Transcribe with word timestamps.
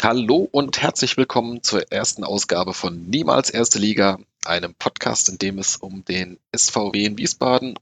Hallo 0.00 0.48
und 0.52 0.80
herzlich 0.80 1.16
willkommen 1.16 1.64
zur 1.64 1.90
ersten 1.90 2.22
Ausgabe 2.22 2.72
von 2.72 3.08
Niemals 3.08 3.50
Erste 3.50 3.80
Liga, 3.80 4.20
einem 4.44 4.72
Podcast, 4.74 5.28
in 5.28 5.38
dem 5.38 5.58
es 5.58 5.76
um 5.76 6.04
den 6.04 6.38
SVW 6.56 7.04
in 7.04 7.18
Wiesbaden 7.18 7.76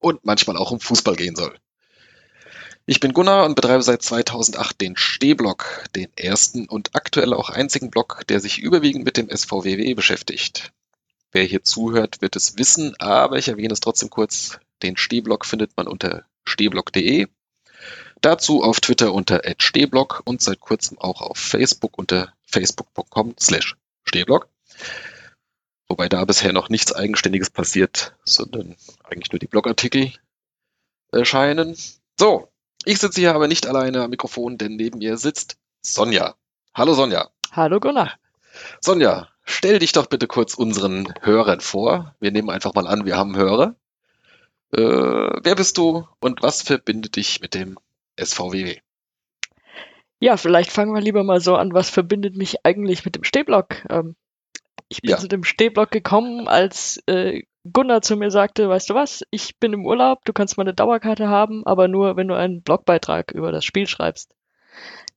und 0.00 0.24
manchmal 0.24 0.56
auch 0.56 0.72
um 0.72 0.80
Fußball 0.80 1.14
gehen 1.14 1.36
soll. 1.36 1.56
Ich 2.86 2.98
bin 2.98 3.12
Gunnar 3.12 3.44
und 3.44 3.54
betreibe 3.54 3.84
seit 3.84 4.02
2008 4.02 4.80
den 4.80 4.96
Stehblock, 4.96 5.84
den 5.94 6.08
ersten 6.16 6.66
und 6.68 6.96
aktuell 6.96 7.32
auch 7.32 7.50
einzigen 7.50 7.90
Blog, 7.90 8.22
der 8.28 8.40
sich 8.40 8.58
überwiegend 8.58 9.04
mit 9.04 9.16
dem 9.16 9.30
SVWW 9.30 9.94
beschäftigt. 9.94 10.72
Wer 11.30 11.44
hier 11.44 11.62
zuhört, 11.62 12.20
wird 12.20 12.34
es 12.34 12.58
wissen, 12.58 12.96
aber 12.98 13.38
ich 13.38 13.46
erwähne 13.46 13.72
es 13.72 13.80
trotzdem 13.80 14.10
kurz. 14.10 14.58
Den 14.82 14.96
Stehblock 14.96 15.46
findet 15.46 15.76
man 15.76 15.86
unter 15.86 16.24
stehblock.de 16.44 17.28
Dazu 18.20 18.62
auf 18.62 18.80
Twitter 18.80 19.14
unter 19.14 19.42
@stehblog 19.58 20.22
und 20.24 20.42
seit 20.42 20.60
kurzem 20.60 20.98
auch 20.98 21.22
auf 21.22 21.38
Facebook 21.38 21.96
unter 21.96 22.32
facebook.com 22.44 23.34
slash 23.40 23.76
stehblog. 24.04 24.48
Wobei 25.88 26.08
da 26.08 26.24
bisher 26.24 26.52
noch 26.52 26.68
nichts 26.68 26.92
Eigenständiges 26.92 27.50
passiert, 27.50 28.14
sondern 28.24 28.76
eigentlich 29.04 29.32
nur 29.32 29.38
die 29.38 29.46
Blogartikel 29.46 30.12
erscheinen. 31.12 31.76
So, 32.18 32.48
ich 32.84 32.98
sitze 32.98 33.20
hier 33.20 33.34
aber 33.34 33.48
nicht 33.48 33.66
alleine 33.66 34.04
am 34.04 34.10
Mikrofon, 34.10 34.58
denn 34.58 34.76
neben 34.76 34.98
mir 34.98 35.16
sitzt 35.16 35.56
Sonja. 35.80 36.34
Hallo 36.74 36.94
Sonja. 36.94 37.30
Hallo 37.52 37.80
Gunnar. 37.80 38.12
Sonja, 38.80 39.28
stell 39.44 39.78
dich 39.78 39.92
doch 39.92 40.06
bitte 40.06 40.26
kurz 40.26 40.54
unseren 40.54 41.12
Hörern 41.22 41.60
vor. 41.60 42.14
Wir 42.20 42.30
nehmen 42.30 42.50
einfach 42.50 42.74
mal 42.74 42.86
an, 42.86 43.06
wir 43.06 43.16
haben 43.16 43.36
Hörer. 43.36 43.74
Äh, 44.72 44.78
wer 44.78 45.54
bist 45.54 45.78
du 45.78 46.06
und 46.20 46.42
was 46.42 46.62
verbindet 46.62 47.16
dich 47.16 47.40
mit 47.40 47.54
dem 47.54 47.78
SVWW. 48.24 48.78
Ja, 50.20 50.36
vielleicht 50.36 50.70
fangen 50.70 50.94
wir 50.94 51.00
lieber 51.00 51.24
mal 51.24 51.40
so 51.40 51.56
an, 51.56 51.72
was 51.72 51.88
verbindet 51.88 52.36
mich 52.36 52.64
eigentlich 52.64 53.04
mit 53.04 53.16
dem 53.16 53.24
Stehblock? 53.24 53.86
Ähm, 53.88 54.16
ich 54.88 55.00
bin 55.00 55.12
ja. 55.12 55.16
zu 55.16 55.28
dem 55.28 55.44
Stehblock 55.44 55.90
gekommen, 55.90 56.46
als 56.48 57.02
äh, 57.06 57.42
Gunnar 57.70 58.02
zu 58.02 58.16
mir 58.16 58.30
sagte, 58.30 58.68
weißt 58.68 58.90
du 58.90 58.94
was, 58.94 59.22
ich 59.30 59.58
bin 59.58 59.72
im 59.72 59.86
Urlaub, 59.86 60.24
du 60.24 60.32
kannst 60.32 60.58
meine 60.58 60.74
Dauerkarte 60.74 61.28
haben, 61.28 61.66
aber 61.66 61.88
nur, 61.88 62.16
wenn 62.16 62.28
du 62.28 62.34
einen 62.34 62.62
Blogbeitrag 62.62 63.32
über 63.32 63.52
das 63.52 63.64
Spiel 63.64 63.86
schreibst. 63.86 64.34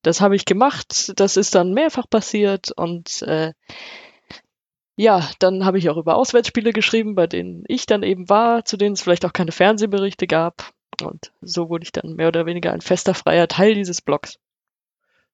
Das 0.02 0.22
habe 0.22 0.36
ich 0.36 0.46
gemacht, 0.46 1.14
das 1.16 1.38
ist 1.38 1.56
dann 1.56 1.74
mehrfach 1.74 2.10
passiert 2.10 2.72
und 2.72 3.22
äh, 3.24 3.54
ja, 4.96 5.28
dann 5.40 5.66
habe 5.66 5.80
ich 5.80 5.90
auch 5.90 5.98
über 5.98 6.16
Auswärtsspiele 6.16 6.72
geschrieben, 6.72 7.16
bei 7.16 7.28
denen 7.28 7.64
ich 7.68 7.86
dann 7.86 8.04
eben 8.04 8.30
war, 8.30 8.66
zu 8.66 8.78
denen 8.78 8.94
es 8.94 9.02
vielleicht 9.02 9.26
auch 9.26 9.34
keine 9.34 9.52
Fernsehberichte 9.52 10.28
gab. 10.28 10.72
Und 11.06 11.32
so 11.42 11.70
wurde 11.70 11.84
ich 11.84 11.92
dann 11.92 12.16
mehr 12.16 12.28
oder 12.28 12.46
weniger 12.46 12.72
ein 12.72 12.82
fester 12.82 13.14
freier 13.14 13.48
Teil 13.48 13.76
dieses 13.76 14.02
Blogs. 14.02 14.40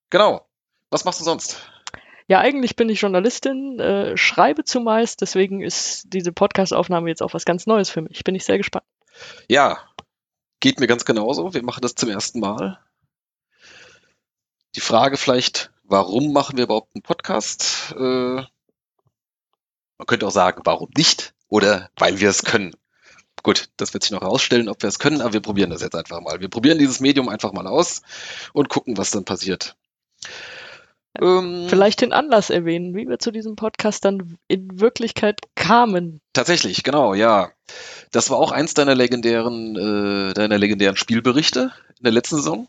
Genau. 0.10 0.46
Was 0.90 1.06
machst 1.06 1.20
du 1.20 1.24
sonst? 1.24 1.58
Ja, 2.28 2.40
eigentlich 2.40 2.76
bin 2.76 2.90
ich 2.90 3.02
Journalistin, 3.02 3.80
äh, 3.80 4.16
schreibe 4.16 4.64
zumeist, 4.64 5.22
deswegen 5.22 5.62
ist 5.62 6.04
diese 6.14 6.32
Podcast-Aufnahme 6.32 7.10
jetzt 7.10 7.24
auch 7.24 7.34
was 7.34 7.44
ganz 7.44 7.66
Neues 7.66 7.90
für 7.90 8.02
mich. 8.02 8.24
Bin 8.24 8.36
ich 8.36 8.46
sehr 8.46 8.58
gespannt. 8.58 8.86
Ja, 9.48 9.80
geht 10.60 10.80
mir 10.80 10.88
ganz 10.88 11.06
genauso. 11.06 11.54
Wir 11.54 11.64
machen 11.64 11.82
das 11.82 11.96
zum 11.96 12.10
ersten 12.10 12.40
Mal. 12.40 12.80
Die 14.76 14.82
Frage 14.82 15.18
vielleicht, 15.18 15.72
warum 15.84 16.32
machen 16.32 16.58
wir 16.58 16.66
überhaupt 16.66 16.96
einen 16.96 17.02
Podcast? 17.02 17.96
Äh, 17.98 18.44
man 19.98 20.06
könnte 20.06 20.28
auch 20.28 20.32
sagen, 20.32 20.62
warum 20.66 20.90
nicht? 20.96 21.34
Oder 21.48 21.90
weil 21.98 22.20
wir 22.20 22.30
es 22.30 22.44
können. 22.44 22.76
Gut, 23.44 23.70
das 23.78 23.94
wird 23.94 24.04
sich 24.04 24.12
noch 24.12 24.22
herausstellen, 24.22 24.70
ob 24.70 24.82
wir 24.82 24.90
es 24.90 25.00
können, 25.00 25.22
aber 25.22 25.34
wir 25.34 25.42
probieren 25.42 25.70
das 25.70 25.82
jetzt 25.82 25.96
einfach 25.96 26.22
mal. 26.22 26.40
Wir 26.40 26.50
probieren 26.50 26.78
dieses 26.78 27.00
Medium 27.00 27.30
einfach 27.30 27.54
mal 27.54 27.68
aus 27.68 28.02
und 28.54 28.70
gucken, 28.70 28.98
was 28.98 29.12
dann 29.12 29.26
passiert. 29.26 29.76
Ähm, 31.22 31.66
Vielleicht 31.68 32.02
den 32.02 32.14
Anlass 32.14 32.50
erwähnen, 32.50 32.96
wie 32.96 33.08
wir 33.08 33.20
zu 33.20 33.32
diesem 33.32 33.56
Podcast 33.56 34.06
dann 34.06 34.38
in 34.48 34.80
Wirklichkeit 34.80 35.40
kamen. 35.56 36.22
Tatsächlich, 36.34 36.84
genau, 36.84 37.14
ja. 37.14 37.52
Das 38.12 38.30
war 38.30 38.38
auch 38.38 38.52
eins 38.52 38.74
deiner 38.74 38.96
legendären, 38.96 39.76
äh, 39.76 40.34
deiner 40.34 40.58
legendären 40.58 40.96
Spielberichte 40.96 41.72
in 41.98 42.04
der 42.04 42.14
letzten 42.14 42.38
Saison. 42.38 42.68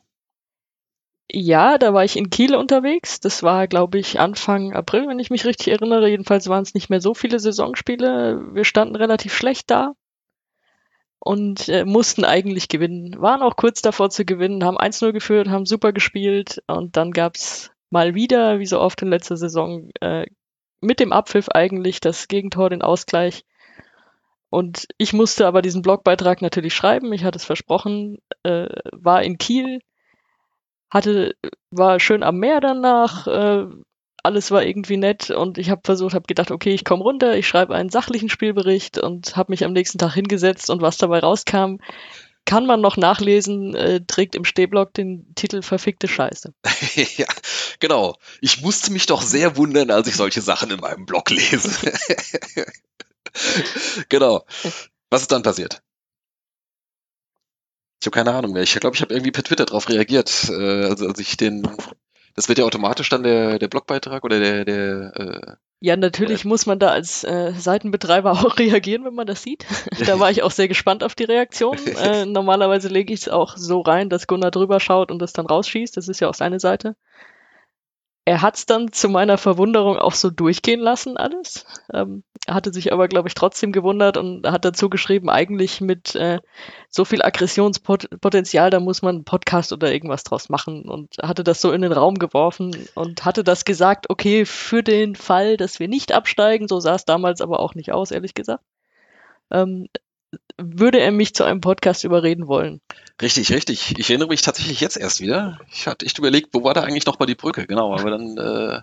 Ja, 1.33 1.79
da 1.79 1.95
war 1.95 2.05
ich 2.05 2.17
in 2.17 2.31
Kiel 2.31 2.57
unterwegs. 2.57 3.21
Das 3.21 3.45
war, 3.45 3.69
glaube 3.69 3.99
ich, 3.99 4.19
Anfang 4.19 4.73
April, 4.73 5.07
wenn 5.07 5.21
ich 5.21 5.31
mich 5.31 5.45
richtig 5.45 5.69
erinnere. 5.69 6.09
Jedenfalls 6.09 6.49
waren 6.49 6.63
es 6.63 6.75
nicht 6.75 6.91
mehr 6.91 7.01
so 7.01 7.15
viele 7.15 7.39
Saisonspiele. 7.39 8.53
Wir 8.53 8.65
standen 8.65 8.97
relativ 8.97 9.33
schlecht 9.35 9.71
da 9.71 9.95
und 11.21 11.69
äh, 11.69 11.85
mussten 11.85 12.25
eigentlich 12.25 12.69
gewinnen. 12.69 13.21
Waren 13.21 13.43
auch 13.43 13.57
kurz 13.57 13.83
davor 13.83 14.11
zu 14.11 14.25
gewinnen, 14.25 14.65
haben 14.65 14.79
1-0 14.79 15.13
geführt, 15.13 15.49
haben 15.49 15.67
super 15.67 15.93
gespielt 15.93 16.63
und 16.67 16.97
dann 16.97 17.13
gab's 17.13 17.71
mal 17.91 18.15
wieder, 18.15 18.59
wie 18.59 18.67
so 18.67 18.81
oft 18.81 19.03
in 19.03 19.09
letzter 19.09 19.37
Saison, 19.37 19.91
äh, 20.01 20.27
mit 20.81 20.99
dem 20.99 21.13
Abpfiff 21.13 21.49
eigentlich 21.51 22.01
das 22.01 22.27
Gegentor, 22.27 22.71
den 22.71 22.83
Ausgleich. 22.83 23.45
Und 24.49 24.89
ich 24.99 25.13
musste 25.13 25.47
aber 25.47 25.63
diesen 25.63 25.83
Blogbeitrag 25.83 26.43
natürlich 26.43 26.75
schreiben. 26.75 27.13
Ich 27.13 27.23
hatte 27.23 27.37
es 27.37 27.45
versprochen, 27.45 28.19
äh, 28.43 28.67
war 28.91 29.23
in 29.23 29.39
Kiel, 29.39 29.81
hatte, 30.91 31.37
war 31.71 32.01
schön 32.01 32.23
am 32.23 32.39
Meer 32.39 32.61
danach, 32.61 33.27
äh, 33.27 33.67
alles 34.23 34.51
war 34.51 34.65
irgendwie 34.65 34.97
nett 34.97 35.31
und 35.31 35.59
ich 35.59 35.71
habe 35.71 35.83
versucht, 35.85 36.15
habe 36.15 36.27
gedacht, 36.27 36.51
okay, 36.51 36.71
ich 36.71 36.85
komme 36.85 37.03
runter, 37.03 37.37
ich 37.37 37.49
schreibe 37.49 37.75
einen 37.75 37.91
sachlichen 37.91 38.29
Spielbericht 38.29 38.99
und 38.99 39.37
habe 39.37 39.53
mich 39.53 39.65
am 39.65 39.73
nächsten 39.73 39.99
Tag 39.99 40.15
hingesetzt 40.15 40.71
und 40.71 40.83
was 40.83 40.99
dabei 40.99 41.21
rauskam, 41.21 41.77
kann 42.45 42.67
man 42.67 42.81
noch 42.81 42.97
nachlesen, 42.97 43.75
äh, 43.75 44.01
trägt 44.07 44.35
im 44.35 44.45
Stehblock 44.45 44.95
den 44.95 45.35
Titel 45.35 45.63
Verfickte 45.63 46.09
Scheiße. 46.09 46.53
ja, 47.17 47.27
genau. 47.79 48.17
Ich 48.41 48.63
musste 48.63 48.93
mich 48.93 49.07
doch 49.07 49.23
sehr 49.23 49.57
wundern, 49.57 49.91
als 49.91 50.09
ich 50.09 50.17
solche 50.17 50.41
Sachen 50.41 50.71
in 50.71 50.81
meinem 50.81 51.07
Blog 51.07 51.31
lese. 51.31 51.71
genau. 54.09 54.45
Was 55.11 55.23
ist 55.23 55.33
dann 55.33 55.43
passiert? 55.43 55.83
Ich 58.01 58.07
habe 58.07 58.15
keine 58.15 58.33
Ahnung 58.33 58.53
mehr. 58.53 58.63
Ich 58.63 58.73
glaube, 58.75 58.97
ich 58.97 59.03
habe 59.03 59.13
irgendwie 59.13 59.33
per 59.33 59.45
Twitter 59.45 59.67
darauf 59.67 59.89
reagiert, 59.91 60.49
äh, 60.49 60.87
also 60.87 61.07
als 61.07 61.21
ich 61.21 61.37
den 61.37 61.69
das 62.35 62.49
wird 62.49 62.59
ja 62.59 62.65
automatisch 62.65 63.09
dann 63.09 63.23
der, 63.23 63.59
der 63.59 63.69
Blogbeitrag 63.69 64.25
oder 64.25 64.39
der, 64.41 64.65
der 64.65 65.13
äh, 65.17 65.55
ja, 65.83 65.97
natürlich 65.97 66.45
muss 66.45 66.67
man 66.67 66.79
da 66.79 66.89
als 66.89 67.25
äh, 67.25 67.55
Seitenbetreiber 67.57 68.33
auch 68.33 68.59
reagieren, 68.59 69.05
wenn 69.05 69.15
man 69.15 69.27
das 69.27 69.43
sieht. 69.43 69.65
da 70.07 70.21
war 70.21 70.31
ich 70.31 70.43
auch 70.43 70.51
sehr 70.51 70.69
gespannt 70.69 71.03
auf 71.03 71.15
die 71.15 71.25
Reaktion. 71.25 71.79
Äh, 72.01 72.25
normalerweise 72.25 72.89
lege 72.89 73.13
ich 73.13 73.23
es 73.23 73.29
auch 73.29 73.57
so 73.57 73.81
rein, 73.81 74.09
dass 74.09 74.27
Gunnar 74.27 74.51
drüber 74.51 74.81
schaut 74.81 75.11
und 75.11 75.19
das 75.19 75.33
dann 75.33 75.47
rausschießt. 75.47 75.97
Das 75.97 76.09
ist 76.09 76.21
ja 76.21 76.29
auch 76.29 76.35
seine 76.35 76.61
Seite. 76.61 76.97
Er 78.25 78.43
hat 78.43 78.57
es 78.57 78.67
dann 78.67 78.93
zu 78.93 79.09
meiner 79.09 79.39
Verwunderung 79.39 79.97
auch 79.97 80.15
so 80.15 80.31
durchgehen 80.31 80.81
lassen, 80.81 81.17
alles. 81.17 81.65
Ähm, 81.93 82.23
hatte 82.49 82.73
sich 82.73 82.93
aber, 82.93 83.09
glaube 83.09 83.29
ich, 83.29 83.35
trotzdem 83.35 83.73
gewundert 83.73 84.17
und 84.17 84.47
hat 84.47 84.65
dazu 84.65 84.91
geschrieben, 84.91 85.31
eigentlich 85.31 85.81
mit 85.81 86.15
äh, 86.15 86.39
so 86.89 87.05
viel 87.05 87.23
Aggressionspotenzial, 87.23 88.71
da 88.71 88.81
muss 88.81 89.03
man 89.03 89.17
einen 89.17 89.25
Podcast 89.25 89.73
oder 89.73 89.93
irgendwas 89.93 90.25
draus 90.25 90.49
machen 90.49 90.89
und 90.89 91.17
hatte 91.23 91.45
das 91.45 91.61
so 91.61 91.73
in 91.73 91.83
den 91.83 91.93
Raum 91.93 92.19
geworfen 92.19 92.77
und 92.95 93.25
hatte 93.25 93.45
das 93.45 93.65
gesagt, 93.65 94.11
okay, 94.11 94.45
für 94.45 94.83
den 94.83 95.17
Fall, 95.17 95.57
dass 95.57 95.81
wir 95.81 95.89
nicht 95.89 96.13
absteigen, 96.13 96.69
so 96.69 96.81
sah 96.81 96.95
es 96.95 97.05
damals 97.05 97.41
aber 97.41 97.61
auch 97.61 97.75
nicht 97.75 97.93
aus, 97.93 98.11
ehrlich 98.11 98.35
gesagt. 98.35 98.65
Ähm, 99.51 99.89
würde 100.57 101.01
er 101.01 101.11
mich 101.11 101.35
zu 101.35 101.45
einem 101.45 101.61
Podcast 101.61 102.05
überreden 102.05 102.47
wollen. 102.47 102.81
Richtig, 103.21 103.53
richtig. 103.53 103.99
Ich 103.99 104.09
erinnere 104.09 104.29
mich 104.29 104.41
tatsächlich 104.43 104.81
jetzt 104.81 104.97
erst 104.97 105.21
wieder. 105.21 105.59
Ich 105.71 105.87
hatte 105.87 106.07
echt 106.07 106.19
überlegt, 106.19 106.55
wo 106.55 106.65
war 106.65 106.73
da 106.73 106.83
eigentlich 106.83 107.05
nochmal 107.05 107.27
die 107.27 107.35
Brücke? 107.35 107.67
Genau, 107.67 107.95
aber 107.95 108.11
dann, 108.11 108.39
äh, 108.39 108.81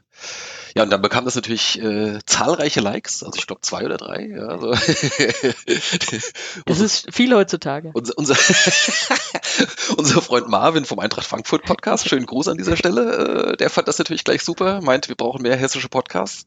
ja, 0.75 0.83
und 0.83 0.91
dann 0.91 1.01
bekam 1.01 1.25
das 1.25 1.33
natürlich 1.35 1.81
äh, 1.81 2.19
zahlreiche 2.25 2.81
Likes, 2.81 3.23
also 3.23 3.39
ich 3.39 3.47
glaube 3.47 3.61
zwei 3.61 3.83
oder 3.83 3.97
drei. 3.97 4.27
Ja, 4.27 4.47
also. 4.47 4.71
das 6.65 6.79
ist 6.79 7.11
viel 7.11 7.33
heutzutage. 7.33 7.89
Unser, 7.93 8.13
unser, 8.15 8.35
unser 9.97 10.21
Freund 10.21 10.49
Marvin 10.49 10.85
vom 10.85 10.99
Eintracht 10.99 11.25
Frankfurt 11.25 11.65
Podcast, 11.65 12.07
schönen 12.07 12.27
Gruß 12.27 12.47
an 12.47 12.57
dieser 12.57 12.77
Stelle, 12.77 13.53
äh, 13.53 13.57
der 13.57 13.71
fand 13.71 13.87
das 13.87 13.97
natürlich 13.97 14.23
gleich 14.23 14.43
super, 14.43 14.81
meint, 14.81 15.09
wir 15.09 15.15
brauchen 15.15 15.41
mehr 15.41 15.55
hessische 15.55 15.89
Podcasts. 15.89 16.45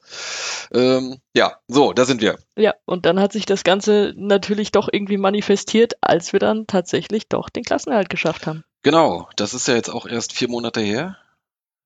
Ähm, 0.73 1.19
ja, 1.35 1.55
so, 1.67 1.93
da 1.93 2.05
sind 2.05 2.21
wir. 2.21 2.39
Ja, 2.56 2.75
und 2.85 3.06
dann 3.06 3.19
hat 3.19 3.33
sich 3.33 3.47
das 3.47 3.65
Ganze 3.65 4.15
natürlich 4.17 4.71
doch 4.71 4.89
irgendwie 4.93 5.19
manifestiert, 5.19 5.95
als 6.00 6.33
wir 6.33 6.39
dann 6.39 6.69
tatsächlich 6.69 7.29
doch 7.29 7.49
den 7.49 7.65
Klassen 7.65 7.81
Klassenerhalt 7.81 8.11
geschafft 8.11 8.47
haben. 8.47 8.65
Genau, 8.83 9.29
das 9.37 9.55
ist 9.55 9.69
ja 9.69 9.75
jetzt 9.75 9.91
auch 9.91 10.06
erst 10.06 10.33
vier 10.33 10.49
Monate 10.49 10.81
her. 10.81 11.17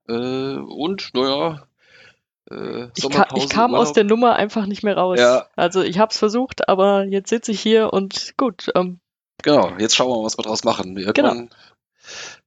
Äh, 0.09 0.13
und, 0.13 1.11
naja, 1.15 1.67
äh, 2.51 2.89
ich, 2.95 3.09
ka 3.09 3.29
ich, 3.37 3.49
kam 3.49 3.73
Urlaub. 3.73 3.87
aus 3.87 3.93
der 3.93 4.05
Nummer 4.05 4.37
einfach 4.37 4.67
nicht 4.67 4.83
mehr 4.83 4.97
raus. 4.97 5.19
Ja. 5.19 5.47
Also 5.57 5.83
ich 5.83 5.99
habe 5.99 6.11
es 6.11 6.19
versucht, 6.19 6.69
aber 6.69 7.05
jetzt 7.05 7.31
sitze 7.31 7.53
ich 7.53 7.61
hier 7.61 7.93
und 7.93 8.35
gut. 8.37 8.71
Ähm, 8.75 9.01
genau, 9.43 9.73
jetzt 9.79 9.97
schauen 9.97 10.09
wir 10.09 10.19
mal, 10.19 10.25
was 10.25 10.39
wir 10.39 10.43
draus 10.43 10.65
machen. 10.65 10.97
Irgendwann, 10.97 11.49
genau. 11.49 11.57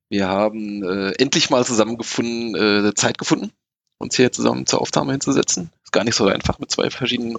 Wir 0.10 0.28
haben 0.28 0.84
äh, 0.84 1.12
endlich 1.20 1.50
mal 1.50 1.66
zusammengefunden, 1.66 2.56
äh, 2.88 2.94
Zeit 2.94 3.18
gefunden, 3.18 3.52
uns 3.98 4.16
hier 4.16 4.32
zusammen 4.32 4.66
zur 4.66 4.82
Aufnahme 4.82 5.12
hinzusetzen. 5.12 5.72
Ist 5.84 5.92
gar 5.92 6.04
nicht 6.04 6.16
so 6.16 6.28
einfach 6.28 6.60
mit 6.60 6.72
zwei 6.72 6.90
verschiedenen 6.90 7.38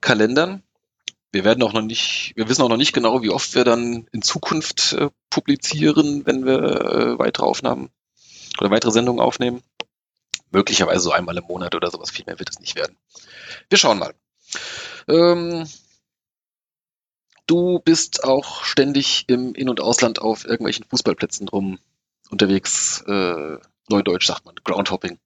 Kalendern 0.00 0.62
wir 1.32 1.44
werden 1.44 1.62
auch 1.62 1.72
noch 1.72 1.82
nicht, 1.82 2.32
wir 2.36 2.48
wissen 2.48 2.62
auch 2.62 2.68
noch 2.68 2.76
nicht 2.76 2.92
genau, 2.92 3.22
wie 3.22 3.30
oft 3.30 3.54
wir 3.54 3.64
dann 3.64 4.06
in 4.12 4.22
Zukunft 4.22 4.94
äh, 4.94 5.10
publizieren, 5.30 6.24
wenn 6.24 6.46
wir 6.46 6.58
äh, 6.58 7.18
weitere 7.18 7.44
Aufnahmen 7.44 7.90
oder 8.60 8.70
weitere 8.70 8.92
Sendungen 8.92 9.20
aufnehmen. 9.20 9.62
Möglicherweise 10.50 11.00
so 11.00 11.12
einmal 11.12 11.36
im 11.36 11.44
Monat 11.44 11.74
oder 11.74 11.90
sowas. 11.90 12.10
Viel 12.10 12.24
mehr 12.26 12.38
wird 12.38 12.50
es 12.50 12.60
nicht 12.60 12.76
werden. 12.76 12.96
Wir 13.68 13.78
schauen 13.78 13.98
mal. 13.98 14.14
Ähm, 15.08 15.66
du 17.46 17.80
bist 17.80 18.24
auch 18.24 18.64
ständig 18.64 19.24
im 19.28 19.54
In- 19.54 19.68
und 19.68 19.80
Ausland 19.80 20.20
auf 20.20 20.44
irgendwelchen 20.44 20.84
Fußballplätzen 20.84 21.48
rum 21.48 21.78
unterwegs. 22.30 23.02
Äh, 23.06 23.58
Neudeutsch 23.88 24.26
sagt 24.26 24.44
man, 24.44 24.54
Groundhopping. 24.64 25.18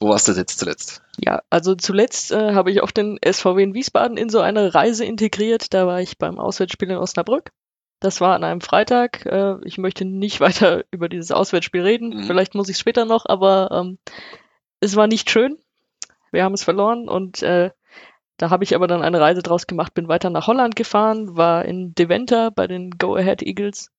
Wo 0.00 0.08
warst 0.10 0.28
du 0.28 0.32
jetzt 0.32 0.58
zuletzt? 0.58 1.02
Ja, 1.18 1.42
also 1.50 1.74
zuletzt 1.74 2.30
äh, 2.30 2.52
habe 2.52 2.70
ich 2.70 2.82
auch 2.82 2.90
den 2.90 3.18
SVW 3.24 3.62
in 3.62 3.74
Wiesbaden 3.74 4.16
in 4.16 4.28
so 4.28 4.40
eine 4.40 4.74
Reise 4.74 5.04
integriert. 5.04 5.72
Da 5.72 5.86
war 5.86 6.00
ich 6.00 6.18
beim 6.18 6.38
Auswärtsspiel 6.38 6.90
in 6.90 6.96
Osnabrück. 6.96 7.52
Das 8.04 8.20
war 8.20 8.34
an 8.34 8.44
einem 8.44 8.60
Freitag. 8.60 9.24
Äh, 9.24 9.56
ich 9.64 9.78
möchte 9.78 10.04
nicht 10.04 10.40
weiter 10.40 10.84
über 10.90 11.08
dieses 11.08 11.32
Auswärtsspiel 11.32 11.80
reden. 11.80 12.10
Mhm. 12.10 12.24
Vielleicht 12.24 12.54
muss 12.54 12.68
ich 12.68 12.76
später 12.76 13.06
noch, 13.06 13.24
aber 13.26 13.70
ähm, 13.72 13.98
es 14.80 14.94
war 14.94 15.06
nicht 15.06 15.30
schön. 15.30 15.58
Wir 16.30 16.44
haben 16.44 16.52
es 16.52 16.64
verloren 16.64 17.08
und 17.08 17.42
äh, 17.42 17.70
da 18.36 18.50
habe 18.50 18.64
ich 18.64 18.74
aber 18.74 18.88
dann 18.88 19.02
eine 19.02 19.20
Reise 19.20 19.42
draus 19.42 19.66
gemacht, 19.66 19.94
bin 19.94 20.08
weiter 20.08 20.28
nach 20.28 20.48
Holland 20.48 20.76
gefahren, 20.76 21.36
war 21.36 21.64
in 21.64 21.94
Deventer 21.94 22.50
bei 22.50 22.66
den 22.66 22.90
Go 22.90 23.14
Ahead 23.14 23.42
Eagles. 23.42 23.90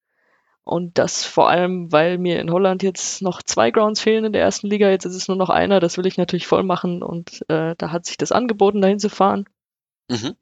Und 0.62 0.98
das 0.98 1.24
vor 1.24 1.48
allem, 1.48 1.90
weil 1.90 2.18
mir 2.18 2.40
in 2.40 2.52
Holland 2.52 2.82
jetzt 2.82 3.22
noch 3.22 3.42
zwei 3.42 3.70
Grounds 3.70 4.00
fehlen 4.00 4.24
in 4.24 4.32
der 4.32 4.42
ersten 4.42 4.68
Liga. 4.68 4.88
Jetzt 4.88 5.04
ist 5.04 5.14
es 5.14 5.28
nur 5.28 5.36
noch 5.36 5.48
einer. 5.48 5.80
Das 5.80 5.96
will 5.96 6.06
ich 6.06 6.18
natürlich 6.18 6.46
voll 6.46 6.64
machen. 6.64 7.02
Und 7.02 7.44
äh, 7.48 7.74
da 7.78 7.92
hat 7.92 8.04
sich 8.04 8.18
das 8.18 8.32
angeboten, 8.32 8.82
dahin 8.82 8.98
zu 8.98 9.08
fahren. 9.08 9.46
Mhm. 10.10 10.34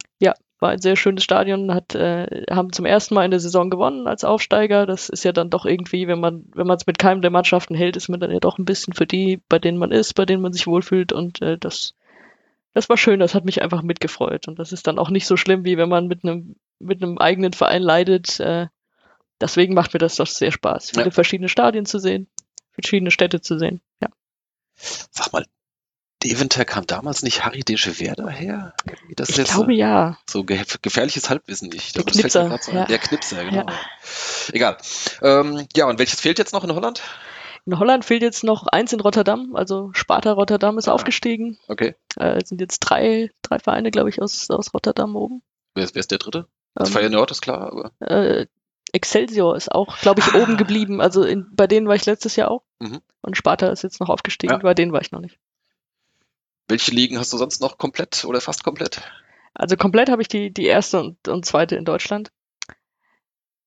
War 0.64 0.70
ein 0.70 0.81
sehr 0.81 0.96
schönes 0.96 1.22
Stadion, 1.22 1.75
hat, 1.75 1.94
äh, 1.94 2.46
haben 2.50 2.72
zum 2.72 2.87
ersten 2.87 3.14
Mal 3.14 3.26
in 3.26 3.31
der 3.31 3.38
Saison 3.38 3.69
gewonnen 3.69 4.06
als 4.06 4.25
Aufsteiger. 4.25 4.87
Das 4.87 5.11
ist 5.11 5.22
ja 5.22 5.32
dann 5.32 5.50
doch 5.50 5.66
irgendwie, 5.66 6.08
wenn 6.08 6.20
man, 6.20 6.46
wenn 6.55 6.66
man 6.66 6.78
es 6.78 6.87
mit 6.87 6.99
keinem 6.99 7.20
der 7.20 7.31
Mannschaften 7.31 7.75
hält, 7.75 7.99
ist 7.99 8.08
man 8.08 8.19
dann 8.19 8.31
ja 8.31 8.40
doch 8.40 8.56
ein 8.56 8.64
bisschen 8.64 8.94
für 8.94 9.06
die, 9.06 9.43
bei 9.50 9.58
denen 9.58 9.76
man 9.76 9.93
ist, 9.93 10.14
bei 10.14 10.25
denen 10.25 10.40
man 10.40 10.55
sich 10.55 10.66
wohlfühlt. 10.66 11.12
Und 11.12 11.43
äh, 11.43 11.58
das, 11.58 11.93
das 12.72 12.88
war 12.88 12.96
schön, 12.96 13.20
das 13.20 13.34
hat 13.34 13.44
mich 13.44 13.61
einfach 13.61 13.82
mitgefreut. 13.82 14.49
Und 14.49 14.58
das 14.58 14.72
ist 14.72 14.87
dann 14.87 14.99
auch 14.99 15.11
nicht 15.11 15.26
so 15.26 15.37
schlimm, 15.37 15.66
wie 15.66 15.76
wenn 15.76 15.90
man 15.90 16.06
mit 16.06 16.25
einem, 16.25 16.56
mit 16.78 17.02
einem 17.02 17.19
eigenen 17.19 17.52
Verein 17.52 17.82
leidet. 17.82 18.40
Äh, 18.40 18.69
deswegen 19.43 19.75
macht 19.75 19.93
mir 19.93 19.99
das 19.99 20.17
doch 20.17 20.26
sehr 20.26 20.50
Spaß, 20.50 20.93
viele 20.93 21.05
Ja. 21.05 21.10
verschiedene 21.10 21.50
Stadien 21.50 21.84
zu 21.84 21.99
sehen, 21.99 22.26
verschiedene 22.72 23.10
Städte 23.10 23.43
zu 23.43 23.58
sehen. 23.58 23.82
Ja. 24.00 24.08
Sag 24.76 25.31
mal, 25.31 25.44
Deventer 26.24 26.64
kam 26.64 26.86
damals 26.86 27.22
nicht 27.22 27.44
Harry 27.44 27.60
de 27.60 27.76
Gever 27.76 28.14
daher? 28.14 28.74
Das 29.16 29.30
Ich 29.38 29.44
glaube 29.50 29.74
ja. 29.74 30.16
so 30.28 30.44
ge 30.44 30.62
gefährliches 30.82 31.28
Halbwissen 31.30 31.68
nicht. 31.68 31.96
Der 31.96 32.04
mir 32.04 32.10
Knipser, 32.12 32.58
so 32.60 32.72
ja. 32.72 32.84
Der 32.86 32.98
Knipser, 32.98 33.44
genau. 33.44 33.66
Ja. 33.66 33.66
Egal. 34.52 34.76
Ähm, 35.22 35.66
ja, 35.76 35.86
und 35.86 35.98
welches 35.98 36.20
fehlt 36.20 36.38
jetzt 36.38 36.52
noch 36.52 36.64
in 36.64 36.74
Holland? 36.74 37.02
In 37.66 37.78
Holland 37.78 38.04
fehlt 38.04 38.22
jetzt 38.22 38.44
noch 38.44 38.66
eins 38.66 38.92
in 38.92 39.00
Rotterdam, 39.00 39.54
also 39.56 39.90
Sparta 39.94 40.32
Rotterdam 40.32 40.76
ist 40.78 40.88
Ah. 40.88 40.92
aufgestiegen. 40.92 41.58
Okay. 41.68 41.94
Äh, 42.18 42.40
es 42.42 42.48
sind 42.50 42.60
jetzt 42.60 42.80
drei, 42.80 43.30
drei 43.42 43.58
Vereine, 43.58 43.90
glaube 43.90 44.10
ich, 44.10 44.20
aus, 44.20 44.50
aus 44.50 44.74
Rotterdam 44.74 45.16
oben. 45.16 45.42
Wer 45.74 45.84
ist, 45.84 45.94
wer 45.94 46.00
ist 46.00 46.10
der 46.10 46.18
dritte? 46.18 46.46
Das 46.74 46.88
Ähm, 46.90 46.94
Feyenoord 46.94 47.30
ist 47.30 47.40
klar, 47.40 47.60
aber. 47.72 47.92
äh, 48.00 48.46
Excelsior 48.92 49.56
ist 49.56 49.72
auch, 49.72 49.98
glaube 49.98 50.20
ich, 50.20 50.34
Ah. 50.34 50.42
oben 50.42 50.56
geblieben. 50.56 51.00
Also 51.00 51.24
in, 51.24 51.46
bei 51.52 51.66
denen 51.66 51.88
war 51.88 51.94
ich 51.96 52.04
letztes 52.06 52.36
Jahr 52.36 52.50
auch. 52.50 52.62
Mhm. 52.80 53.00
Und 53.22 53.36
Sparta 53.36 53.68
ist 53.68 53.82
jetzt 53.82 53.98
noch 53.98 54.08
aufgestiegen. 54.10 54.52
Ja. 54.52 54.58
Bei 54.58 54.74
denen 54.74 54.92
war 54.92 55.00
ich 55.00 55.10
noch 55.10 55.20
nicht. 55.20 55.38
Welche 56.69 56.93
Ligen 56.93 57.19
hast 57.19 57.32
du 57.32 57.37
sonst 57.37 57.61
noch 57.61 57.78
komplett 57.78 58.25
oder 58.25 58.40
fast 58.40 58.64
komplett? 58.64 59.02
Also 59.55 59.76
komplett 59.76 60.11
habe 60.11 60.22
ich 60.22 60.28
die, 60.28 60.52
die 60.52 60.66
erste 60.66 61.00
und, 61.00 61.28
und 61.28 61.44
zweite 61.44 61.76
in 61.76 61.84
Deutschland. 61.84 62.31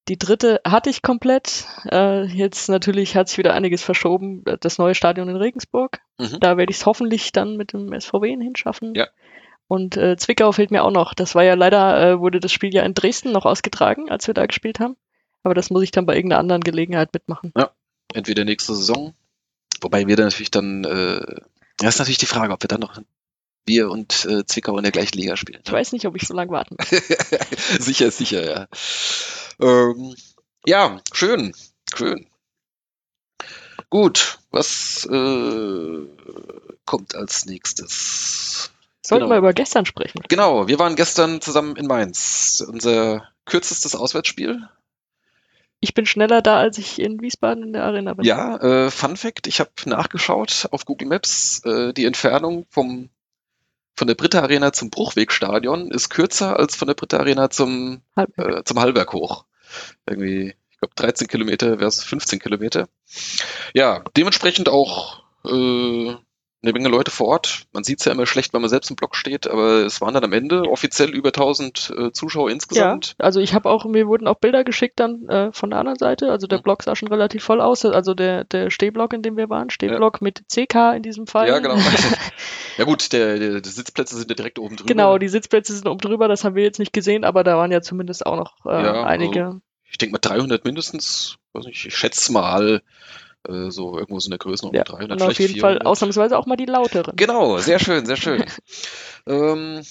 Die 0.08 0.18
dritte 0.18 0.62
hatte 0.66 0.90
ich 0.90 1.02
komplett. 1.02 1.66
Äh, 1.92 2.26
jetzt 2.26 2.70
natürlich 2.70 3.16
hat 3.16 3.28
sich 3.28 3.38
wieder 3.38 3.54
einiges 3.54 3.84
verschoben. 3.84 4.44
Das 4.62 4.78
neue 4.78 4.96
Stadion 4.96 5.28
in 5.28 5.36
Regensburg. 5.36 6.00
Mhm. 6.18 6.40
Da 6.40 6.58
werde 6.58 6.72
ich 6.72 6.78
es 6.78 6.86
hoffentlich 6.86 7.34
dann 7.34 7.58
mit 7.58 7.74
dem 7.74 7.94
SVW 8.00 8.30
hinschaffen. 8.30 8.96
Ja. 8.96 9.08
Und 9.68 9.98
äh, 9.98 10.16
Zwickau 10.16 10.54
fehlt 10.54 10.72
mir 10.72 10.84
auch 10.84 10.92
noch. 10.92 11.14
Das 11.14 11.36
war 11.36 11.44
ja 11.44 11.56
leider, 11.56 12.02
äh, 12.02 12.20
wurde 12.20 12.40
das 12.40 12.54
Spiel 12.54 12.74
ja 12.74 12.84
in 12.84 12.94
Dresden 12.94 13.34
noch 13.34 13.46
ausgetragen, 13.46 14.10
als 14.10 14.28
wir 14.28 14.34
da 14.34 14.46
gespielt 14.46 14.80
haben. 14.80 14.96
Aber 15.44 15.54
das 15.54 15.70
muss 15.70 15.84
ich 15.84 15.92
dann 15.92 16.06
bei 16.06 16.16
irgendeiner 16.16 16.40
anderen 16.40 16.62
Gelegenheit 16.62 17.14
mitmachen. 17.14 17.52
Entweder 18.14 18.46
nächste 18.46 18.74
Saison, 18.76 19.14
wobei 19.82 20.08
wir 20.08 20.16
dann 20.16 20.28
natürlich 20.28 20.52
dann, 20.52 20.86
äh, 20.86 21.42
das 21.78 21.96
ist 21.96 22.00
natürlich 22.00 22.18
die 22.18 22.26
Frage, 22.26 22.54
ob 22.54 22.64
wir 22.64 22.68
dann 22.68 22.82
noch 22.82 23.00
wir 23.66 23.90
und 23.90 24.26
äh, 24.26 24.46
Zwickau 24.46 24.78
in 24.78 24.84
der 24.84 24.92
gleichen 24.94 25.18
Liga 25.18 25.36
spielen. 25.36 25.62
Ich 25.66 25.72
weiß 25.72 25.92
nicht, 25.92 26.06
ob 26.06 26.16
ich 26.16 26.26
so 26.28 26.34
lange 26.34 26.52
warten 26.52 26.78
muss. 26.80 26.90
sicher, 27.86 28.12
sicher, 28.12 28.46
ja. 28.46 28.68
Ähm, 29.60 30.16
ja, 30.66 31.02
schön, 31.12 31.54
schön. 31.94 32.28
Gut, 33.90 34.40
was 34.52 35.06
äh, 35.06 36.08
kommt 36.86 37.16
als 37.16 37.46
nächstes? 37.46 38.72
Sollten 39.06 39.26
Genau. 39.26 39.36
wir 39.36 39.38
über 39.38 39.54
gestern 39.54 39.86
sprechen. 39.86 40.22
Genau, 40.28 40.68
wir 40.68 40.80
waren 40.80 40.96
gestern 40.96 41.40
zusammen 41.42 41.76
in 41.78 41.88
Mainz. 41.88 42.64
Unser 42.68 43.30
kürzestes 43.46 43.96
Auswärtsspiel. 43.96 44.68
Ich 45.80 45.94
bin 45.94 46.06
schneller 46.06 46.42
da, 46.42 46.58
als 46.58 46.78
ich 46.78 47.00
in 47.00 47.22
Wiesbaden 47.22 47.64
in 47.64 47.74
der 47.74 47.84
Arena 47.84 48.14
bin. 48.14 48.26
Ja, 48.26 48.58
äh, 48.58 48.92
Fun 48.92 49.16
Fact, 49.16 49.46
ich 49.48 49.60
habe 49.60 49.70
nachgeschaut 49.86 50.68
auf 50.72 50.86
Google 50.86 51.08
Maps. 51.08 51.62
Äh, 51.66 51.94
die 51.94 52.06
Entfernung 52.06 52.66
vom, 52.70 53.10
von 53.94 54.08
der 54.08 54.16
Britta 54.16 54.42
Arena 54.42 54.74
zum 54.74 54.90
Bruchwegstadion 54.90 55.92
ist 55.92 56.10
kürzer 56.10 56.58
als 56.58 56.76
von 56.76 56.88
der 56.88 56.96
Britta 56.96 57.18
Arena 57.18 57.50
zum, 57.50 58.02
Halb- 58.16 58.38
äh, 58.40 58.64
zum 58.64 58.80
Hallberg 58.80 59.14
hoch. 59.14 59.46
Irgendwie, 60.08 60.56
ich 60.72 60.78
glaube 60.80 60.96
13 60.96 61.28
Kilometer 61.28 61.78
versus 61.78 62.04
15 62.06 62.40
Kilometer. 62.40 62.88
Ja, 63.74 64.04
dementsprechend 64.16 64.70
auch 64.70 65.24
äh, 65.46 66.16
eine 66.64 66.74
Menge 66.74 66.90
Leute 66.90 67.12
vor 67.12 67.28
Ort. 67.28 67.66
Man 67.72 67.84
sieht's 67.84 68.06
ja 68.06 68.12
immer 68.12 68.26
schlecht, 68.26 68.52
wenn 68.54 68.62
man 68.62 68.70
selbst 68.70 68.90
im 68.90 68.96
Block 68.96 69.16
steht, 69.16 69.48
aber 69.48 69.86
es 69.86 70.02
waren 70.02 70.14
dann 70.16 70.24
am 70.24 70.34
Ende 70.34 70.64
offiziell 70.64 71.12
über 71.12 71.30
1000 71.30 71.94
äh, 71.96 72.12
Zuschauer 72.12 72.50
Ja, 72.50 72.54
insgesamt. 72.56 73.16
also 73.20 73.40
ich 73.40 73.54
habe 73.54 73.70
auch, 73.70 73.86
mir 73.86 74.08
wurden 74.08 74.28
auch 74.28 74.40
Bilder 74.40 74.64
geschickt 74.64 75.00
dann 75.00 75.30
äh, 75.30 75.52
von 75.54 75.70
der 75.70 75.80
anderen 75.80 76.00
Seite. 76.00 76.32
Also 76.32 76.48
der 76.48 76.58
Mhm. 76.58 76.64
Block 76.64 76.84
sah 76.84 76.96
schon 76.96 77.10
relativ 77.10 77.44
voll 77.44 77.62
aus. 77.62 77.86
Also 77.86 78.16
der, 78.16 78.44
der 78.44 78.72
Stehblock, 78.72 79.14
in 79.14 79.22
dem 79.22 79.38
wir 79.38 79.50
waren, 79.50 79.70
Stehblock 79.70 80.22
mit 80.22 80.44
CK 80.52 80.96
in 80.96 81.04
diesem 81.04 81.28
Fall. 81.28 81.48
Ja, 81.48 81.60
genau. 81.60 81.76
ja 82.78 82.86
gut, 82.86 83.14
der, 83.14 83.38
der, 83.38 83.62
die 83.62 83.70
Sitzplätze 83.70 84.18
sind 84.18 84.30
ja 84.30 84.36
direkt 84.36 84.58
oben 84.58 84.76
drüber. 84.78 84.88
Genau, 84.88 85.18
die 85.20 85.28
Sitzplätze 85.30 85.74
sind 85.74 85.88
oben 85.88 86.00
drüber, 86.00 86.28
das 86.28 86.44
haben 86.44 86.56
wir 86.56 86.64
jetzt 86.64 86.80
nicht 86.80 86.92
gesehen, 86.92 87.24
aber 87.24 87.44
da 87.44 87.56
waren 87.58 87.72
ja 87.72 87.82
zumindest 87.82 88.26
auch 88.26 88.36
noch 88.36 88.66
äh, 88.66 88.84
Ja, 88.84 89.04
einige. 89.04 89.62
ich 89.92 90.00
denke 90.00 90.14
mal 90.14 90.20
300 90.20 90.66
mindestens, 90.66 91.38
weiß 91.54 91.66
nicht, 91.66 91.86
ich 91.86 91.96
schätze 91.96 92.32
mal 92.34 92.82
äh, 93.48 93.70
so 93.70 93.98
irgendwo 93.98 94.20
so 94.20 94.28
in 94.28 94.32
der 94.32 94.40
Größenordnung 94.40 94.80
Ja, 94.80 94.84
300, 94.84 95.22
und 95.22 95.28
auf 95.28 95.40
jeden 95.40 95.60
Fall 95.60 95.74
400. 95.74 95.86
ausnahmsweise 95.86 96.38
auch 96.38 96.46
mal 96.46 96.58
die 96.58 96.66
lauteren. 96.66 97.16
Genau, 97.16 97.58
sehr 97.60 97.80
schön, 97.80 98.06
sehr 98.06 98.18
schön. 98.18 98.46
ähm, 99.28 99.84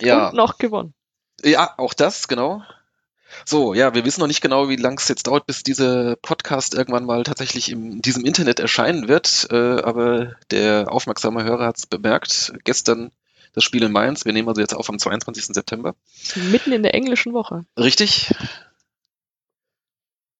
ja, 0.00 0.28
Und 0.28 0.36
noch 0.36 0.58
gewonnen. 0.58 0.94
ja, 1.42 1.74
auch 1.78 1.94
das, 1.94 2.28
genau. 2.28 2.62
So, 3.44 3.74
ja, 3.74 3.94
wir 3.94 4.04
wissen 4.04 4.20
noch 4.20 4.26
nicht 4.26 4.40
genau, 4.40 4.68
wie 4.68 4.76
lang 4.76 4.98
es 4.98 5.08
jetzt 5.08 5.26
dauert, 5.26 5.46
bis 5.46 5.62
dieser 5.62 6.16
Podcast 6.16 6.74
irgendwann 6.74 7.04
mal 7.04 7.22
tatsächlich 7.22 7.70
in 7.70 8.02
diesem 8.02 8.24
Internet 8.24 8.58
erscheinen 8.58 9.08
wird. 9.08 9.46
Äh, 9.50 9.82
aber 9.82 10.34
der 10.50 10.86
aufmerksame 10.90 11.44
Hörer 11.44 11.66
hat 11.66 11.78
es 11.78 11.86
bemerkt. 11.86 12.52
Gestern 12.64 13.12
das 13.52 13.64
Spiel 13.64 13.82
in 13.82 13.92
Mainz. 13.92 14.24
Wir 14.24 14.32
nehmen 14.32 14.48
also 14.48 14.60
jetzt 14.60 14.74
auf 14.74 14.88
am 14.88 14.98
22. 14.98 15.46
September. 15.46 15.94
Mitten 16.50 16.72
in 16.72 16.82
der 16.82 16.94
englischen 16.94 17.32
Woche. 17.32 17.64
Richtig? 17.78 18.32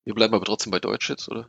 Wir 0.04 0.14
bleiben 0.14 0.34
aber 0.34 0.44
trotzdem 0.44 0.70
bei 0.70 0.80
Deutsch 0.80 1.10
jetzt, 1.10 1.28
oder? 1.28 1.48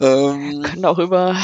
ähm, 0.00 0.62
können 0.62 0.84
auch 0.84 0.98
über 0.98 1.36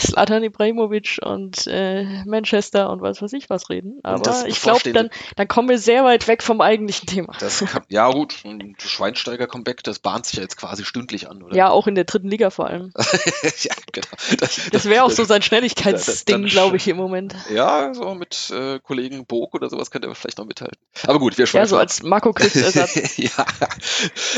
Slatan 0.00 0.44
Ibrahimovic 0.44 1.18
und 1.22 1.66
äh, 1.66 2.04
Manchester 2.24 2.90
und 2.90 3.02
was 3.02 3.22
weiß 3.22 3.32
ich 3.34 3.50
was 3.50 3.70
reden. 3.70 4.00
Aber 4.02 4.46
ich 4.46 4.60
glaube, 4.60 4.92
dann, 4.92 5.10
dann 5.36 5.48
kommen 5.48 5.68
wir 5.68 5.78
sehr 5.78 6.04
weit 6.04 6.26
weg 6.28 6.42
vom 6.42 6.60
eigentlichen 6.60 7.06
Thema. 7.06 7.34
das 7.38 7.60
kann, 7.60 7.82
ja 7.88 8.10
gut, 8.10 8.36
ein 8.44 8.74
Schweinsteiger-Comeback, 8.78 9.82
das 9.82 9.98
bahnt 9.98 10.26
sich 10.26 10.36
ja 10.36 10.42
jetzt 10.42 10.56
quasi 10.56 10.84
stündlich 10.84 11.28
an, 11.28 11.42
oder? 11.42 11.54
Ja, 11.54 11.70
auch 11.70 11.86
in 11.86 11.94
der 11.94 12.04
dritten 12.04 12.28
Liga 12.28 12.50
vor 12.50 12.66
allem. 12.66 12.92
ja, 13.62 13.74
genau. 13.92 14.06
Das, 14.38 14.60
Das 14.70 14.84
wäre 14.86 15.04
auch 15.04 15.10
so 15.10 15.24
sein 15.24 15.42
Schnelligkeitsding, 15.42 16.46
glaube 16.46 16.76
ich, 16.76 16.88
im 16.88 16.96
Moment. 16.96 17.34
Ja, 17.52 17.92
so 17.94 18.14
mit 18.14 18.50
äh, 18.50 18.78
Kollegen 18.80 19.26
Bog 19.26 19.54
oder 19.54 19.68
sowas 19.70 19.90
könnte 19.90 20.08
er 20.08 20.14
vielleicht 20.14 20.38
noch 20.38 20.46
mithalten. 20.46 20.78
Aber 21.06 21.18
gut, 21.18 21.38
wir 21.38 21.44
Ja, 21.44 21.46
schweifen 21.46 21.68
so 21.68 21.76
ab. 21.76 21.82
als 21.82 22.02
Marco 22.02 22.32
Kritz-Ersatz. 22.32 23.16
ja, 23.16 23.46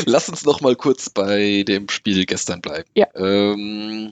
lass 0.05 0.29
uns 0.29 0.45
noch 0.45 0.61
mal 0.61 0.75
kurz 0.75 1.09
bei 1.09 1.63
dem 1.67 1.89
Spiel 1.89 2.25
gestern 2.25 2.61
bleiben. 2.61 2.87
Ja. 2.97 3.07
Ähm, 3.13 4.11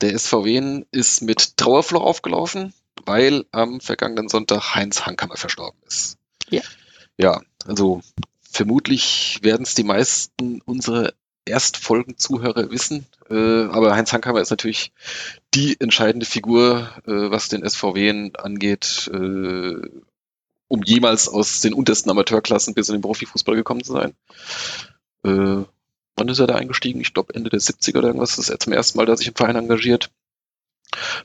der 0.00 0.18
SVW 0.18 0.82
ist 0.90 1.22
mit 1.22 1.56
Trauerfluch 1.56 2.02
aufgelaufen, 2.02 2.74
weil 3.06 3.44
am 3.52 3.80
vergangenen 3.80 4.28
Sonntag 4.28 4.74
Heinz 4.74 5.06
Hankammer 5.06 5.36
verstorben 5.36 5.78
ist. 5.86 6.18
Ja. 6.50 6.62
Ja, 7.16 7.42
also 7.64 8.00
vermutlich 8.40 9.38
werden 9.42 9.62
es 9.62 9.74
die 9.76 9.84
meisten 9.84 10.60
unserer 10.62 11.12
Erstfolgen-Zuhörer 11.44 12.72
wissen, 12.72 13.06
äh, 13.30 13.34
aber 13.66 13.94
Heinz 13.94 14.12
Hankammer 14.12 14.40
ist 14.40 14.50
natürlich 14.50 14.92
die 15.54 15.80
entscheidende 15.80 16.26
Figur, 16.26 16.90
äh, 17.06 17.30
was 17.30 17.48
den 17.48 17.62
SVW 17.62 18.32
angeht, 18.36 19.08
äh, 19.14 19.76
um 20.66 20.82
jemals 20.82 21.28
aus 21.28 21.60
den 21.60 21.72
untersten 21.72 22.10
Amateurklassen 22.10 22.74
bis 22.74 22.88
in 22.88 22.96
den 22.96 23.02
Profifußball 23.02 23.54
gekommen 23.54 23.84
zu 23.84 23.92
sein. 23.92 24.14
Wann 26.18 26.28
ist 26.28 26.38
er 26.38 26.46
da 26.46 26.56
eingestiegen? 26.56 27.00
Ich 27.00 27.14
glaube 27.14 27.34
Ende 27.34 27.50
der 27.50 27.60
70er 27.60 27.98
oder 27.98 28.08
irgendwas. 28.08 28.38
Ist 28.38 28.48
er 28.48 28.58
zum 28.58 28.72
ersten 28.72 28.98
Mal, 28.98 29.06
dass 29.06 29.20
sich 29.20 29.28
im 29.28 29.34
Verein 29.34 29.56
engagiert. 29.56 30.10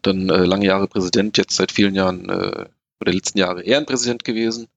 Dann 0.02 0.30
äh, 0.30 0.46
lange 0.46 0.66
Jahre 0.66 0.88
Präsident, 0.88 1.38
jetzt 1.38 1.56
seit 1.56 1.72
vielen 1.72 1.96
Jahren 1.96 2.30
äh, 2.30 2.66
oder 3.00 3.12
letzten 3.12 3.38
Jahre 3.38 3.64
Ehrenpräsident 3.64 4.24
gewesen. 4.24 4.68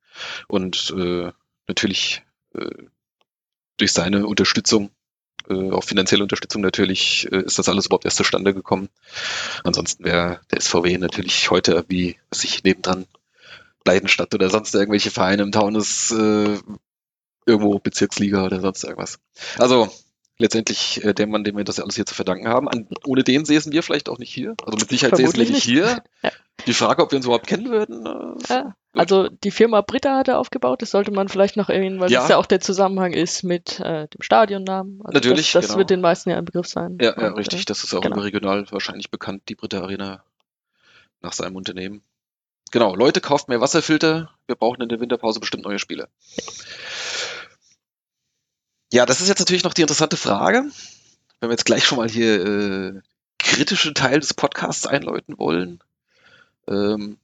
Und 0.48 0.94
äh, 0.96 1.30
natürlich 1.68 2.22
äh, 2.54 2.84
durch 3.76 3.92
seine 3.92 4.26
Unterstützung, 4.26 4.90
äh, 5.48 5.70
auch 5.70 5.84
finanzielle 5.84 6.22
Unterstützung 6.22 6.62
natürlich, 6.62 7.30
äh, 7.30 7.42
ist 7.42 7.58
das 7.58 7.68
alles 7.68 7.86
überhaupt 7.86 8.04
erst 8.04 8.16
zustande 8.16 8.54
gekommen. 8.54 8.88
Ansonsten 9.64 10.04
wäre 10.04 10.40
der 10.50 10.60
SVW 10.60 10.96
natürlich 10.98 11.50
heute 11.50 11.84
wie 11.88 12.16
sich 12.30 12.64
nebendran 12.64 13.06
Leidenstadt 13.84 14.34
oder 14.34 14.50
sonst 14.50 14.74
irgendwelche 14.74 15.10
Vereine 15.10 15.42
im 15.42 15.52
Taunus 15.52 16.10
äh, 16.10 16.58
irgendwo 17.46 17.78
Bezirksliga 17.78 18.44
oder 18.44 18.60
sonst 18.60 18.82
irgendwas. 18.82 19.18
Also 19.58 19.88
letztendlich 20.38 21.02
äh, 21.04 21.14
der 21.14 21.26
Mann, 21.26 21.44
dem 21.44 21.56
wir 21.56 21.64
das 21.64 21.80
alles 21.80 21.96
hier 21.96 22.06
zu 22.06 22.14
verdanken 22.14 22.48
haben. 22.48 22.68
An, 22.68 22.88
ohne 23.04 23.24
den 23.24 23.44
säßen 23.44 23.72
wir 23.72 23.82
vielleicht 23.82 24.08
auch 24.08 24.18
nicht 24.18 24.32
hier. 24.32 24.54
Also 24.64 24.78
mit 24.78 24.88
Sicherheit 24.90 25.16
säßen 25.16 25.36
wir 25.36 25.50
nicht 25.50 25.62
hier. 25.62 26.02
Ja. 26.22 26.32
Die 26.66 26.72
Frage, 26.72 27.02
ob 27.02 27.12
wir 27.12 27.16
uns 27.18 27.26
überhaupt 27.26 27.46
kennen 27.46 27.70
würden. 27.70 28.06
Äh, 28.06 28.52
ja. 28.52 28.74
Also 28.94 29.28
die 29.28 29.50
Firma 29.50 29.82
Britta 29.82 30.16
hat 30.16 30.28
er 30.28 30.38
aufgebaut, 30.38 30.80
das 30.80 30.90
sollte 30.90 31.10
man 31.10 31.28
vielleicht 31.28 31.56
noch 31.56 31.68
erwähnen, 31.68 32.00
weil 32.00 32.10
ja. 32.10 32.20
das 32.20 32.30
ja 32.30 32.38
auch 32.38 32.46
der 32.46 32.60
Zusammenhang 32.60 33.12
ist 33.12 33.42
mit 33.42 33.78
äh, 33.78 34.08
dem 34.08 34.22
Stadionnamen. 34.22 35.00
Also 35.04 35.12
Natürlich. 35.12 35.52
Das, 35.52 35.62
das 35.62 35.68
genau. 35.68 35.78
wird 35.78 35.90
den 35.90 36.00
meisten 36.00 36.30
ja 36.30 36.38
ein 36.38 36.46
Begriff 36.46 36.66
sein. 36.66 36.96
Ja, 37.00 37.14
ja 37.20 37.28
Und, 37.28 37.34
richtig. 37.34 37.60
Äh, 37.60 37.64
das 37.66 37.84
ist 37.84 37.94
auch 37.94 38.00
genau. 38.00 38.16
überregional 38.16 38.64
wahrscheinlich 38.70 39.10
bekannt, 39.10 39.42
die 39.50 39.54
Britta 39.54 39.82
Arena 39.82 40.24
nach 41.20 41.34
seinem 41.34 41.56
Unternehmen. 41.56 42.02
Genau, 42.72 42.94
Leute, 42.96 43.20
kauft 43.20 43.48
mehr 43.48 43.60
Wasserfilter. 43.60 44.30
Wir 44.46 44.56
brauchen 44.56 44.82
in 44.82 44.88
der 44.88 44.98
Winterpause 44.98 45.40
bestimmt 45.40 45.64
neue 45.64 45.78
Spiele. 45.78 46.08
Ja, 46.36 46.42
das 49.06 49.20
ist 49.20 49.28
jetzt 49.28 49.40
natürlich 49.40 49.64
noch 49.64 49.74
die 49.74 49.82
interessante 49.82 50.16
Frage. 50.16 50.64
Wenn 51.40 51.48
wir 51.48 51.54
jetzt 51.54 51.64
gleich 51.64 51.84
schon 51.84 51.98
mal 51.98 52.08
hier 52.08 52.46
äh, 52.46 53.00
kritische 53.38 53.94
Teil 53.94 54.20
des 54.20 54.34
Podcasts 54.34 54.86
einläuten 54.86 55.38
wollen, 55.38 55.80
ähm, 56.68 57.18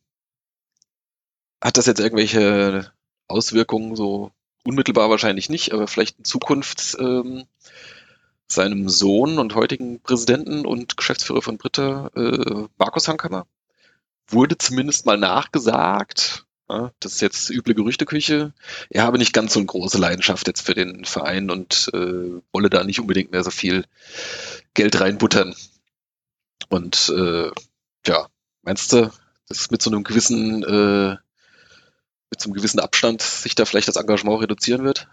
hat 1.61 1.77
das 1.77 1.87
jetzt 1.87 2.01
irgendwelche 2.01 2.93
Auswirkungen, 3.29 3.97
so 3.97 4.33
unmittelbar 4.65 5.11
wahrscheinlich 5.11 5.49
nicht, 5.49 5.73
aber 5.73 5.87
vielleicht 5.87 6.19
in 6.19 6.25
Zukunft 6.25 6.97
ähm, 6.99 7.45
seinem 8.49 8.89
Sohn 8.89 9.39
und 9.39 9.55
heutigen 9.55 10.01
Präsidenten 10.01 10.67
und 10.67 10.97
Geschäftsführer 10.97 11.43
von 11.43 11.59
Britta, 11.59 12.11
äh, 12.15 12.67
Markus 12.77 13.09
Hankammer, 13.09 13.47
wurde 14.29 14.59
zumindest 14.59 15.07
mal 15.07 15.17
nachgesagt, 15.17 16.45
ja, 16.45 16.52
das 16.69 17.15
ist 17.15 17.21
jetzt 17.21 17.51
üble 17.51 17.75
Gerüchteküche, 17.75 18.53
er 18.89 19.03
habe 19.03 19.19
nicht 19.19 19.33
ganz 19.33 19.53
so 19.53 19.61
eine 19.61 19.67
große 19.67 19.99
Leidenschaft 19.99 20.47
jetzt 20.47 20.63
für 20.63 20.75
den 20.75 21.05
Verein 21.05 21.51
und 21.51 21.91
äh, 21.93 22.41
wolle 22.53 22.71
da 22.71 22.85
nicht 22.85 23.01
unbedingt 23.01 23.33
mehr 23.33 23.45
so 23.45 23.51
viel 23.51 23.85
Geld 24.75 25.01
reinbuttern. 25.01 25.55
Und 26.69 27.13
äh, 27.15 27.51
ja, 28.07 28.27
meinst 28.63 28.93
du, 28.93 29.11
dass 29.49 29.71
mit 29.71 29.83
so 29.83 29.91
einem 29.91 30.05
gewissen, 30.05 30.63
äh, 30.63 31.17
mit 32.31 32.41
so 32.41 32.47
einem 32.47 32.55
gewissen 32.55 32.81
Abstand 32.81 33.21
sich 33.21 33.55
da 33.55 33.65
vielleicht 33.65 33.89
das 33.89 33.97
Engagement 33.97 34.41
reduzieren 34.41 34.85
wird? 34.85 35.09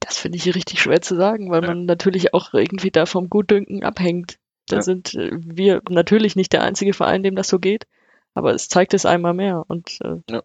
Das 0.00 0.18
finde 0.18 0.38
ich 0.38 0.54
richtig 0.54 0.80
schwer 0.80 1.02
zu 1.02 1.16
sagen, 1.16 1.50
weil 1.50 1.62
ja. 1.62 1.68
man 1.68 1.84
natürlich 1.84 2.34
auch 2.34 2.54
irgendwie 2.54 2.90
da 2.90 3.06
vom 3.06 3.28
Gutdünken 3.28 3.84
abhängt. 3.84 4.38
Da 4.66 4.76
ja. 4.76 4.82
sind 4.82 5.14
äh, 5.14 5.30
wir 5.32 5.82
natürlich 5.88 6.34
nicht 6.34 6.52
der 6.52 6.62
einzige 6.62 6.94
Verein, 6.94 7.22
dem 7.22 7.36
das 7.36 7.48
so 7.48 7.58
geht. 7.58 7.86
Aber 8.34 8.54
es 8.54 8.68
zeigt 8.68 8.94
es 8.94 9.06
einmal 9.06 9.34
mehr 9.34 9.64
und 9.68 9.98
äh, 10.02 10.16
ja. 10.30 10.42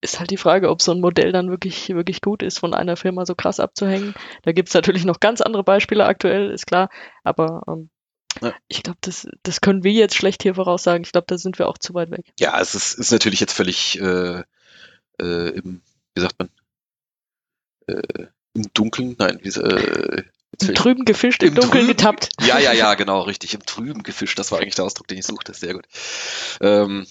ist 0.00 0.18
halt 0.18 0.30
die 0.30 0.36
Frage, 0.36 0.70
ob 0.70 0.82
so 0.82 0.92
ein 0.92 1.00
Modell 1.00 1.32
dann 1.32 1.50
wirklich, 1.50 1.88
wirklich 1.90 2.20
gut 2.20 2.42
ist, 2.42 2.58
von 2.58 2.74
einer 2.74 2.96
Firma 2.96 3.26
so 3.26 3.34
krass 3.34 3.60
abzuhängen. 3.60 4.14
Da 4.42 4.52
gibt 4.52 4.68
es 4.68 4.74
natürlich 4.74 5.04
noch 5.04 5.20
ganz 5.20 5.40
andere 5.40 5.64
Beispiele 5.64 6.06
aktuell, 6.06 6.50
ist 6.50 6.66
klar, 6.66 6.90
aber 7.22 7.62
ähm, 7.68 7.90
ja. 8.42 8.54
Ich 8.68 8.82
glaube, 8.82 8.98
das, 9.00 9.26
das 9.42 9.60
können 9.60 9.82
wir 9.82 9.92
jetzt 9.92 10.14
schlecht 10.14 10.42
hier 10.42 10.54
voraussagen. 10.54 11.02
Ich 11.04 11.12
glaube, 11.12 11.26
da 11.26 11.36
sind 11.36 11.58
wir 11.58 11.68
auch 11.68 11.78
zu 11.78 11.94
weit 11.94 12.10
weg. 12.10 12.32
Ja, 12.38 12.60
es 12.60 12.74
ist, 12.74 12.94
ist 12.94 13.10
natürlich 13.10 13.40
jetzt 13.40 13.52
völlig 13.52 14.00
äh, 14.00 14.44
äh, 15.20 15.48
im, 15.50 15.82
wie 16.14 16.20
sagt 16.20 16.38
man, 16.38 16.48
äh, 17.86 18.26
im 18.54 18.72
Dunkeln, 18.72 19.16
nein, 19.18 19.38
wie, 19.42 19.48
äh, 19.48 20.24
im 20.60 20.74
Trüben 20.74 21.04
gefischt, 21.04 21.42
im, 21.42 21.50
im 21.50 21.54
Dunkeln 21.54 21.86
Trüben, 21.86 21.96
getappt. 21.96 22.28
Ja, 22.40 22.58
ja, 22.58 22.72
ja, 22.72 22.94
genau, 22.96 23.22
richtig. 23.22 23.54
Im 23.54 23.64
Trüben 23.64 24.02
gefischt, 24.02 24.38
das 24.38 24.52
war 24.52 24.60
eigentlich 24.60 24.74
der 24.74 24.84
Ausdruck, 24.84 25.08
den 25.08 25.18
ich 25.18 25.26
suchte. 25.26 25.54
Sehr 25.54 25.74
gut. 25.74 25.86
Ähm, 26.60 27.06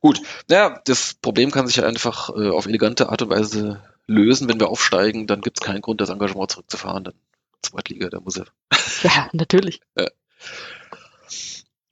Gut, 0.00 0.20
ja, 0.50 0.80
das 0.86 1.14
Problem 1.14 1.50
kann 1.50 1.66
sich 1.66 1.76
ja 1.76 1.86
einfach 1.86 2.30
äh, 2.30 2.50
auf 2.50 2.66
elegante 2.66 3.10
Art 3.10 3.22
und 3.22 3.30
Weise 3.30 3.82
lösen. 4.06 4.48
Wenn 4.48 4.60
wir 4.60 4.68
aufsteigen, 4.68 5.26
dann 5.26 5.40
gibt 5.40 5.60
es 5.60 5.64
keinen 5.64 5.82
Grund, 5.82 6.00
das 6.00 6.10
Engagement 6.10 6.50
zurückzufahren. 6.50 7.04
Dann 7.04 7.14
Zweitliga, 7.62 8.08
da 8.08 8.20
muss 8.20 8.36
er. 8.36 8.46
Ja, 9.02 9.28
natürlich. 9.32 9.80
Ja. 9.96 10.08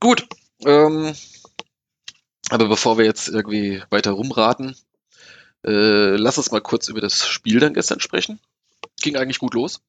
Gut. 0.01 0.27
Ähm, 0.65 1.15
aber 2.51 2.69
bevor 2.69 2.99
wir 2.99 3.05
jetzt 3.05 3.29
irgendwie 3.29 3.83
weiter 3.91 4.13
rumraten, 4.13 4.77
äh, 5.65 6.17
lass 6.17 6.39
uns 6.39 6.51
mal 6.51 6.61
kurz 6.61 6.89
über 6.89 7.01
das 7.01 7.27
Spiel 7.27 7.61
dann 7.61 7.75
gestern 7.75 8.01
sprechen. 8.01 8.41
Ging 9.01 9.17
eigentlich 9.17 9.39
gut 9.39 9.55
los. 9.55 9.81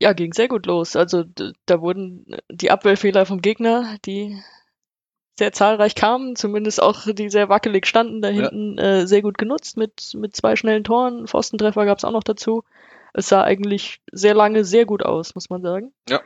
Ja, 0.00 0.14
ging 0.14 0.32
sehr 0.32 0.48
gut 0.48 0.66
los. 0.66 0.96
Also 0.96 1.24
da 1.66 1.80
wurden 1.80 2.26
die 2.50 2.70
Abwehrfehler 2.70 3.26
vom 3.26 3.42
Gegner, 3.42 3.96
die 4.06 4.42
sehr 5.38 5.52
zahlreich 5.52 5.94
kamen, 5.94 6.36
zumindest 6.36 6.82
auch 6.82 7.06
die 7.06 7.30
sehr 7.30 7.48
wackelig 7.48 7.86
standen 7.86 8.20
da 8.20 8.28
hinten, 8.28 8.76
ja. 8.78 8.84
äh, 8.84 9.06
sehr 9.06 9.22
gut 9.22 9.38
genutzt 9.38 9.76
mit, 9.76 10.12
mit 10.14 10.34
zwei 10.34 10.56
schnellen 10.56 10.84
Toren. 10.84 11.26
Pfostentreffer 11.26 11.86
gab 11.86 11.98
es 11.98 12.04
auch 12.04 12.12
noch 12.12 12.22
dazu. 12.22 12.64
Es 13.12 13.28
sah 13.28 13.42
eigentlich 13.42 14.00
sehr 14.10 14.34
lange 14.34 14.64
sehr 14.64 14.86
gut 14.86 15.02
aus, 15.02 15.34
muss 15.34 15.50
man 15.50 15.62
sagen. 15.62 15.92
Ja. 16.08 16.20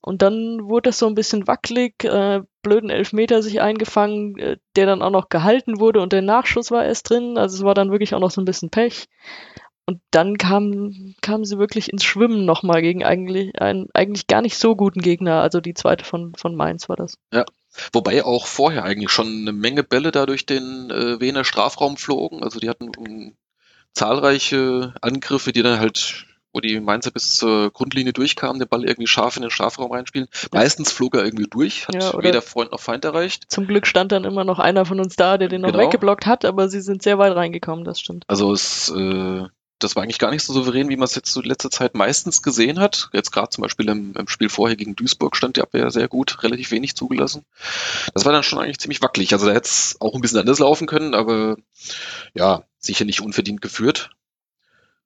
Und 0.00 0.20
dann 0.20 0.68
wurde 0.68 0.90
das 0.90 0.98
so 0.98 1.06
ein 1.06 1.14
bisschen 1.14 1.46
wackelig, 1.46 2.04
äh, 2.04 2.42
blöden 2.62 2.90
Elfmeter 2.90 3.42
sich 3.42 3.62
eingefangen, 3.62 4.38
äh, 4.38 4.56
der 4.76 4.84
dann 4.84 5.00
auch 5.00 5.10
noch 5.10 5.30
gehalten 5.30 5.80
wurde 5.80 6.02
und 6.02 6.12
der 6.12 6.20
Nachschuss 6.20 6.70
war 6.70 6.84
erst 6.84 7.08
drin. 7.08 7.38
Also 7.38 7.56
es 7.56 7.64
war 7.64 7.74
dann 7.74 7.90
wirklich 7.90 8.14
auch 8.14 8.20
noch 8.20 8.30
so 8.30 8.40
ein 8.42 8.44
bisschen 8.44 8.68
Pech. 8.68 9.06
Und 9.86 10.00
dann 10.10 10.38
kamen 10.38 11.14
kam 11.20 11.44
sie 11.44 11.58
wirklich 11.58 11.92
ins 11.92 12.04
Schwimmen 12.04 12.46
nochmal 12.46 12.80
gegen 12.80 13.04
eigentlich 13.04 13.60
einen 13.60 13.88
eigentlich 13.92 14.26
gar 14.26 14.40
nicht 14.40 14.56
so 14.56 14.76
guten 14.76 15.00
Gegner. 15.00 15.42
Also 15.42 15.60
die 15.60 15.74
zweite 15.74 16.04
von, 16.04 16.34
von 16.34 16.54
Mainz 16.54 16.88
war 16.88 16.96
das. 16.96 17.18
Ja. 17.32 17.44
Wobei 17.92 18.24
auch 18.24 18.46
vorher 18.46 18.84
eigentlich 18.84 19.10
schon 19.10 19.26
eine 19.26 19.52
Menge 19.52 19.82
Bälle 19.82 20.12
da 20.12 20.26
durch 20.26 20.46
den 20.46 20.90
äh, 20.90 21.20
Wiener 21.20 21.44
Strafraum 21.44 21.96
flogen. 21.96 22.42
Also 22.42 22.60
die 22.60 22.68
hatten 22.68 22.90
um, 22.96 23.06
ähm, 23.06 23.36
zahlreiche 23.92 24.94
Angriffe, 25.00 25.52
die 25.52 25.62
dann 25.62 25.80
halt, 25.80 26.26
wo 26.52 26.60
die 26.60 26.80
Mainzer 26.80 27.10
bis 27.10 27.34
zur 27.36 27.70
Grundlinie 27.70 28.12
durchkamen, 28.12 28.60
den 28.60 28.68
Ball 28.68 28.84
irgendwie 28.84 29.06
scharf 29.06 29.36
in 29.36 29.42
den 29.42 29.50
Strafraum 29.50 29.92
reinspielen. 29.92 30.28
Ja. 30.42 30.48
Meistens 30.52 30.92
flog 30.92 31.14
er 31.14 31.24
irgendwie 31.24 31.48
durch, 31.48 31.88
hat 31.88 31.94
ja, 31.96 32.22
weder 32.22 32.42
Freund 32.42 32.72
noch 32.72 32.80
Feind 32.80 33.04
erreicht. 33.04 33.46
Zum 33.48 33.66
Glück 33.66 33.86
stand 33.86 34.12
dann 34.12 34.24
immer 34.24 34.44
noch 34.44 34.58
einer 34.60 34.84
von 34.84 35.00
uns 35.00 35.16
da, 35.16 35.36
der 35.36 35.48
den 35.48 35.62
noch 35.62 35.72
genau. 35.72 35.84
weggeblockt 35.84 36.26
hat, 36.26 36.44
aber 36.44 36.68
sie 36.68 36.80
sind 36.80 37.02
sehr 37.02 37.18
weit 37.18 37.34
reingekommen, 37.34 37.84
das 37.84 38.00
stimmt. 38.00 38.24
Also 38.28 38.52
es 38.52 38.88
äh, 38.90 39.46
das 39.84 39.94
war 39.94 40.02
eigentlich 40.02 40.18
gar 40.18 40.30
nicht 40.30 40.42
so 40.42 40.52
souverän, 40.52 40.88
wie 40.88 40.96
man 40.96 41.04
es 41.04 41.14
jetzt 41.14 41.32
so 41.32 41.40
letzte 41.40 41.70
Zeit 41.70 41.94
meistens 41.94 42.42
gesehen 42.42 42.80
hat. 42.80 43.10
Jetzt 43.12 43.30
gerade 43.30 43.50
zum 43.50 43.62
Beispiel 43.62 43.88
im, 43.88 44.14
im, 44.16 44.28
Spiel 44.28 44.48
vorher 44.48 44.76
gegen 44.76 44.96
Duisburg 44.96 45.36
stand 45.36 45.56
die 45.56 45.62
Abwehr 45.62 45.90
sehr 45.90 46.08
gut, 46.08 46.42
relativ 46.42 46.70
wenig 46.70 46.96
zugelassen. 46.96 47.44
Das 48.14 48.24
war 48.24 48.32
dann 48.32 48.42
schon 48.42 48.58
eigentlich 48.58 48.78
ziemlich 48.78 49.02
wackelig. 49.02 49.32
Also 49.32 49.46
da 49.46 49.52
hätte 49.52 49.68
es 49.68 49.96
auch 50.00 50.14
ein 50.14 50.20
bisschen 50.20 50.40
anders 50.40 50.58
laufen 50.58 50.86
können, 50.86 51.14
aber 51.14 51.56
ja, 52.34 52.64
sicher 52.78 53.04
nicht 53.04 53.20
unverdient 53.20 53.60
geführt. 53.60 54.10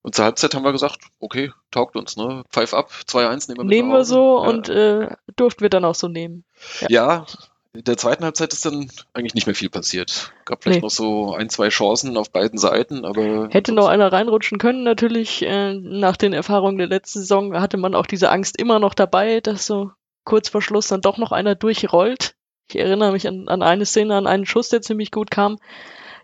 Und 0.03 0.15
zur 0.15 0.25
Halbzeit 0.25 0.55
haben 0.55 0.65
wir 0.65 0.73
gesagt, 0.73 1.01
okay, 1.19 1.53
taugt 1.71 1.97
uns, 1.97 2.17
ne? 2.17 2.45
Pfeif 2.51 2.73
ab, 2.73 2.91
2-1 3.07 3.49
nehmen 3.49 3.59
wir 3.59 3.65
mit 3.65 3.67
Nehmen 3.67 3.91
wir 3.91 4.05
so 4.05 4.43
ja. 4.43 4.49
und 4.49 4.69
äh, 4.69 5.09
durften 5.37 5.61
wir 5.61 5.71
dann 5.71 5.85
auch 5.85 5.97
so 5.97 6.09
nehmen. 6.09 6.45
Ja. 6.83 6.89
ja, 6.89 7.27
in 7.75 7.85
der 7.85 7.97
zweiten 7.97 8.25
Halbzeit 8.25 8.53
ist 8.53 8.65
dann 8.65 8.91
eigentlich 9.13 9.35
nicht 9.35 9.47
mehr 9.47 9.55
viel 9.55 9.69
passiert. 9.69 10.33
Gab 10.45 10.63
vielleicht 10.63 10.81
nee. 10.81 10.87
noch 10.87 10.91
so 10.91 11.35
ein, 11.35 11.49
zwei 11.51 11.69
Chancen 11.69 12.17
auf 12.17 12.31
beiden 12.31 12.59
Seiten, 12.59 13.05
aber. 13.05 13.49
Hätte 13.51 13.73
noch 13.73 13.89
einer 13.89 14.13
reinrutschen 14.13 14.59
können, 14.59 14.83
natürlich. 14.85 15.43
Äh, 15.43 15.75
nach 15.75 16.17
den 16.17 16.33
Erfahrungen 16.33 16.79
der 16.79 16.87
letzten 16.87 17.21
Saison 17.21 17.61
hatte 17.61 17.77
man 17.77 17.95
auch 17.95 18.07
diese 18.07 18.31
Angst 18.31 18.59
immer 18.59 18.79
noch 18.79 18.95
dabei, 18.95 19.41
dass 19.41 19.67
so 19.67 19.91
kurz 20.25 20.49
vor 20.49 20.63
Schluss 20.63 20.89
dann 20.89 21.03
doch 21.03 21.19
noch 21.19 21.33
einer 21.33 21.55
durchrollt. 21.55 22.35
Ich 22.71 22.79
erinnere 22.79 23.13
mich 23.13 23.27
an, 23.29 23.49
an 23.49 23.63
eine 23.63 23.87
Szene, 23.87 24.17
an 24.17 24.27
einen 24.27 24.47
Schuss, 24.47 24.69
der 24.71 24.83
ziemlich 24.83 25.11
gut 25.11 25.31
kam, 25.31 25.59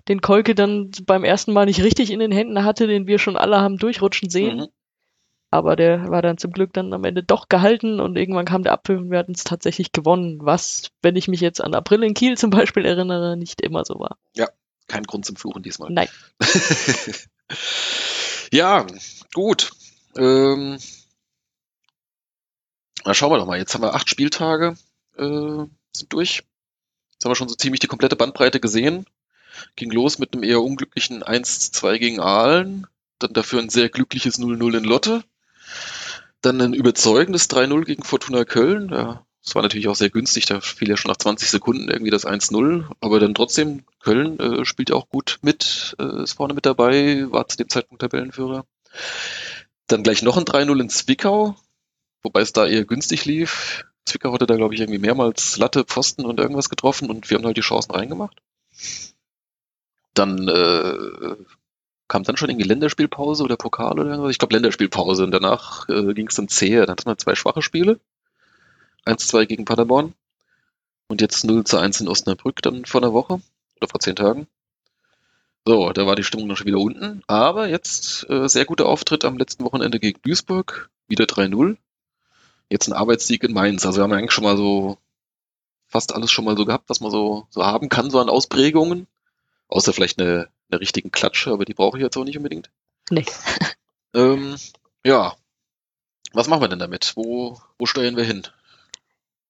den 0.08 0.20
Kolke 0.20 0.54
dann 0.54 0.90
beim 1.06 1.24
ersten 1.24 1.52
Mal 1.52 1.66
nicht 1.66 1.82
richtig 1.82 2.10
in 2.10 2.20
den 2.20 2.32
Händen 2.32 2.64
hatte, 2.64 2.86
den 2.86 3.06
wir 3.06 3.18
schon 3.18 3.36
alle 3.36 3.60
haben 3.60 3.78
durchrutschen 3.78 4.28
sehen. 4.28 4.58
Mhm. 4.58 4.66
Aber 5.54 5.76
der 5.76 6.08
war 6.08 6.20
dann 6.20 6.36
zum 6.36 6.50
Glück 6.50 6.72
dann 6.72 6.92
am 6.92 7.04
Ende 7.04 7.22
doch 7.22 7.48
gehalten 7.48 8.00
und 8.00 8.16
irgendwann 8.16 8.44
kam 8.44 8.64
der 8.64 8.72
Abpfiff 8.72 8.98
und 8.98 9.12
wir 9.12 9.20
hatten 9.20 9.34
es 9.36 9.44
tatsächlich 9.44 9.92
gewonnen, 9.92 10.40
was, 10.42 10.90
wenn 11.00 11.14
ich 11.14 11.28
mich 11.28 11.40
jetzt 11.40 11.62
an 11.62 11.76
April 11.76 12.02
in 12.02 12.14
Kiel 12.14 12.36
zum 12.36 12.50
Beispiel 12.50 12.84
erinnere, 12.84 13.36
nicht 13.36 13.60
immer 13.60 13.84
so 13.84 14.00
war. 14.00 14.18
Ja, 14.34 14.48
kein 14.88 15.04
Grund 15.04 15.24
zum 15.24 15.36
Fluchen 15.36 15.62
diesmal. 15.62 15.92
Nein. 15.92 16.08
ja, 18.50 18.84
gut. 19.32 19.70
Ähm, 20.16 20.80
na, 23.04 23.14
schauen 23.14 23.30
wir 23.30 23.38
doch 23.38 23.46
mal. 23.46 23.58
Jetzt 23.58 23.74
haben 23.74 23.82
wir 23.82 23.94
acht 23.94 24.10
Spieltage, 24.10 24.76
äh, 25.16 25.66
sind 25.92 26.12
durch. 26.12 26.42
Jetzt 27.12 27.24
haben 27.24 27.30
wir 27.30 27.36
schon 27.36 27.48
so 27.48 27.54
ziemlich 27.54 27.78
die 27.78 27.86
komplette 27.86 28.16
Bandbreite 28.16 28.58
gesehen. 28.58 29.06
Ging 29.76 29.92
los 29.92 30.18
mit 30.18 30.32
einem 30.32 30.42
eher 30.42 30.60
unglücklichen 30.60 31.22
1-2 31.22 31.98
gegen 31.98 32.18
Aalen. 32.18 32.88
Dann 33.20 33.34
dafür 33.34 33.60
ein 33.60 33.68
sehr 33.68 33.88
glückliches 33.88 34.40
0-0 34.40 34.78
in 34.78 34.82
Lotte. 34.82 35.22
Dann 36.44 36.60
ein 36.60 36.74
überzeugendes 36.74 37.48
3-0 37.48 37.84
gegen 37.86 38.02
Fortuna 38.02 38.44
Köln. 38.44 38.90
Ja, 38.90 39.24
das 39.42 39.54
war 39.54 39.62
natürlich 39.62 39.88
auch 39.88 39.94
sehr 39.94 40.10
günstig, 40.10 40.44
da 40.44 40.60
fiel 40.60 40.90
ja 40.90 40.96
schon 40.98 41.08
nach 41.10 41.16
20 41.16 41.48
Sekunden 41.48 41.88
irgendwie 41.88 42.10
das 42.10 42.26
1-0, 42.26 42.84
aber 43.00 43.18
dann 43.18 43.34
trotzdem, 43.34 43.84
Köln 44.02 44.38
äh, 44.38 44.66
spielt 44.66 44.92
auch 44.92 45.08
gut 45.08 45.38
mit, 45.40 45.96
äh, 45.98 46.22
ist 46.22 46.34
vorne 46.34 46.52
mit 46.52 46.66
dabei, 46.66 47.24
war 47.30 47.48
zu 47.48 47.56
dem 47.56 47.70
Zeitpunkt 47.70 48.02
Tabellenführer. 48.02 48.66
Dann 49.86 50.02
gleich 50.02 50.20
noch 50.20 50.36
ein 50.36 50.44
3-0 50.44 50.80
in 50.82 50.90
Zwickau, 50.90 51.56
wobei 52.22 52.42
es 52.42 52.52
da 52.52 52.66
eher 52.66 52.84
günstig 52.84 53.24
lief. 53.24 53.86
Zwickau 54.04 54.34
hatte 54.34 54.46
da, 54.46 54.56
glaube 54.56 54.74
ich, 54.74 54.80
irgendwie 54.80 55.00
mehrmals 55.00 55.56
Latte, 55.56 55.84
Pfosten 55.84 56.26
und 56.26 56.40
irgendwas 56.40 56.68
getroffen 56.68 57.08
und 57.08 57.30
wir 57.30 57.38
haben 57.38 57.46
halt 57.46 57.56
die 57.56 57.62
Chancen 57.62 57.92
reingemacht. 57.92 58.42
Dann 60.12 60.46
äh, 60.46 61.36
kam 62.14 62.22
dann 62.22 62.36
schon 62.36 62.48
irgendwie 62.48 62.68
Länderspielpause 62.68 63.42
oder 63.42 63.56
Pokal 63.56 63.98
oder 63.98 64.08
irgendwas. 64.08 64.30
Ich 64.30 64.38
glaube 64.38 64.54
Länderspielpause 64.54 65.24
und 65.24 65.32
danach 65.32 65.88
äh, 65.88 66.14
ging 66.14 66.28
es 66.28 66.36
dann 66.36 66.46
zäher. 66.46 66.86
Dann 66.86 66.92
hatten 66.92 67.10
wir 67.10 67.18
zwei 67.18 67.34
schwache 67.34 67.60
Spiele. 67.60 67.98
1-2 69.04 69.46
gegen 69.46 69.64
Paderborn 69.64 70.14
und 71.08 71.20
jetzt 71.20 71.44
0 71.44 71.64
zu 71.64 71.76
1 71.76 72.02
in 72.02 72.08
Osnabrück 72.08 72.62
dann 72.62 72.84
vor 72.84 73.02
einer 73.02 73.12
Woche 73.12 73.40
oder 73.78 73.88
vor 73.88 73.98
zehn 73.98 74.14
Tagen. 74.14 74.46
So, 75.66 75.90
da 75.90 76.06
war 76.06 76.14
die 76.14 76.22
Stimmung 76.22 76.46
noch 76.46 76.56
schon 76.56 76.68
wieder 76.68 76.78
unten, 76.78 77.24
aber 77.26 77.68
jetzt 77.68 78.30
äh, 78.30 78.48
sehr 78.48 78.64
guter 78.64 78.86
Auftritt 78.86 79.24
am 79.24 79.36
letzten 79.36 79.64
Wochenende 79.64 79.98
gegen 79.98 80.22
Duisburg, 80.22 80.90
wieder 81.08 81.24
3-0. 81.24 81.76
Jetzt 82.70 82.86
ein 82.86 82.92
Arbeitssieg 82.92 83.42
in 83.42 83.52
Mainz. 83.52 83.84
Also 83.84 83.98
wir 83.98 84.04
haben 84.04 84.12
eigentlich 84.12 84.30
schon 84.30 84.44
mal 84.44 84.56
so 84.56 84.98
fast 85.88 86.14
alles 86.14 86.30
schon 86.30 86.44
mal 86.44 86.56
so 86.56 86.64
gehabt, 86.64 86.88
was 86.88 87.00
man 87.00 87.10
so, 87.10 87.48
so 87.50 87.66
haben 87.66 87.88
kann, 87.88 88.08
so 88.08 88.20
an 88.20 88.28
Ausprägungen. 88.28 89.08
Außer 89.66 89.92
vielleicht 89.92 90.20
eine, 90.20 90.48
eine 90.74 90.80
richtigen 90.80 91.10
Klatsche, 91.10 91.50
aber 91.50 91.64
die 91.64 91.74
brauche 91.74 91.98
ich 91.98 92.02
jetzt 92.02 92.16
auch 92.16 92.24
nicht 92.24 92.36
unbedingt. 92.36 92.70
Nee. 93.10 93.24
Ähm, 94.16 94.54
ja. 95.04 95.34
Was 96.34 96.46
machen 96.46 96.62
wir 96.62 96.68
denn 96.68 96.78
damit? 96.78 97.14
Wo, 97.16 97.58
wo 97.80 97.86
steuern 97.86 98.16
wir 98.16 98.22
hin? 98.22 98.46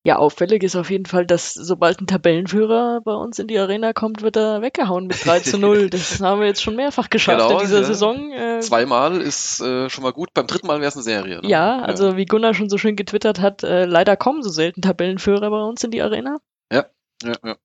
Ja, 0.07 0.16
auffällig 0.16 0.62
ist 0.62 0.76
auf 0.76 0.90
jeden 0.90 1.07
Fall, 1.07 1.25
dass 1.25 1.54
sobald 1.54 1.99
ein 1.99 2.07
Tabellenführer 2.07 3.00
bei 3.02 3.14
uns 3.14 3.38
in 3.38 3.47
die 3.47 3.59
Arena 3.59 3.95
kommt, 3.95 4.21
wird 4.21 4.37
er 4.37 4.61
weggehauen 4.61 5.07
mit 5.07 5.25
3 5.25 5.40
zu 5.40 5.59
0. 5.59 5.88
Das 5.90 6.21
haben 6.21 6.40
wir 6.40 6.47
jetzt 6.47 6.62
schon 6.62 6.76
mehrfach 6.76 7.09
geschafft 7.09 7.38
Genau, 7.40 7.59
in 7.59 7.64
dieser 7.66 7.81
ja. 7.81 7.85
Saison. 7.85 8.33
Äh, 8.33 8.61
Zweimal 8.61 9.23
ist 9.23 9.62
äh, 9.62 9.88
schon 9.88 10.04
mal 10.04 10.12
gut. 10.12 10.35
Beim 10.35 10.47
dritten 10.47 10.66
Mal 10.66 10.81
wäre 10.81 10.88
es 10.88 10.95
eine 10.95 11.04
Serie. 11.04 11.40
Ne? 11.40 11.49
ja, 11.49 11.81
also 11.81 12.19
wie 12.19 12.26
Gunnar 12.26 12.52
schon 12.52 12.69
so 12.69 12.76
schön 12.76 12.97
getwittert 12.97 13.40
hat, 13.40 13.62
äh, 13.62 13.87
leider 13.87 14.19
kommen 14.19 14.43
so 14.43 14.50
selten 14.50 14.83
Tabellenführer 14.83 15.49
bei 15.49 15.62
uns 15.62 15.83
in 15.85 15.90
die 15.90 16.02
Arena. 16.02 16.37
Ja, 16.71 16.85
ja. 17.23 17.57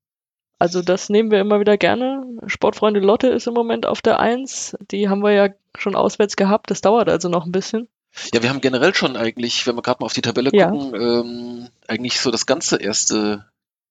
Also 0.59 0.81
das 0.81 1.09
nehmen 1.09 1.31
wir 1.31 1.39
immer 1.39 1.61
wieder 1.61 1.77
gerne. 1.77 2.23
Sportfreunde 2.47 2.99
Lotte 2.99 3.27
ist 3.29 3.47
im 3.47 3.53
Moment 3.53 3.85
auf 3.85 4.01
der 4.01 4.19
1. 4.19 4.75
Die 4.91 5.07
haben 5.07 5.23
wir 5.23 5.31
ja 5.31 5.49
schon 5.77 5.95
auswärts 5.95 6.35
gehabt. 6.35 6.69
Das 6.69 6.81
dauert 6.81 7.07
also 7.09 7.29
noch 7.29 7.45
ein 7.45 7.53
bisschen. 7.53 7.87
Ja, 8.33 8.43
wir 8.43 8.49
haben 8.49 8.59
generell 8.59 8.93
schon 8.93 9.15
eigentlich, 9.15 9.65
wenn 9.65 9.75
wir 9.75 9.81
gerade 9.81 10.01
mal 10.01 10.07
auf 10.07 10.13
die 10.13 10.21
Tabelle 10.21 10.49
Ja. 10.53 10.69
gucken, 10.69 11.01
ähm, 11.01 11.69
eigentlich 11.87 12.19
so 12.19 12.29
das 12.29 12.45
ganze 12.45 12.77
erste 12.77 13.45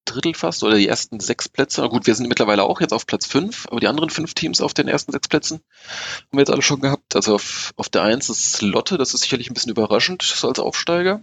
Drittel 0.04 0.34
fast 0.34 0.62
oder 0.62 0.76
die 0.76 0.88
ersten 0.88 1.20
sechs 1.20 1.48
Plätze. 1.48 1.80
Na 1.80 1.86
gut, 1.86 2.06
wir 2.06 2.14
sind 2.14 2.28
mittlerweile 2.28 2.64
auch 2.64 2.80
jetzt 2.80 2.92
auf 2.92 3.06
Platz 3.06 3.26
fünf, 3.26 3.66
aber 3.70 3.80
die 3.80 3.88
anderen 3.88 4.10
fünf 4.10 4.34
Teams 4.34 4.60
auf 4.60 4.74
den 4.74 4.88
ersten 4.88 5.12
sechs 5.12 5.28
Plätzen 5.28 5.60
haben 5.60 6.32
wir 6.32 6.40
jetzt 6.40 6.50
alle 6.50 6.62
schon 6.62 6.80
gehabt. 6.80 7.16
Also 7.16 7.36
auf, 7.36 7.72
auf 7.76 7.88
der 7.88 8.02
Eins 8.02 8.28
ist 8.28 8.60
Lotte, 8.60 8.98
das 8.98 9.14
ist 9.14 9.22
sicherlich 9.22 9.50
ein 9.50 9.54
bisschen 9.54 9.72
überraschend, 9.72 10.22
so 10.22 10.48
als 10.48 10.58
Aufsteiger. 10.58 11.20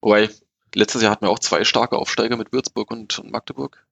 Wobei, 0.00 0.30
letztes 0.74 1.02
Jahr 1.02 1.12
hatten 1.12 1.26
wir 1.26 1.30
auch 1.30 1.38
zwei 1.38 1.64
starke 1.64 1.96
Aufsteiger 1.96 2.36
mit 2.36 2.52
Würzburg 2.52 2.90
und, 2.90 3.18
und 3.18 3.30
Magdeburg. 3.30 3.84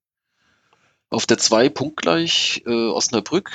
Auf 1.11 1.27
der 1.27 1.39
zwei 1.39 1.69
punktgleich 1.69 2.63
äh, 2.67 2.89
Osnabrück. 2.89 3.51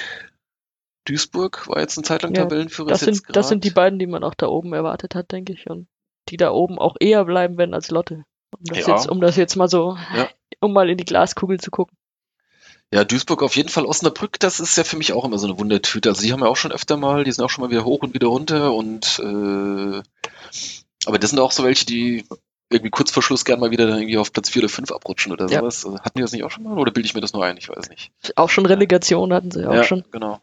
Duisburg 1.05 1.67
war 1.67 1.81
jetzt 1.81 1.97
eine 1.97 2.05
Zeit 2.05 2.23
lang 2.23 2.33
Ja, 2.33 2.43
Tabellenführer. 2.43 2.89
Das 2.89 3.01
sind, 3.01 3.21
das 3.29 3.49
sind 3.49 3.63
die 3.63 3.71
beiden, 3.71 3.99
die 3.99 4.07
man 4.07 4.23
auch 4.23 4.33
da 4.33 4.47
oben 4.47 4.73
erwartet 4.73 5.15
hat, 5.15 5.31
denke 5.31 5.53
ich. 5.53 5.69
Und 5.69 5.87
die 6.29 6.37
da 6.37 6.51
oben 6.51 6.79
auch 6.79 6.95
eher 6.99 7.25
bleiben 7.25 7.57
werden 7.57 7.73
als 7.73 7.91
Lotte. 7.91 8.23
Um 8.57 8.63
das, 8.63 8.79
Ja. 8.79 8.95
jetzt, 8.95 9.09
um 9.09 9.19
das 9.19 9.35
jetzt 9.35 9.55
mal 9.55 9.67
so, 9.67 9.97
Ja. 10.15 10.29
um 10.61 10.73
mal 10.73 10.89
in 10.89 10.97
die 10.97 11.05
Glaskugel 11.05 11.59
zu 11.59 11.71
gucken. 11.71 11.97
Ja, 12.93 13.03
Duisburg 13.03 13.41
auf 13.43 13.55
jeden 13.55 13.69
Fall. 13.69 13.85
Osnabrück, 13.85 14.39
das 14.39 14.59
ist 14.59 14.77
ja 14.77 14.83
für 14.83 14.97
mich 14.97 15.13
auch 15.13 15.25
immer 15.25 15.39
so 15.39 15.47
eine 15.47 15.57
Wundertüte. 15.59 16.09
Also 16.09 16.21
die 16.21 16.31
haben 16.31 16.41
ja 16.41 16.47
auch 16.47 16.55
schon 16.55 16.71
öfter 16.71 16.95
mal, 16.95 17.23
die 17.23 17.31
sind 17.31 17.43
auch 17.43 17.49
schon 17.49 17.63
mal 17.63 17.71
wieder 17.71 17.85
hoch 17.85 18.01
und 18.03 18.13
wieder 18.13 18.27
runter 18.27 18.73
und 18.73 19.19
äh, 19.19 20.01
aber 21.05 21.19
das 21.19 21.31
sind 21.31 21.39
auch 21.39 21.51
so 21.51 21.63
welche, 21.63 21.85
die 21.85 22.25
irgendwie 22.73 22.91
kurz 22.91 23.11
vor 23.11 23.23
Schluss 23.23 23.45
gern 23.45 23.59
mal 23.59 23.71
wieder 23.71 23.87
dann 23.87 23.99
irgendwie 23.99 24.17
auf 24.17 24.31
Platz 24.33 24.49
4 24.49 24.63
oder 24.63 24.69
5 24.69 24.91
abrutschen 24.91 25.31
oder 25.31 25.47
Ja. 25.47 25.59
sowas. 25.59 25.85
Hatten 26.03 26.17
die 26.17 26.21
das 26.21 26.31
nicht 26.31 26.43
auch 26.43 26.51
schon 26.51 26.63
mal 26.63 26.77
oder 26.77 26.91
bilde 26.91 27.05
ich 27.07 27.13
mir 27.13 27.21
das 27.21 27.33
nur 27.33 27.45
ein? 27.45 27.57
Ich 27.57 27.69
weiß 27.69 27.89
nicht. 27.89 28.11
Auch 28.35 28.49
schon 28.49 28.65
Relegation 28.65 29.33
hatten 29.33 29.51
sie 29.51 29.65
auch 29.67 29.73
ja, 29.73 29.83
schon. 29.83 30.03
genau. 30.11 30.39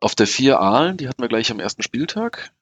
Auf 0.00 0.14
der 0.14 0.26
4 0.26 0.60
Aalen, 0.60 0.96
die 0.98 1.08
hatten 1.08 1.22
wir 1.22 1.28
gleich 1.28 1.50
am 1.50 1.60
ersten 1.60 1.82
Spieltag. 1.82 2.52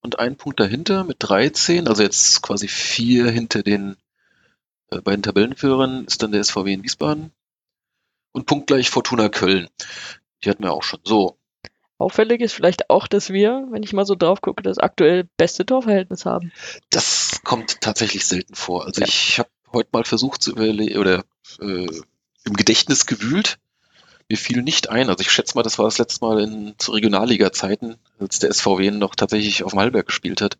Und 0.00 0.18
einen 0.20 0.36
Punkt 0.36 0.60
dahinter 0.60 1.04
mit 1.04 1.16
13, 1.20 1.88
also 1.88 2.02
jetzt 2.02 2.42
quasi 2.42 2.68
vier 2.68 3.30
hinter 3.30 3.62
den 3.62 3.96
äh, 4.90 5.00
beiden 5.00 5.22
Tabellenführern, 5.22 6.04
ist 6.04 6.22
dann 6.22 6.32
der 6.32 6.44
SVW 6.44 6.72
in 6.72 6.84
Wiesbaden. 6.84 7.32
Und 8.32 8.46
punktgleich 8.46 8.90
Fortuna 8.90 9.28
Köln. 9.28 9.68
Die 10.44 10.50
hatten 10.50 10.62
wir 10.62 10.72
auch 10.72 10.84
schon. 10.84 11.00
So, 11.02 11.37
Auffällig 11.98 12.40
ist 12.40 12.52
vielleicht 12.52 12.90
auch, 12.90 13.08
dass 13.08 13.30
wir, 13.30 13.66
wenn 13.70 13.82
ich 13.82 13.92
mal 13.92 14.06
so 14.06 14.14
drauf 14.14 14.40
gucke, 14.40 14.62
das 14.62 14.78
aktuell 14.78 15.28
beste 15.36 15.66
Torverhältnis 15.66 16.24
haben. 16.24 16.52
das 16.90 17.40
kommt 17.44 17.80
tatsächlich 17.80 18.24
selten 18.24 18.54
vor. 18.54 18.86
Also 18.86 19.00
Ja. 19.00 19.08
ich 19.08 19.38
habe 19.38 19.48
heute 19.72 19.88
mal 19.92 20.04
versucht 20.04 20.42
zu 20.42 20.52
überlegen 20.52 20.98
oder 20.98 21.24
äh, 21.60 21.86
im 22.44 22.52
Gedächtnis 22.54 23.06
gewühlt. 23.06 23.58
Mir 24.28 24.36
fiel 24.36 24.62
nicht 24.62 24.90
ein. 24.90 25.08
Also 25.08 25.22
ich 25.22 25.30
schätze 25.30 25.56
mal, 25.56 25.62
das 25.62 25.78
war 25.78 25.86
das 25.86 25.98
letzte 25.98 26.24
Mal 26.24 26.40
in 26.40 26.74
zu 26.78 26.92
Regionalliga-Zeiten, 26.92 27.96
als 28.20 28.38
der 28.38 28.52
SVW 28.52 28.90
noch 28.90 29.14
tatsächlich 29.14 29.64
auf 29.64 29.72
dem 29.72 29.80
Hallberg 29.80 30.06
gespielt 30.06 30.40
hat, 30.40 30.58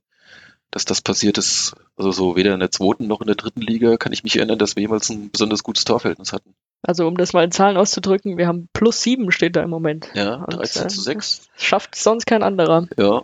dass 0.71 0.85
das 0.87 1.03
passiert 1.03 1.39
ist. 1.39 1.75
Also 1.97 2.11
so 2.11 2.35
weder 2.37 2.55
in 2.55 2.61
der 2.61 2.71
zweiten 2.71 3.07
noch 3.07 3.21
in 3.21 3.27
der 3.27 3.37
dritten 3.37 3.61
Liga 3.61 3.97
kann 3.97 4.13
ich 4.13 4.25
mich 4.25 4.37
erinnern, 4.37 4.59
dass 4.59 4.75
wir 4.75 4.81
jemals 4.81 5.09
ein 5.11 5.31
besonders 5.31 5.63
gutes 5.63 5.85
Torverhältnis 5.85 6.33
hatten. 6.33 6.55
Also 6.83 7.07
um 7.07 7.17
das 7.17 7.33
mal 7.33 7.45
in 7.45 7.51
Zahlen 7.51 7.77
auszudrücken, 7.77 8.39
wir 8.39 8.47
haben 8.47 8.69
plus 8.73 9.03
sieben 9.03 9.33
steht 9.33 9.57
da 9.57 9.63
im 9.63 9.71
Moment. 9.71 10.09
Ja, 10.15 10.37
Und, 10.37 10.55
13 10.55 10.85
äh, 10.85 10.89
zu 10.89 11.01
6. 11.01 11.49
Das 11.55 11.65
schafft 11.65 11.95
sonst 11.95 12.27
kein 12.27 12.43
anderer. 12.43 12.87
Ja, 12.97 13.23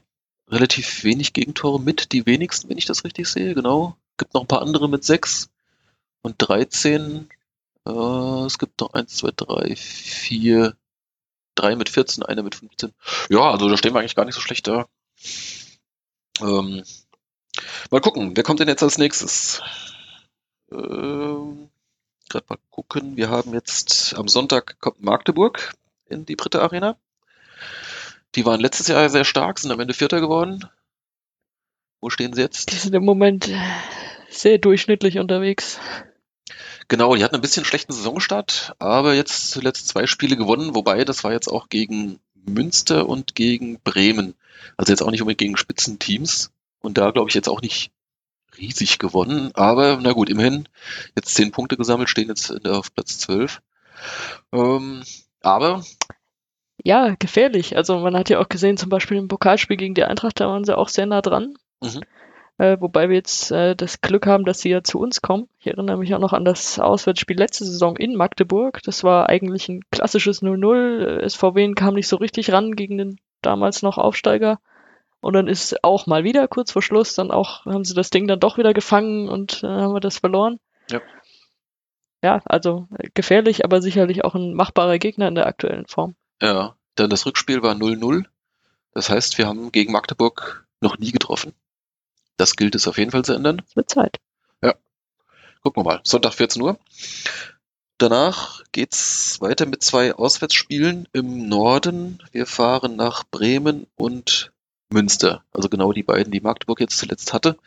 relativ 0.48 1.04
wenig 1.04 1.32
Gegentore 1.32 1.80
mit, 1.80 2.12
die 2.12 2.26
wenigsten, 2.26 2.68
wenn 2.68 2.78
ich 2.78 2.86
das 2.86 3.04
richtig 3.04 3.28
sehe, 3.28 3.54
genau. 3.54 3.96
Gibt 4.18 4.34
noch 4.34 4.42
ein 4.42 4.48
paar 4.48 4.62
andere 4.62 4.88
mit 4.88 5.04
6 5.04 5.50
und 6.22 6.36
13. 6.38 7.28
Äh, 7.86 7.90
es 7.90 8.58
gibt 8.58 8.80
noch 8.80 8.92
1, 8.92 9.16
2, 9.16 9.30
3, 9.36 9.76
4, 9.76 10.76
3 11.54 11.76
mit 11.76 11.88
14, 11.88 12.24
eine 12.24 12.42
mit 12.42 12.56
15. 12.56 12.92
Ja, 13.30 13.50
also 13.50 13.68
da 13.68 13.76
stehen 13.76 13.94
wir 13.94 14.00
eigentlich 14.00 14.16
gar 14.16 14.24
nicht 14.24 14.34
so 14.34 14.40
schlecht 14.40 14.66
da. 14.66 14.86
Ähm, 16.40 16.82
mal 17.90 18.00
gucken, 18.00 18.36
wer 18.36 18.42
kommt 18.42 18.60
denn 18.60 18.68
jetzt 18.68 18.82
als 18.82 18.98
nächstes? 18.98 19.62
Ähm, 20.72 21.33
Gerade 22.34 22.46
mal 22.48 22.58
gucken, 22.72 23.16
wir 23.16 23.30
haben 23.30 23.52
jetzt 23.52 24.16
am 24.16 24.26
Sonntag 24.26 24.80
kommt 24.80 25.00
Magdeburg 25.00 25.72
in 26.08 26.26
die 26.26 26.34
dritte 26.34 26.62
Arena. 26.62 26.96
Die 28.34 28.44
waren 28.44 28.58
letztes 28.58 28.88
Jahr 28.88 29.08
sehr 29.08 29.24
stark, 29.24 29.60
sind 29.60 29.70
am 29.70 29.78
Ende 29.78 29.94
Vierter 29.94 30.20
geworden. 30.20 30.68
Wo 32.00 32.10
stehen 32.10 32.32
sie 32.32 32.40
jetzt? 32.40 32.72
Die 32.72 32.76
sind 32.76 32.92
im 32.92 33.04
Moment 33.04 33.52
sehr 34.30 34.58
durchschnittlich 34.58 35.20
unterwegs. 35.20 35.78
Genau, 36.88 37.14
die 37.14 37.22
hatten 37.22 37.36
ein 37.36 37.40
bisschen 37.40 37.64
schlechten 37.64 37.92
Saisonstart, 37.92 38.74
aber 38.80 39.14
jetzt 39.14 39.52
zuletzt 39.52 39.86
zwei 39.86 40.08
Spiele 40.08 40.36
gewonnen, 40.36 40.74
wobei 40.74 41.04
das 41.04 41.22
war 41.22 41.30
jetzt 41.30 41.46
auch 41.46 41.68
gegen 41.68 42.18
Münster 42.34 43.08
und 43.08 43.36
gegen 43.36 43.78
Bremen. 43.78 44.34
Also 44.76 44.90
jetzt 44.90 45.02
auch 45.02 45.12
nicht 45.12 45.22
unbedingt 45.22 45.38
gegen 45.38 45.56
Spitzenteams. 45.56 46.50
Und 46.80 46.98
da 46.98 47.12
glaube 47.12 47.28
ich 47.28 47.36
jetzt 47.36 47.48
auch 47.48 47.62
nicht 47.62 47.92
riesig 48.58 48.98
gewonnen. 48.98 49.50
Aber 49.54 49.98
na 50.00 50.12
gut, 50.12 50.28
immerhin 50.28 50.68
jetzt 51.16 51.34
zehn 51.34 51.52
Punkte 51.52 51.76
gesammelt, 51.76 52.08
stehen 52.08 52.28
jetzt 52.28 52.66
auf 52.66 52.94
Platz 52.94 53.18
12. 53.18 53.60
Ähm, 54.52 55.02
aber 55.40 55.82
Ja, 56.82 57.14
gefährlich. 57.18 57.76
Also 57.76 57.98
man 57.98 58.16
hat 58.16 58.28
ja 58.30 58.40
auch 58.40 58.48
gesehen, 58.48 58.76
zum 58.76 58.88
Beispiel 58.88 59.16
im 59.16 59.28
Pokalspiel 59.28 59.76
gegen 59.76 59.94
die 59.94 60.04
Eintracht, 60.04 60.40
da 60.40 60.48
waren 60.48 60.64
sie 60.64 60.76
auch 60.76 60.88
sehr 60.88 61.06
nah 61.06 61.22
dran. 61.22 61.54
Mhm. 61.80 62.02
Äh, 62.56 62.76
wobei 62.80 63.08
wir 63.08 63.16
jetzt 63.16 63.50
äh, 63.50 63.74
das 63.74 64.00
Glück 64.00 64.26
haben, 64.26 64.44
dass 64.44 64.60
sie 64.60 64.70
ja 64.70 64.84
zu 64.84 65.00
uns 65.00 65.22
kommen. 65.22 65.48
Ich 65.58 65.66
erinnere 65.66 65.96
mich 65.98 66.14
auch 66.14 66.20
noch 66.20 66.32
an 66.32 66.44
das 66.44 66.78
Auswärtsspiel 66.78 67.36
letzte 67.36 67.64
Saison 67.64 67.96
in 67.96 68.14
Magdeburg. 68.14 68.80
Das 68.84 69.02
war 69.02 69.28
eigentlich 69.28 69.68
ein 69.68 69.82
klassisches 69.90 70.40
0-0. 70.40 71.22
Äh, 71.22 71.28
SVW 71.28 71.72
kam 71.72 71.94
nicht 71.94 72.06
so 72.06 72.16
richtig 72.16 72.52
ran 72.52 72.76
gegen 72.76 72.98
den 72.98 73.18
damals 73.42 73.82
noch 73.82 73.98
Aufsteiger. 73.98 74.60
Und 75.24 75.32
dann 75.32 75.48
ist 75.48 75.82
auch 75.82 76.06
mal 76.06 76.22
wieder 76.22 76.46
kurz 76.48 76.72
vor 76.72 76.82
Schluss, 76.82 77.14
dann 77.14 77.30
auch 77.30 77.64
haben 77.64 77.84
sie 77.84 77.94
das 77.94 78.10
Ding 78.10 78.28
dann 78.28 78.40
doch 78.40 78.58
wieder 78.58 78.74
gefangen 78.74 79.28
und 79.28 79.62
äh, 79.62 79.66
haben 79.66 79.94
wir 79.94 80.00
das 80.00 80.18
verloren. 80.18 80.60
Ja. 80.90 81.00
Ja, 82.22 82.42
also 82.44 82.88
äh, 82.98 83.08
gefährlich, 83.14 83.64
aber 83.64 83.80
sicherlich 83.80 84.24
auch 84.24 84.34
ein 84.34 84.54
machbarer 84.54 84.98
Gegner 84.98 85.28
in 85.28 85.34
der 85.34 85.46
aktuellen 85.46 85.86
Form. 85.86 86.14
ja, 86.42 86.76
dann 86.94 87.10
das 87.10 87.26
Rückspiel 87.26 87.62
war 87.62 87.74
0-0. 87.74 88.24
Das 88.92 89.10
heißt, 89.10 89.38
wir 89.38 89.46
haben 89.46 89.72
gegen 89.72 89.92
Magdeburg 89.92 90.66
noch 90.80 90.98
nie 90.98 91.10
getroffen. 91.10 91.54
Das 92.36 92.54
gilt 92.54 92.74
es 92.74 92.86
auf 92.86 92.98
jeden 92.98 93.10
Fall 93.10 93.24
zu 93.24 93.32
ändern. 93.32 93.62
Es 93.66 93.74
wird 93.74 93.90
Zeit. 93.90 94.18
Gucken 95.64 95.82
wir 95.82 95.92
mal. 95.92 96.00
Sonntag 96.04 96.34
14 96.34 96.60
Uhr. 96.60 96.78
Danach 97.96 98.62
geht's 98.72 99.40
weiter 99.40 99.64
mit 99.64 99.82
zwei 99.82 100.14
Auswärtsspielen 100.14 101.08
im 101.14 101.48
Norden. 101.48 102.22
Wir 102.32 102.44
fahren 102.44 102.96
nach 102.96 103.24
Bremen 103.24 103.86
und 103.96 104.52
Münster. 104.94 105.44
Also 105.52 105.68
genau 105.68 105.92
die 105.92 106.02
beiden, 106.02 106.32
die 106.32 106.40
Magdeburg 106.40 106.80
jetzt 106.80 106.96
zuletzt 106.96 107.34
hatte. 107.34 107.58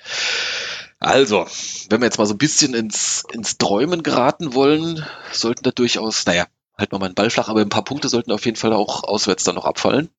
Also, 1.00 1.46
wenn 1.90 2.02
wir 2.02 2.06
jetzt 2.06 2.18
mal 2.18 2.26
so 2.26 2.34
ein 2.34 2.40
bisschen 2.40 2.74
ins, 2.74 3.24
ins 3.32 3.60
Träumen 3.60 4.02
geraten 4.02 4.56
wollen, 4.56 5.06
sollten 5.32 5.64
da 5.64 5.70
durchaus, 5.72 6.26
naja, 6.26 6.48
halt 6.76 6.92
mal 6.92 7.04
einen 7.04 7.14
Ball 7.14 7.30
flach, 7.30 7.50
aber 7.50 7.62
ein 7.62 7.70
paar 7.70 7.84
Punkte 7.84 8.10
sollten 8.10 8.32
auf 8.32 8.46
jeden 8.46 8.58
Fall 8.58 8.74
auch 8.74 9.04
auswärts 9.04 9.44
dann 9.44 9.56
noch 9.56 9.66
abfallen. 9.66 10.10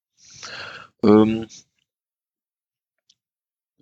Ähm, 1.02 1.48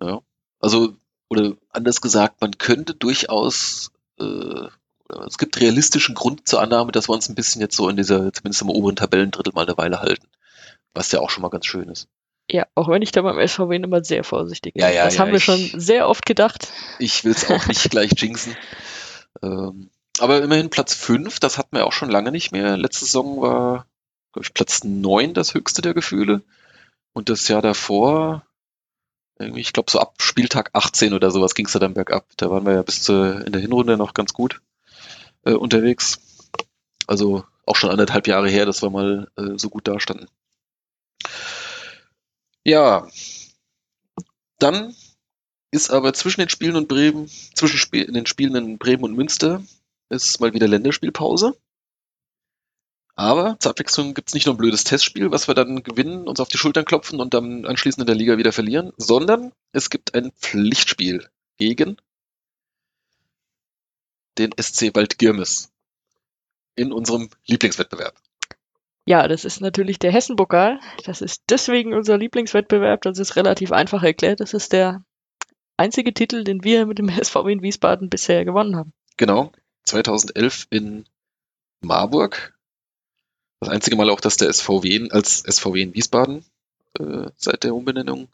ja, 0.01 0.21
also, 0.59 0.95
oder 1.29 1.53
anders 1.69 2.01
gesagt, 2.01 2.41
man 2.41 2.57
könnte 2.57 2.95
durchaus, 2.95 3.91
äh, 4.19 4.67
es 5.27 5.37
gibt 5.37 5.59
realistischen 5.59 6.15
Grund 6.15 6.47
zur 6.47 6.61
Annahme, 6.61 6.91
dass 6.91 7.09
wir 7.09 7.13
uns 7.13 7.29
ein 7.29 7.35
bisschen 7.35 7.61
jetzt 7.61 7.75
so 7.75 7.89
in 7.89 7.97
dieser, 7.97 8.31
zumindest 8.33 8.61
im 8.61 8.69
oberen 8.69 8.95
Tabellendrittel 8.95 9.53
mal 9.53 9.65
eine 9.65 9.77
Weile 9.77 10.01
halten. 10.01 10.27
Was 10.93 11.11
ja 11.11 11.19
auch 11.19 11.29
schon 11.29 11.43
mal 11.43 11.49
ganz 11.49 11.65
schön 11.65 11.89
ist. 11.89 12.07
Ja, 12.49 12.65
auch 12.75 12.87
wenn 12.87 13.01
ich 13.01 13.11
da 13.11 13.21
beim 13.21 13.39
SVW 13.45 13.75
immer 13.75 14.03
sehr 14.03 14.23
vorsichtig 14.23 14.73
bin. 14.73 14.83
Ja, 14.83 14.89
ja, 14.89 15.05
das 15.05 15.15
ja, 15.15 15.21
haben 15.21 15.31
wir 15.31 15.37
ich- 15.37 15.43
schon 15.43 15.69
sehr 15.79 16.07
oft 16.07 16.25
gedacht. 16.25 16.69
Ich 16.99 17.23
will 17.25 17.33
es 17.33 17.49
auch 17.49 17.67
nicht 17.67 17.89
gleich 17.91 18.11
jinxen. 18.15 18.55
Ähm, 19.41 19.89
aber 20.19 20.41
immerhin 20.41 20.69
Platz 20.69 20.93
5, 20.93 21.39
das 21.39 21.57
hatten 21.57 21.75
wir 21.75 21.85
auch 21.85 21.93
schon 21.93 22.09
lange 22.09 22.31
nicht 22.31 22.51
mehr. 22.51 22.77
Letzte 22.77 23.05
Saison 23.05 23.41
war, 23.41 23.85
glaube 24.31 24.45
ich, 24.45 24.53
Platz 24.53 24.83
9 24.83 25.33
das 25.33 25.53
höchste 25.53 25.81
der 25.81 25.93
Gefühle. 25.93 26.41
Und 27.13 27.29
das 27.29 27.47
Jahr 27.49 27.61
davor, 27.61 28.43
irgendwie, 29.37 29.61
ich 29.61 29.73
glaube, 29.73 29.91
so 29.91 29.99
ab 29.99 30.15
Spieltag 30.21 30.69
18 30.73 31.13
oder 31.13 31.29
sowas 31.31 31.53
ging 31.53 31.65
es 31.65 31.73
da 31.73 31.79
dann 31.79 31.93
bergab. 31.93 32.25
Da 32.37 32.49
waren 32.49 32.65
wir 32.65 32.73
ja 32.73 32.81
bis 32.81 33.03
zur, 33.03 33.45
in 33.45 33.51
der 33.51 33.61
Hinrunde 33.61 33.97
noch 33.97 34.13
ganz 34.13 34.33
gut 34.33 34.61
äh, 35.43 35.51
unterwegs. 35.51 36.19
Also 37.07 37.43
auch 37.65 37.75
schon 37.75 37.89
anderthalb 37.89 38.27
Jahre 38.27 38.49
her, 38.49 38.65
dass 38.65 38.81
wir 38.81 38.89
mal 38.89 39.27
äh, 39.37 39.57
so 39.57 39.69
gut 39.69 39.87
dastanden. 39.87 40.27
Ja, 42.67 43.07
dann 44.59 44.93
ist 45.71 45.89
aber 45.89 46.13
zwischen 46.13 46.41
den 46.41 46.49
Spielen 46.49 46.75
und 46.75 46.89
Bremen, 46.89 47.29
zwischen 47.55 47.77
Spiel, 47.77 48.03
in 48.03 48.13
den 48.13 48.25
Spielen 48.25 48.55
in 48.57 48.77
Bremen 48.77 49.05
und 49.05 49.13
Münster 49.15 49.63
ist 50.09 50.41
mal 50.41 50.53
wieder 50.53 50.67
Länderspielpause. 50.67 51.57
Aber 53.15 53.57
zur 53.61 53.71
Abwechslung 53.71 54.13
gibt's 54.13 54.33
nicht 54.33 54.47
nur 54.47 54.55
ein 54.55 54.57
blödes 54.57 54.83
Testspiel, 54.83 55.31
was 55.31 55.47
wir 55.47 55.55
dann 55.55 55.81
gewinnen, 55.81 56.27
uns 56.27 56.41
auf 56.41 56.49
die 56.49 56.57
Schultern 56.57 56.83
klopfen 56.83 57.21
und 57.21 57.33
dann 57.33 57.65
anschließend 57.65 58.01
in 58.01 58.07
der 58.07 58.17
Liga 58.17 58.37
wieder 58.37 58.51
verlieren, 58.51 58.91
sondern 58.97 59.53
es 59.71 59.89
gibt 59.89 60.13
ein 60.13 60.33
Pflichtspiel 60.33 61.25
gegen 61.55 61.95
den 64.37 64.51
SC 64.61 64.93
Waldgirmes 64.93 65.71
in 66.75 66.91
unserem 66.91 67.29
Lieblingswettbewerb. 67.45 68.21
Ja, 69.07 69.29
das 69.29 69.45
ist 69.45 69.61
natürlich 69.61 69.99
der 69.99 70.11
Hessen-Pokal. 70.11 70.81
Das 71.05 71.21
ist 71.21 71.43
deswegen 71.47 71.93
unser 71.93 72.17
Lieblingswettbewerb. 72.17 73.01
Das 73.03 73.17
ist 73.19 73.37
relativ 73.37 73.71
einfach 73.71 74.03
erklärt. 74.03 74.41
Das 74.41 74.53
ist 74.53 74.73
der 74.73 75.01
einzige 75.77 76.13
Titel, 76.13 76.43
den 76.43 76.65
wir 76.65 76.85
mit 76.85 76.99
dem 76.99 77.09
SVW 77.23 77.53
in 77.53 77.61
Wiesbaden 77.61 78.09
bisher 78.09 78.43
gewonnen 78.43 78.75
haben. 78.75 78.91
Genau, 79.15 79.53
2011 79.85 80.67
in 80.71 81.05
Marburg. 81.79 82.53
Das 83.61 83.69
einzige 83.69 83.95
Mal 83.95 84.09
auch, 84.09 84.19
dass 84.19 84.35
der 84.35 84.51
SVW 84.51 85.09
als 85.09 85.39
SVW 85.39 85.81
in 85.81 85.93
Wiesbaden 85.93 86.43
äh, 86.99 87.27
seit 87.37 87.63
der 87.63 87.75
Umbenennung 87.75 88.27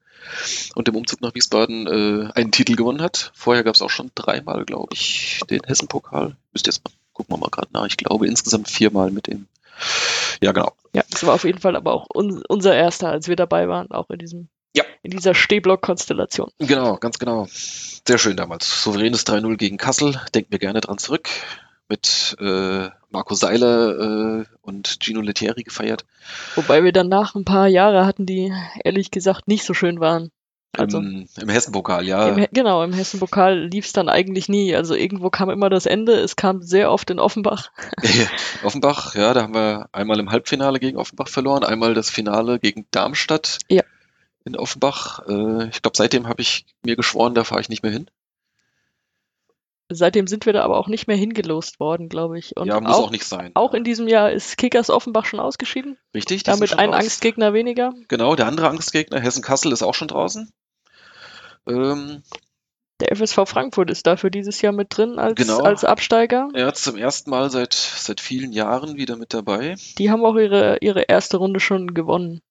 und 0.74 0.88
dem 0.88 0.96
Umzug 0.96 1.22
nach 1.22 1.36
Wiesbaden 1.36 1.86
äh, 1.86 2.32
einen 2.34 2.52
Titel 2.52 2.76
gewonnen 2.76 3.02
hat. 3.02 3.32
Vorher 3.36 3.64
gab 3.64 3.76
es 3.76 3.84
auch 3.84 3.92
schon 3.92 4.10
dreimal, 4.16 4.66
glaube 4.66 4.94
ich, 4.94 5.40
den 5.52 5.62
Hessen-Pokal. 5.64 6.36
Müsst 6.52 6.66
jetzt 6.66 6.84
mal, 6.84 6.92
gucken 7.14 7.36
wir 7.36 7.38
mal 7.38 7.52
gerade 7.52 7.72
nach. 7.74 7.86
Ich 7.86 7.98
glaube 7.98 8.26
insgesamt 8.26 8.72
viermal 8.72 9.12
mit 9.12 9.28
dem. 9.28 9.48
Ja, 10.42 10.52
genau. 10.52 10.74
Ja, 10.94 11.04
das 11.10 11.26
war 11.26 11.34
auf 11.34 11.44
jeden 11.44 11.60
Fall 11.60 11.76
aber 11.76 11.94
auch 11.94 12.08
un 12.14 12.44
unser 12.48 12.76
erster, 12.76 13.10
als 13.10 13.28
wir 13.28 13.36
dabei 13.36 13.68
waren, 13.68 13.92
auch 13.92 14.10
in 14.10 14.20
diesem, 14.20 14.50
Ja. 14.76 14.84
in 15.02 15.12
dieser 15.12 15.34
Stehblock-Konstellation. 15.34 16.50
Genau, 16.60 16.98
ganz 16.98 17.18
genau. 17.20 17.48
Sehr 17.50 18.18
schön 18.18 18.36
damals. 18.38 18.84
Souveränes 18.84 19.26
3-0 19.26 19.56
gegen 19.58 19.78
Kassel. 19.78 20.20
Denken 20.36 20.52
wir 20.52 20.60
gerne 20.60 20.82
dran 20.82 20.98
zurück. 20.98 21.30
Mit 21.90 22.36
äh, 22.40 22.90
Marco 23.10 23.36
Seiler 23.36 24.42
äh, 24.42 24.46
und 24.62 24.98
Gino 25.02 25.22
Lettieri 25.22 25.64
gefeiert. 25.64 26.06
Wobei 26.56 26.84
wir 26.84 26.92
danach 26.92 27.36
ein 27.36 27.46
paar 27.46 27.68
Jahre 27.68 28.06
hatten, 28.06 28.26
die 28.26 28.54
ehrlich 28.84 29.12
gesagt 29.12 29.48
nicht 29.48 29.64
so 29.66 29.74
schön 29.74 30.00
waren. 30.00 30.32
Also 30.76 30.98
Im, 30.98 31.28
im 31.40 31.50
Hessen-Pokal, 31.50 32.08
ja. 32.08 32.30
im, 32.30 32.48
genau, 32.52 32.84
im 32.84 32.94
Hessen-Pokal 32.94 33.68
lief 33.68 33.86
es 33.86 33.94
dann 33.94 34.10
eigentlich 34.10 34.50
nie. 34.50 34.76
Also 34.76 34.96
irgendwo 34.96 35.30
kam 35.30 35.52
immer 35.52 35.70
das 35.70 35.86
Ende. 35.86 36.14
Es 36.14 36.36
kam 36.36 36.64
sehr 36.64 36.92
oft 36.92 37.12
in 37.12 37.20
Offenbach. 37.20 37.72
Offenbach, 38.64 39.14
ja, 39.14 39.36
da 39.36 39.44
haben 39.44 39.54
wir 39.54 39.88
einmal 39.92 40.20
im 40.20 40.32
Halbfinale 40.32 40.80
gegen 40.80 40.98
Offenbach 40.98 41.28
verloren, 41.28 41.64
einmal 41.64 41.94
das 41.94 42.10
Finale 42.10 42.58
gegen 42.60 42.88
Darmstadt 42.90 43.60
Ja. 43.70 43.84
in 44.46 44.56
Offenbach. 44.56 45.20
Äh, 45.28 45.70
ich 45.70 45.84
glaube, 45.84 45.96
seitdem 45.96 46.28
habe 46.28 46.42
ich 46.42 46.66
mir 46.84 46.96
geschworen, 46.96 47.36
da 47.36 47.44
fahre 47.44 47.62
ich 47.62 47.70
nicht 47.70 47.84
mehr 47.84 47.92
hin. 47.92 48.10
Seitdem 49.90 50.26
sind 50.26 50.48
wir 50.48 50.54
da 50.54 50.64
aber 50.64 50.78
auch 50.78 50.88
nicht 50.88 51.08
mehr 51.08 51.18
hingelost 51.18 51.80
worden, 51.80 52.10
glaube 52.10 52.40
ich. 52.40 52.58
Und 52.58 52.68
ja, 52.68 52.80
muss 52.80 52.96
auch, 52.96 53.04
auch, 53.04 53.12
nicht 53.12 53.26
sein. 53.26 53.52
auch 53.54 53.76
in 53.76 53.84
diesem 53.84 54.08
Jahr 54.08 54.32
ist 54.32 54.58
Kickers 54.58 54.90
Offenbach 54.90 55.26
schon 55.26 55.40
ausgeschieden. 55.40 55.98
Richtig, 56.16 56.42
Damit 56.44 56.80
ein 56.80 56.90
raus. 56.90 57.02
Angstgegner 57.04 57.54
weniger. 57.54 57.94
Genau, 58.08 58.36
der 58.36 58.48
andere 58.48 58.70
Angstgegner, 58.70 59.20
Hessen-Kassel, 59.20 59.72
ist 59.72 59.84
auch 59.84 59.94
schon 59.94 60.08
draußen. 60.08 60.52
Ähm, 61.68 62.24
Der 63.00 63.12
FSV 63.16 63.46
Frankfurt 63.46 63.90
ist 63.90 64.06
dafür 64.08 64.30
dieses 64.30 64.62
Jahr 64.62 64.74
mit 64.74 64.96
drin 64.98 65.20
als, 65.20 65.36
Genau. 65.36 65.60
als 65.60 65.84
Absteiger. 65.84 66.50
er 66.54 66.68
hat 66.68 66.78
zum 66.78 66.98
ersten 66.98 67.30
Mal 67.30 67.50
seit, 67.50 67.74
seit 67.74 68.22
vielen 68.22 68.52
Jahren 68.52 68.96
wieder 68.98 69.16
mit 69.16 69.34
dabei. 69.34 69.76
Die 69.98 70.12
haben 70.12 70.24
auch 70.26 70.36
ihre, 70.36 70.78
ihre 70.82 71.02
erste 71.04 71.38
Runde 71.38 71.60
schon 71.60 71.94
gewonnen. 71.94 72.42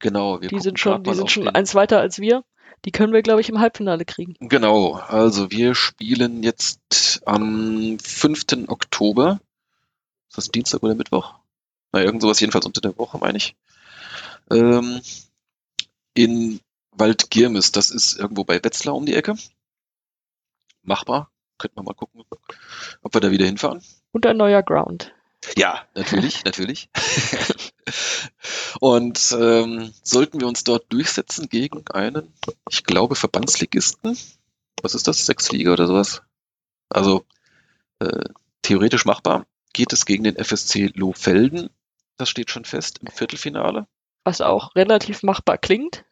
Genau, 0.00 0.40
wir 0.40 0.48
Die 0.48 0.58
sind 0.60 0.78
schon, 0.80 1.04
die 1.04 1.14
sind 1.14 1.30
schon 1.30 1.44
den- 1.44 1.54
eins 1.54 1.74
weiter 1.74 2.00
als 2.00 2.18
wir. 2.18 2.44
Die 2.84 2.90
können 2.90 3.12
wir, 3.12 3.22
glaube 3.22 3.40
ich, 3.40 3.48
im 3.48 3.60
Halbfinale 3.60 4.04
kriegen. 4.04 4.34
Genau, 4.40 4.94
also 4.94 5.52
wir 5.52 5.76
spielen 5.76 6.42
jetzt 6.42 7.22
am 7.26 7.98
5. 8.02 8.68
Oktober. 8.68 9.40
Ist 10.28 10.38
das 10.38 10.48
Dienstag 10.50 10.82
oder 10.82 10.96
Mittwoch? 10.96 11.34
Na, 11.92 12.02
irgend 12.02 12.22
sowas 12.22 12.40
jedenfalls 12.40 12.66
unter 12.66 12.80
der 12.80 12.98
Woche, 12.98 13.18
meine 13.18 13.36
ich. 13.38 13.54
Ähm, 14.50 15.00
in 16.14 16.58
Waldgirmes, 16.92 17.72
das 17.72 17.90
ist 17.90 18.18
irgendwo 18.18 18.44
bei 18.44 18.62
Wetzlar 18.62 18.94
um 18.94 19.06
die 19.06 19.14
Ecke. 19.14 19.36
Machbar. 20.82 21.30
Könnten 21.58 21.78
wir 21.78 21.84
mal 21.84 21.94
gucken, 21.94 22.24
ob 23.02 23.14
wir 23.14 23.20
da 23.20 23.30
wieder 23.30 23.46
hinfahren. 23.46 23.82
Und 24.10 24.26
ein 24.26 24.36
neuer 24.36 24.62
Ground. 24.62 25.14
Ja, 25.56 25.86
natürlich, 25.94 26.44
natürlich. 26.44 26.88
Und 28.80 29.36
ähm, 29.38 29.92
sollten 30.02 30.40
wir 30.40 30.48
uns 30.48 30.64
dort 30.64 30.92
durchsetzen 30.92 31.48
gegen 31.48 31.84
einen, 31.88 32.32
ich 32.68 32.84
glaube, 32.84 33.14
Verbandsligisten. 33.14 34.16
Was 34.82 34.94
ist 34.94 35.06
das? 35.06 35.26
Sechs 35.26 35.52
Liga 35.52 35.72
oder 35.72 35.86
sowas? 35.86 36.22
Also 36.88 37.24
äh, 38.00 38.24
theoretisch 38.62 39.04
machbar. 39.04 39.46
Geht 39.72 39.92
es 39.92 40.06
gegen 40.06 40.24
den 40.24 40.36
FSC 40.36 40.92
Lohfelden? 40.94 41.70
Das 42.16 42.28
steht 42.28 42.50
schon 42.50 42.64
fest 42.64 42.98
im 43.00 43.08
Viertelfinale. 43.08 43.86
Was 44.24 44.40
auch 44.40 44.74
relativ 44.76 45.22
machbar 45.22 45.58
klingt. 45.58 46.04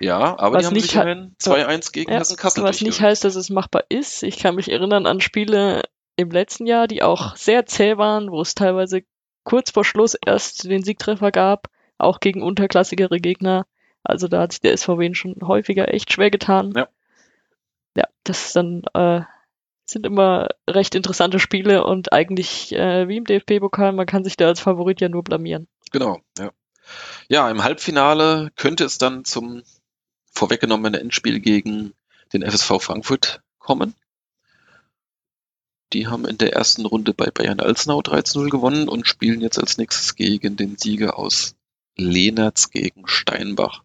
Ja, 0.00 0.38
aber 0.38 0.56
Was 0.56 0.62
die 0.62 0.66
haben 0.66 0.74
nicht 0.74 0.90
sich 0.90 0.94
immerhin 0.94 1.36
2-1 1.40 1.92
gegen 1.92 2.12
Ja, 2.12 2.18
Hessen-Kassel 2.18 2.64
was 2.64 2.80
nicht 2.80 3.00
heißt, 3.00 3.24
dass 3.24 3.36
es 3.36 3.50
machbar 3.50 3.84
ist. 3.88 4.22
Ich 4.22 4.38
kann 4.38 4.56
mich 4.56 4.70
erinnern 4.70 5.06
an 5.06 5.20
Spiele 5.20 5.82
im 6.16 6.30
letzten 6.30 6.66
Jahr, 6.66 6.88
die 6.88 7.02
auch 7.02 7.36
sehr 7.36 7.66
zäh 7.66 7.96
waren, 7.96 8.30
wo 8.30 8.40
es 8.40 8.54
teilweise 8.54 9.02
kurz 9.44 9.70
vor 9.70 9.84
Schluss 9.84 10.16
erst 10.26 10.64
den 10.64 10.82
Siegtreffer 10.82 11.30
gab, 11.30 11.68
auch 11.98 12.20
gegen 12.20 12.42
unterklassigere 12.42 13.18
Gegner. 13.18 13.66
Also 14.02 14.28
da 14.28 14.42
hat 14.42 14.52
sich 14.52 14.60
der 14.60 14.76
SVW 14.76 15.14
schon 15.14 15.36
häufiger 15.42 15.92
echt 15.92 16.12
schwer 16.12 16.30
getan. 16.30 16.72
Ja. 16.76 16.88
Ja, 17.96 18.04
das 18.24 18.46
ist 18.46 18.56
dann 18.56 18.82
äh, 18.94 19.22
sind 19.86 20.06
immer 20.06 20.48
recht 20.68 20.94
interessante 20.94 21.38
Spiele 21.38 21.84
und 21.84 22.12
eigentlich 22.12 22.74
äh, 22.74 23.06
wie 23.08 23.18
im 23.18 23.24
DFB-Pokal, 23.24 23.92
man 23.92 24.06
kann 24.06 24.24
sich 24.24 24.36
da 24.36 24.46
als 24.46 24.60
Favorit 24.60 25.00
ja 25.00 25.08
nur 25.08 25.22
blamieren. 25.22 25.68
Genau, 25.92 26.20
ja. 26.38 26.50
Ja, 27.28 27.50
im 27.50 27.62
Halbfinale 27.62 28.50
könnte 28.56 28.84
es 28.84 28.98
dann 28.98 29.24
zum 29.24 29.62
vorweggenommenen 30.34 31.00
Endspiel 31.00 31.40
gegen 31.40 31.94
den 32.32 32.42
FSV 32.42 32.80
Frankfurt 32.80 33.40
kommen. 33.58 33.94
Die 35.92 36.08
haben 36.08 36.24
in 36.26 36.38
der 36.38 36.54
ersten 36.54 36.86
Runde 36.86 37.14
bei 37.14 37.30
Bayern 37.30 37.60
Alzenau 37.60 38.00
13-0 38.00 38.50
gewonnen 38.50 38.88
und 38.88 39.06
spielen 39.06 39.40
jetzt 39.40 39.58
als 39.58 39.78
nächstes 39.78 40.16
gegen 40.16 40.56
den 40.56 40.76
Sieger 40.76 41.18
aus 41.18 41.54
Lehnertz 41.96 42.70
gegen 42.70 43.06
Steinbach. 43.06 43.84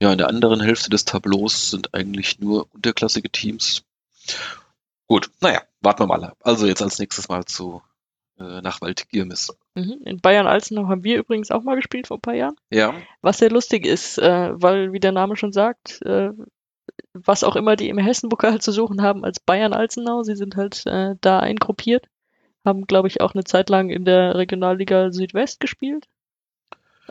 Ja, 0.00 0.12
in 0.12 0.18
der 0.18 0.28
anderen 0.28 0.60
Hälfte 0.60 0.90
des 0.90 1.04
Tableaus 1.04 1.70
sind 1.70 1.94
eigentlich 1.94 2.38
nur 2.38 2.72
unterklassige 2.72 3.30
Teams. 3.30 3.82
Gut, 5.08 5.30
naja, 5.40 5.62
warten 5.80 6.02
wir 6.02 6.06
mal. 6.06 6.32
Also 6.40 6.66
jetzt 6.66 6.82
als 6.82 7.00
nächstes 7.00 7.28
mal 7.28 7.44
zu 7.44 7.82
äh, 8.38 8.60
nach 8.62 8.80
Waldgirmes. 8.80 9.56
Mhm. 9.74 10.00
In 10.04 10.20
Bayern-Alzenau 10.20 10.88
haben 10.88 11.04
wir 11.04 11.18
übrigens 11.18 11.50
auch 11.50 11.62
mal 11.62 11.76
gespielt 11.76 12.06
vor 12.06 12.18
ein 12.18 12.22
paar 12.22 12.34
Jahren. 12.34 12.56
Ja, 12.70 12.94
Was 13.20 13.38
sehr 13.38 13.50
lustig 13.50 13.86
ist, 13.86 14.18
äh, 14.18 14.50
weil, 14.52 14.92
wie 14.92 15.00
der 15.00 15.12
Name 15.12 15.36
schon 15.36 15.52
sagt, 15.52 16.02
äh, 16.02 16.30
was 17.14 17.44
auch 17.44 17.56
immer 17.56 17.76
die 17.76 17.88
im 17.88 17.98
Hessen-Pokal 17.98 18.60
zu 18.60 18.72
suchen 18.72 19.02
haben 19.02 19.24
als 19.24 19.40
Bayern-Alzenau, 19.40 20.22
sie 20.22 20.36
sind 20.36 20.56
halt 20.56 20.84
da 20.86 21.40
eingruppiert, 21.40 22.06
haben, 22.64 22.86
glaube 22.86 23.08
ich, 23.08 23.20
auch 23.20 23.34
eine 23.34 23.44
Zeit 23.44 23.70
lang 23.70 23.90
in 23.90 24.04
der 24.04 24.36
Regionalliga 24.36 25.10
Südwest 25.10 25.58
gespielt. 25.58 26.06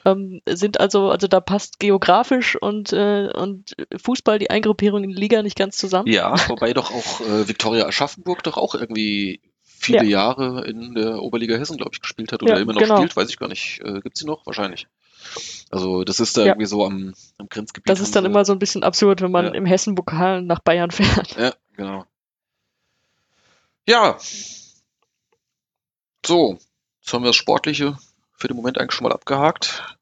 Ähm, 0.06 0.42
sind 0.48 0.80
also, 0.80 1.10
also 1.10 1.28
da 1.28 1.40
passt 1.42 1.80
geografisch 1.80 2.56
und, 2.56 2.94
äh, 2.94 3.30
und 3.34 3.76
Fußball, 3.96 4.40
die 4.40 4.50
Eingruppierung 4.50 5.04
in 5.04 5.10
die 5.10 5.20
Liga 5.20 5.42
nicht 5.42 5.58
ganz 5.58 5.78
zusammen. 5.78 6.08
Ja, 6.08 6.36
wobei 6.50 6.74
doch 6.74 6.92
auch 6.92 7.22
äh, 7.22 7.48
Viktoria 7.48 7.86
Aschaffenburg 7.86 8.44
doch 8.44 8.58
auch 8.58 8.76
irgendwie 8.76 9.42
viele 9.88 10.04
ja. 10.04 10.22
Jahre 10.22 10.66
in 10.66 10.94
der 10.94 11.22
Oberliga 11.22 11.58
Hessen, 11.58 11.78
glaube 11.78 11.92
ich, 11.94 12.02
gespielt 12.02 12.32
hat 12.32 12.44
oder 12.44 12.56
ja, 12.56 12.60
immer 12.60 12.74
noch 12.74 12.82
genau. 12.82 12.98
spielt, 12.98 13.16
weiß 13.16 13.30
ich 13.30 13.38
gar 13.38 13.48
nicht. 13.48 13.82
Äh, 13.84 14.02
Gibt 14.02 14.18
sie 14.18 14.26
noch? 14.26 14.46
Wahrscheinlich. 14.46 14.88
Also 15.72 16.04
das 16.04 16.20
ist 16.20 16.38
da 16.38 16.42
ja. 16.42 16.48
irgendwie 16.48 16.68
so 16.68 16.86
am, 16.86 17.14
am 17.38 17.50
Grenzgebiet. 17.50 17.90
Das 17.90 18.00
ist 18.00 18.16
dann 18.16 18.26
immer 18.26 18.46
so 18.46 18.54
ein 18.54 18.60
bisschen 18.60 18.84
absurd, 18.84 19.22
wenn 19.22 19.32
man 19.32 19.54
im 19.54 19.66
Hessen-Pokal 19.66 20.42
nach 20.42 20.60
Bayern 20.60 20.92
fährt. 20.92 21.38
Ja, 21.38 21.54
genau. 21.76 22.06
Ja. 23.88 24.18
So, 26.26 26.58
jetzt 27.02 27.14
haben 27.14 27.24
wir 27.24 27.30
das 27.30 27.36
Sportliche 27.36 27.98
für 28.34 28.48
den 28.48 28.58
Moment 28.58 28.78
eigentlich 28.78 28.94
schon 28.94 29.08
mal 29.08 29.14
abgehakt. 29.14 29.98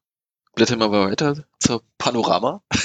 Blättern 0.54 0.80
wir 0.80 0.88
mal 0.88 1.10
weiter 1.10 1.44
zur 1.58 1.82
Panorama. 1.98 2.62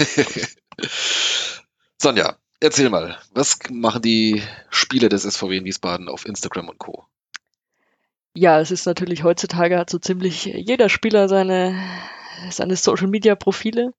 Sonja, 2.02 2.36
erzähl 2.62 2.90
mal, 2.90 3.18
was 3.34 3.60
machen 3.70 4.02
die 4.02 4.42
Spieler 4.70 5.10
des 5.10 5.24
SVW 5.24 5.58
in 5.58 5.66
Wiesbaden 5.66 6.08
auf 6.08 6.26
Instagram 6.26 6.70
und 6.70 6.78
Co.? 6.78 7.06
Ja, 8.34 8.62
es 8.62 8.72
ist 8.72 8.86
natürlich 8.86 9.24
heutzutage 9.24 9.78
hat 9.78 9.90
so 9.90 10.00
ziemlich 10.00 10.46
jeder 10.46 10.88
Spieler 10.88 11.28
seine 11.28 11.78
seine 12.50 12.76
Social 12.78 13.08
Media 13.08 13.36
Profile. 13.36 13.94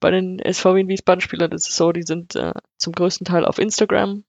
Bei 0.00 0.10
den 0.10 0.38
SVW 0.38 0.80
in 0.80 0.88
Wiesbaden 0.88 1.20
Spielern 1.20 1.52
ist 1.52 1.68
es 1.68 1.76
so, 1.76 1.92
die 1.92 2.02
sind 2.02 2.36
äh, 2.36 2.52
zum 2.76 2.92
größten 2.92 3.24
Teil 3.24 3.44
auf 3.44 3.58
Instagram. 3.58 4.24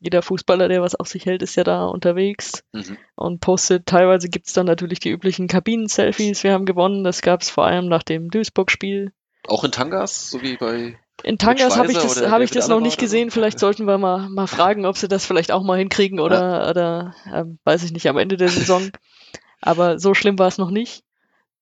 Jeder 0.00 0.22
Fußballer, 0.22 0.68
der 0.68 0.80
was 0.80 0.94
auf 0.94 1.08
sich 1.08 1.26
hält, 1.26 1.42
ist 1.42 1.56
ja 1.56 1.64
da 1.64 1.84
unterwegs 1.84 2.64
mhm. 2.72 2.96
und 3.16 3.40
postet. 3.40 3.86
Teilweise 3.86 4.28
gibt 4.28 4.46
es 4.46 4.54
dann 4.54 4.66
natürlich 4.66 4.98
die 4.98 5.10
üblichen 5.10 5.46
Kabinen-Selfies. 5.46 6.42
Wir 6.42 6.52
haben 6.52 6.64
gewonnen. 6.64 7.04
Das 7.04 7.20
gab 7.20 7.42
es 7.42 7.50
vor 7.50 7.66
allem 7.66 7.86
nach 7.86 8.02
dem 8.02 8.30
Duisburg-Spiel. 8.30 9.12
Auch 9.46 9.64
in 9.64 9.72
Tangas, 9.72 10.30
so 10.30 10.40
wie 10.40 10.56
bei 10.56 10.98
in 11.24 11.38
Tangas 11.38 11.76
habe 11.76 11.90
ich 11.90 11.98
das, 11.98 12.30
hab 12.30 12.40
ich 12.42 12.50
das 12.50 12.68
noch 12.68 12.80
nicht 12.80 12.98
gesehen. 12.98 13.30
Vielleicht 13.30 13.58
sollten 13.58 13.86
wir 13.86 13.98
mal, 13.98 14.28
mal 14.28 14.46
fragen, 14.46 14.86
ob 14.86 14.96
sie 14.96 15.08
das 15.08 15.24
vielleicht 15.24 15.52
auch 15.52 15.62
mal 15.62 15.78
hinkriegen 15.78 16.20
oder, 16.20 16.40
ja. 16.40 16.70
oder 16.70 17.14
ähm, 17.32 17.58
weiß 17.64 17.82
ich 17.82 17.92
nicht, 17.92 18.08
am 18.08 18.18
Ende 18.18 18.36
der 18.36 18.48
Saison. 18.48 18.90
Aber 19.60 19.98
so 19.98 20.14
schlimm 20.14 20.38
war 20.38 20.48
es 20.48 20.58
noch 20.58 20.70
nicht. 20.70 21.02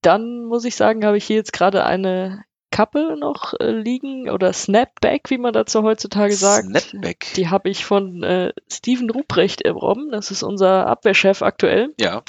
Dann 0.01 0.45
muss 0.45 0.65
ich 0.65 0.75
sagen, 0.75 1.05
habe 1.05 1.17
ich 1.17 1.25
hier 1.25 1.37
jetzt 1.37 1.53
gerade 1.53 1.85
eine 1.85 2.45
Kappe 2.73 3.17
noch 3.17 3.55
äh, 3.61 3.71
liegen 3.71 4.29
oder 4.29 4.53
Snapback, 4.53 5.31
wie 5.31 5.39
man 5.39 5.53
dazu 5.53 5.85
heutzutage 5.85 6.35
sagt. 6.35 6.67
Snapback. 6.81 7.33
Die 7.37 7.49
habe 7.49 7.69
ich 7.69 7.85
von 7.85 8.25
äh, 8.25 8.53
Steven 8.71 9.11
Ruprecht 9.11 9.63
erworben. 9.63 10.11
Das 10.11 10.33
ist 10.33 10.43
unser 10.43 10.89
Abwehrchef 10.89 11.43
aktuell. 11.43 11.95
Ja. 12.01 12.23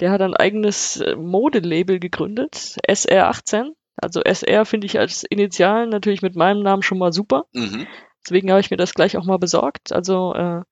Der 0.00 0.10
hat 0.10 0.20
ein 0.20 0.34
eigenes 0.34 1.00
äh, 1.00 1.16
Modelabel 1.16 1.98
gegründet, 2.00 2.76
SR18. 2.86 3.70
Also 3.96 4.20
SR 4.20 4.64
finde 4.66 4.86
ich 4.86 4.98
als 4.98 5.24
Initialen 5.24 5.88
natürlich 5.90 6.22
mit 6.22 6.36
meinem 6.36 6.62
Namen 6.62 6.82
schon 6.82 6.98
mal 6.98 7.12
super. 7.12 7.46
Mhm. 7.52 7.86
Deswegen 8.24 8.50
habe 8.50 8.60
ich 8.60 8.70
mir 8.70 8.76
das 8.76 8.94
gleich 8.94 9.16
auch 9.16 9.24
mal 9.24 9.38
besorgt. 9.38 9.92
Also 9.92 10.34
äh, 10.34 10.62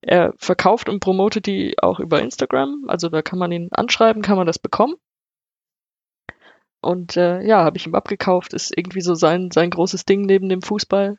er 0.00 0.34
verkauft 0.38 0.88
und 0.88 1.00
promotet 1.00 1.46
die 1.46 1.78
auch 1.78 2.00
über 2.00 2.20
Instagram. 2.20 2.84
Also 2.88 3.08
da 3.08 3.22
kann 3.22 3.38
man 3.38 3.52
ihn 3.52 3.68
anschreiben, 3.70 4.22
kann 4.22 4.36
man 4.36 4.46
das 4.46 4.58
bekommen. 4.58 4.96
Und 6.80 7.16
äh, 7.16 7.42
ja, 7.42 7.64
habe 7.64 7.76
ich 7.76 7.86
ihm 7.86 7.94
abgekauft. 7.94 8.54
Ist 8.54 8.76
irgendwie 8.76 9.02
so 9.02 9.14
sein, 9.14 9.50
sein 9.52 9.70
großes 9.70 10.04
Ding 10.04 10.22
neben 10.22 10.48
dem 10.48 10.62
Fußball, 10.62 11.18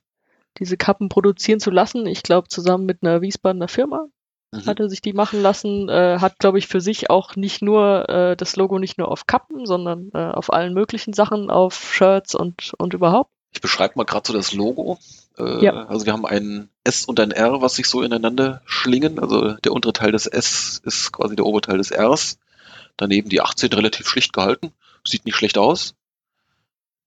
diese 0.57 0.75
Kappen 0.75 1.07
produzieren 1.07 1.61
zu 1.61 1.71
lassen. 1.71 2.05
Ich 2.05 2.23
glaube, 2.23 2.49
zusammen 2.49 2.85
mit 2.85 3.01
einer 3.01 3.21
Wiesbadener 3.21 3.69
Firma 3.69 4.07
mhm. 4.53 4.65
hat 4.65 4.79
er 4.79 4.89
sich 4.89 5.01
die 5.01 5.13
machen 5.13 5.41
lassen. 5.41 5.89
Äh, 5.89 6.19
hat, 6.19 6.39
glaube 6.39 6.57
ich, 6.57 6.67
für 6.67 6.81
sich 6.81 7.09
auch 7.09 7.35
nicht 7.35 7.61
nur 7.61 8.09
äh, 8.09 8.35
das 8.35 8.55
Logo 8.55 8.79
nicht 8.79 8.97
nur 8.97 9.09
auf 9.09 9.27
Kappen, 9.27 9.65
sondern 9.65 10.09
äh, 10.13 10.17
auf 10.17 10.51
allen 10.51 10.73
möglichen 10.73 11.13
Sachen, 11.13 11.49
auf 11.49 11.93
Shirts 11.93 12.35
und, 12.35 12.73
und 12.77 12.93
überhaupt. 12.93 13.31
Ich 13.51 13.61
beschreibe 13.61 13.93
mal 13.97 14.05
gerade 14.05 14.27
so 14.27 14.33
das 14.33 14.53
Logo. 14.53 14.97
Äh, 15.37 15.63
ja. 15.63 15.85
Also 15.85 16.05
wir 16.05 16.13
haben 16.13 16.25
ein 16.25 16.69
S 16.83 17.05
und 17.05 17.19
ein 17.19 17.31
R, 17.31 17.61
was 17.61 17.75
sich 17.75 17.87
so 17.87 18.01
ineinander 18.01 18.61
schlingen. 18.65 19.19
Also 19.19 19.53
der 19.53 19.71
untere 19.71 19.93
Teil 19.93 20.11
des 20.11 20.27
S 20.27 20.81
ist 20.83 21.11
quasi 21.11 21.35
der 21.35 21.45
Oberteil 21.45 21.77
des 21.77 21.91
Rs. 21.91 22.39
Daneben 22.97 23.29
die 23.29 23.41
18 23.41 23.71
relativ 23.73 24.07
schlicht 24.07 24.33
gehalten. 24.33 24.71
Sieht 25.03 25.25
nicht 25.25 25.35
schlecht 25.35 25.57
aus. 25.57 25.95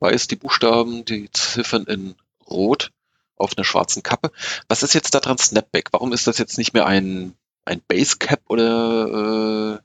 Weiß 0.01 0.29
die 0.29 0.37
Buchstaben, 0.37 1.05
die 1.05 1.31
Ziffern 1.33 1.85
in 1.85 2.15
Rot 2.49 2.91
auf 3.37 3.57
einer 3.57 3.65
schwarzen 3.65 4.03
Kappe. 4.03 4.31
Was 4.69 4.83
ist 4.83 4.95
jetzt 4.95 5.15
da 5.15 5.21
dran 5.21 5.39
Snapback? 5.39 5.89
Warum 5.93 6.13
ist 6.13 6.27
das 6.27 6.39
jetzt 6.39 6.59
nicht 6.59 6.75
mehr 6.75 6.87
ein, 6.87 7.35
ein 7.65 7.81
Basecap 7.87 8.41
oder 8.49 9.77
äh, 9.77 9.79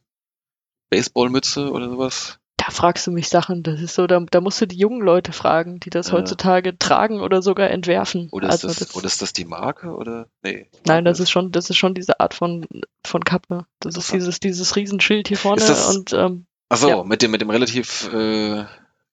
Baseballmütze 0.89 1.71
oder 1.71 1.89
sowas? 1.89 2.39
Da 2.57 2.69
fragst 2.69 3.07
du 3.07 3.11
mich 3.11 3.27
Sachen, 3.27 3.63
das 3.63 3.81
ist 3.81 3.95
so, 3.95 4.05
da, 4.05 4.19
da 4.19 4.39
musst 4.39 4.61
du 4.61 4.67
die 4.67 4.77
jungen 4.77 5.01
Leute 5.01 5.33
fragen, 5.33 5.79
die 5.79 5.89
das 5.89 6.09
ja. 6.09 6.13
heutzutage 6.13 6.77
tragen 6.77 7.19
oder 7.19 7.41
sogar 7.41 7.71
entwerfen. 7.71 8.29
Oder 8.31 8.49
ist, 8.49 8.53
also 8.53 8.67
das, 8.67 8.77
das, 8.77 8.95
oder 8.95 9.07
ist 9.07 9.21
das 9.23 9.33
die 9.33 9.45
Marke 9.45 9.95
oder? 9.95 10.27
Nee. 10.43 10.67
Nein, 10.85 11.03
das 11.03 11.19
ist 11.19 11.31
schon, 11.31 11.51
das 11.51 11.71
ist 11.71 11.77
schon 11.77 11.95
diese 11.95 12.19
Art 12.19 12.35
von, 12.35 12.67
von 13.03 13.23
Kappe. 13.23 13.65
Das 13.79 13.97
ist 13.97 14.13
dieses, 14.13 14.39
dieses 14.39 14.75
Riesenschild 14.75 15.27
hier 15.27 15.39
vorne 15.39 15.61
das, 15.65 15.95
und 15.95 16.13
ähm, 16.13 16.45
Achso, 16.69 16.87
ja. 16.87 17.03
mit 17.03 17.23
dem, 17.23 17.31
mit 17.31 17.41
dem 17.41 17.49
relativ 17.49 18.13
äh, 18.13 18.65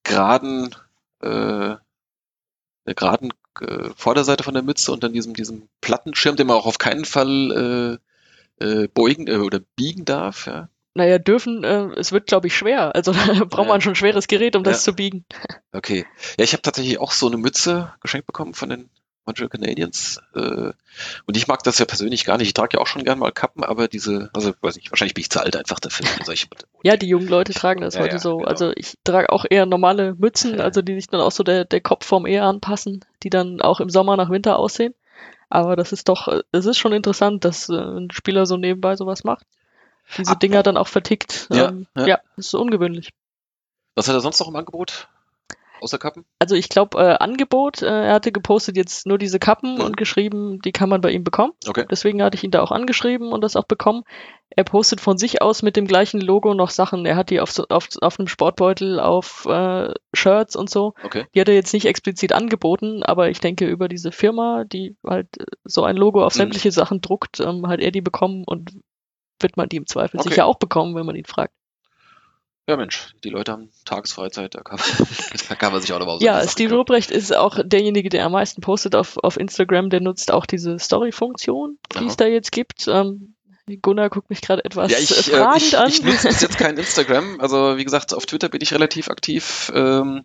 geraden, 0.02 0.74
äh, 1.22 1.76
der 2.86 2.94
geraden 2.94 3.32
äh, 3.62 3.90
Vorderseite 3.96 4.44
von 4.44 4.54
der 4.54 4.62
Mütze 4.62 4.92
und 4.92 5.02
dann 5.02 5.12
diesem, 5.12 5.34
diesem 5.34 5.68
Plattenschirm, 5.80 6.36
den 6.36 6.46
man 6.46 6.56
auch 6.56 6.66
auf 6.66 6.78
keinen 6.78 7.04
Fall 7.04 8.00
äh, 8.60 8.64
äh, 8.64 8.88
beugen 8.88 9.26
äh, 9.26 9.36
oder 9.36 9.60
biegen 9.76 10.04
darf, 10.04 10.46
ja. 10.46 10.68
Naja, 10.94 11.18
dürfen, 11.18 11.62
es 11.62 12.10
wird, 12.10 12.26
glaube 12.26 12.48
ich, 12.48 12.56
schwer. 12.56 12.92
Also 12.96 13.12
da 13.26 13.44
braucht 13.44 13.68
man 13.68 13.80
schon 13.80 13.92
ein 13.92 13.96
schweres 13.96 14.26
Gerät, 14.26 14.56
um 14.56 14.64
ja. 14.64 14.72
das 14.72 14.82
zu 14.82 14.94
biegen. 14.94 15.24
Okay. 15.70 16.06
Ja, 16.38 16.44
ich 16.44 16.54
habe 16.54 16.62
tatsächlich 16.62 16.98
auch 16.98 17.12
so 17.12 17.26
eine 17.28 17.36
Mütze 17.36 17.92
geschenkt 18.00 18.26
bekommen 18.26 18.54
von 18.54 18.70
den 18.70 18.90
Montreal 19.28 19.50
Canadiens. 19.50 20.20
Äh, 20.34 20.72
und 21.26 21.36
ich 21.36 21.46
mag 21.46 21.62
das 21.62 21.78
ja 21.78 21.84
persönlich 21.84 22.24
gar 22.24 22.38
nicht. 22.38 22.48
Ich 22.48 22.54
trage 22.54 22.76
ja 22.76 22.80
auch 22.80 22.86
schon 22.86 23.04
gern 23.04 23.18
mal 23.18 23.30
Kappen, 23.30 23.62
aber 23.62 23.86
diese, 23.86 24.30
also 24.32 24.52
weiß 24.60 24.76
nicht, 24.76 24.90
wahrscheinlich 24.90 25.14
bin 25.14 25.22
ich 25.22 25.30
zu 25.30 25.40
alt 25.40 25.54
einfach 25.54 25.78
dafür. 25.78 26.06
Ja, 26.82 26.96
die 26.96 27.08
jungen 27.08 27.28
Leute 27.28 27.52
tragen 27.52 27.82
das 27.82 27.94
ja, 27.94 28.00
heute 28.00 28.14
ja, 28.14 28.18
so. 28.18 28.38
Genau. 28.38 28.48
Also 28.48 28.72
ich 28.74 28.94
trage 29.04 29.30
auch 29.30 29.44
eher 29.48 29.66
normale 29.66 30.14
Mützen, 30.14 30.60
also 30.60 30.82
die 30.82 30.94
sich 30.94 31.08
dann 31.08 31.20
auch 31.20 31.30
so 31.30 31.42
der, 31.42 31.64
der 31.66 31.80
Kopfform 31.80 32.26
eher 32.26 32.44
anpassen, 32.44 33.04
die 33.22 33.30
dann 33.30 33.60
auch 33.60 33.80
im 33.80 33.90
Sommer 33.90 34.16
nach 34.16 34.30
Winter 34.30 34.58
aussehen. 34.58 34.94
Aber 35.50 35.76
das 35.76 35.92
ist 35.92 36.08
doch, 36.08 36.28
es 36.52 36.66
ist 36.66 36.78
schon 36.78 36.92
interessant, 36.92 37.44
dass 37.44 37.68
äh, 37.68 37.76
ein 37.76 38.10
Spieler 38.10 38.46
so 38.46 38.56
nebenbei 38.56 38.96
sowas 38.96 39.24
macht. 39.24 39.46
Diese 40.16 40.32
Ab 40.32 40.40
Dinger 40.40 40.62
dann 40.62 40.78
auch 40.78 40.88
vertickt. 40.88 41.48
Ja, 41.50 41.68
ähm, 41.68 41.86
ja. 41.96 42.06
ja, 42.06 42.20
ist 42.36 42.54
ungewöhnlich. 42.54 43.10
Was 43.94 44.08
hat 44.08 44.14
er 44.14 44.20
sonst 44.20 44.40
noch 44.40 44.48
im 44.48 44.56
Angebot? 44.56 45.08
Außer 45.80 45.98
Kappen? 45.98 46.24
Also 46.38 46.54
ich 46.54 46.68
glaube, 46.68 46.98
äh, 46.98 47.16
Angebot, 47.18 47.82
äh, 47.82 47.86
er 47.86 48.14
hatte 48.14 48.32
gepostet 48.32 48.76
jetzt 48.76 49.06
nur 49.06 49.18
diese 49.18 49.38
Kappen 49.38 49.76
mhm. 49.76 49.80
und 49.80 49.96
geschrieben, 49.96 50.60
die 50.60 50.72
kann 50.72 50.88
man 50.88 51.00
bei 51.00 51.10
ihm 51.10 51.24
bekommen. 51.24 51.52
Okay. 51.66 51.84
Deswegen 51.90 52.22
hatte 52.22 52.36
ich 52.36 52.44
ihn 52.44 52.50
da 52.50 52.62
auch 52.62 52.72
angeschrieben 52.72 53.32
und 53.32 53.42
das 53.42 53.56
auch 53.56 53.64
bekommen. 53.64 54.04
Er 54.50 54.64
postet 54.64 55.00
von 55.00 55.18
sich 55.18 55.42
aus 55.42 55.62
mit 55.62 55.76
dem 55.76 55.86
gleichen 55.86 56.20
Logo 56.20 56.54
noch 56.54 56.70
Sachen. 56.70 57.04
Er 57.06 57.16
hat 57.16 57.30
die 57.30 57.40
auf, 57.40 57.58
auf, 57.68 57.88
auf 58.00 58.18
einem 58.18 58.28
Sportbeutel, 58.28 58.98
auf 58.98 59.46
äh, 59.46 59.92
Shirts 60.14 60.56
und 60.56 60.70
so. 60.70 60.94
Okay. 61.02 61.26
Die 61.34 61.40
hat 61.40 61.48
er 61.48 61.54
jetzt 61.54 61.72
nicht 61.72 61.86
explizit 61.86 62.32
angeboten, 62.32 63.02
aber 63.02 63.30
ich 63.30 63.40
denke, 63.40 63.66
über 63.66 63.88
diese 63.88 64.10
Firma, 64.10 64.64
die 64.64 64.96
halt 65.06 65.28
so 65.64 65.84
ein 65.84 65.96
Logo 65.96 66.24
auf 66.24 66.34
mhm. 66.34 66.38
sämtliche 66.38 66.68
mhm. 66.68 66.72
Sachen 66.72 67.00
druckt, 67.00 67.40
ähm, 67.40 67.68
hat 67.68 67.80
er 67.80 67.90
die 67.90 68.00
bekommen 68.00 68.44
und 68.46 68.72
wird 69.40 69.56
man 69.56 69.68
die 69.68 69.76
im 69.76 69.86
Zweifel 69.86 70.18
okay. 70.18 70.30
sicher 70.30 70.46
auch 70.46 70.58
bekommen, 70.58 70.94
wenn 70.94 71.06
man 71.06 71.16
ihn 71.16 71.24
fragt. 71.24 71.52
Ja, 72.68 72.76
Mensch, 72.76 73.14
die 73.24 73.30
Leute 73.30 73.52
haben 73.52 73.70
Tagesfreizeit, 73.86 74.54
da 74.54 74.60
kann, 74.60 74.78
da 75.48 75.54
kann 75.54 75.72
man 75.72 75.80
sich 75.80 75.90
auch 75.94 75.98
nochmal 75.98 76.18
so 76.18 76.24
Ja, 76.26 76.46
Steve 76.46 76.74
Ruprecht 76.74 77.10
ist 77.10 77.34
auch 77.34 77.58
derjenige, 77.64 78.10
der 78.10 78.26
am 78.26 78.32
meisten 78.32 78.60
postet 78.60 78.94
auf, 78.94 79.16
auf 79.16 79.38
Instagram, 79.38 79.88
der 79.88 80.02
nutzt 80.02 80.30
auch 80.30 80.44
diese 80.44 80.78
Story-Funktion, 80.78 81.78
die 81.94 81.98
Aha. 81.98 82.06
es 82.06 82.16
da 82.18 82.26
jetzt 82.26 82.52
gibt. 82.52 82.86
Ähm, 82.86 83.34
Gunnar 83.80 84.10
guckt 84.10 84.28
mich 84.28 84.42
gerade 84.42 84.66
etwas 84.66 84.92
ja, 84.92 84.98
ich, 84.98 85.10
äh, 85.10 85.36
fragend 85.38 85.62
ich, 85.62 85.78
an. 85.78 85.88
Ich 85.88 86.02
nutze 86.02 86.28
bis 86.28 86.42
jetzt 86.42 86.58
kein 86.58 86.76
Instagram, 86.76 87.40
also 87.40 87.78
wie 87.78 87.84
gesagt, 87.84 88.12
auf 88.12 88.26
Twitter 88.26 88.50
bin 88.50 88.60
ich 88.60 88.74
relativ 88.74 89.08
aktiv. 89.08 89.72
Ähm, 89.74 90.24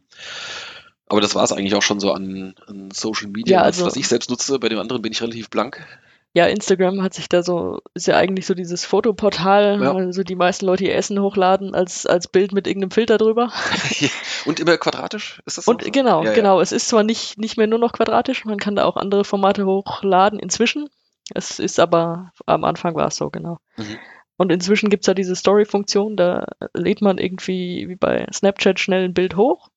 aber 1.07 1.21
das 1.21 1.35
war 1.35 1.45
es 1.45 1.53
eigentlich 1.53 1.75
auch 1.75 1.81
schon 1.81 2.01
so 2.01 2.11
an, 2.11 2.55
an 2.67 2.91
Social 2.91 3.29
Media, 3.29 3.59
ja, 3.59 3.63
also, 3.63 3.85
was 3.85 3.95
ich 3.95 4.09
selbst 4.09 4.29
nutze. 4.29 4.59
Bei 4.59 4.67
dem 4.67 4.79
anderen 4.79 5.01
bin 5.01 5.13
ich 5.13 5.21
relativ 5.21 5.49
blank 5.49 5.85
ja, 6.35 6.47
Instagram 6.47 7.03
hat 7.03 7.13
sich 7.13 7.29
da 7.29 7.43
so, 7.43 7.79
ist 7.93 8.07
ja 8.07 8.17
eigentlich 8.17 8.47
so 8.47 8.55
dieses 8.55 8.85
Fotoportal, 8.85 9.79
ja. 9.81 9.93
also 9.93 10.23
die 10.23 10.35
meisten 10.35 10.65
Leute 10.65 10.83
ihr 10.85 10.95
Essen 10.95 11.19
hochladen 11.21 11.75
als, 11.75 12.07
als 12.07 12.27
Bild 12.27 12.53
mit 12.53 12.65
irgendeinem 12.65 12.89
Filter 12.89 13.19
drüber. 13.19 13.51
Und 14.45 14.59
immer 14.59 14.77
quadratisch? 14.77 15.43
Ist 15.45 15.59
das 15.59 15.65
so? 15.65 15.71
Und 15.71 15.93
genau, 15.93 16.23
ja, 16.23 16.33
genau. 16.33 16.57
Ja. 16.57 16.63
Es 16.63 16.71
ist 16.71 16.87
zwar 16.87 17.03
nicht, 17.03 17.37
nicht 17.37 17.57
mehr 17.57 17.67
nur 17.67 17.77
noch 17.77 17.93
quadratisch, 17.93 18.45
man 18.45 18.57
kann 18.57 18.75
da 18.75 18.85
auch 18.85 18.97
andere 18.97 19.25
Formate 19.25 19.65
hochladen 19.65 20.39
inzwischen. 20.39 20.89
Es 21.33 21.59
ist 21.59 21.79
aber, 21.79 22.31
am 22.47 22.63
Anfang 22.63 22.95
war 22.95 23.07
es 23.07 23.15
so, 23.15 23.29
genau. 23.29 23.59
Mhm. 23.77 23.99
Und 24.37 24.51
inzwischen 24.51 24.89
gibt's 24.89 25.05
ja 25.05 25.13
diese 25.13 25.35
Story-Funktion, 25.35 26.17
da 26.17 26.47
lädt 26.73 27.01
man 27.01 27.19
irgendwie 27.19 27.87
wie 27.87 27.95
bei 27.95 28.25
Snapchat 28.33 28.79
schnell 28.79 29.05
ein 29.05 29.13
Bild 29.13 29.37
hoch. 29.37 29.69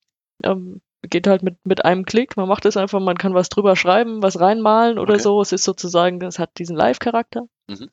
Ähm, 0.43 0.81
geht 1.03 1.27
halt 1.27 1.43
mit, 1.43 1.57
mit 1.65 1.85
einem 1.85 2.05
Klick. 2.05 2.37
Man 2.37 2.47
macht 2.47 2.65
es 2.65 2.77
einfach, 2.77 2.99
man 2.99 3.17
kann 3.17 3.33
was 3.33 3.49
drüber 3.49 3.75
schreiben, 3.75 4.21
was 4.23 4.39
reinmalen 4.39 4.97
oder 4.99 5.13
okay. 5.13 5.23
so. 5.23 5.41
Es 5.41 5.51
ist 5.51 5.63
sozusagen, 5.63 6.21
es 6.23 6.39
hat 6.39 6.57
diesen 6.57 6.75
Live-Charakter. 6.75 7.43
Mhm. 7.67 7.89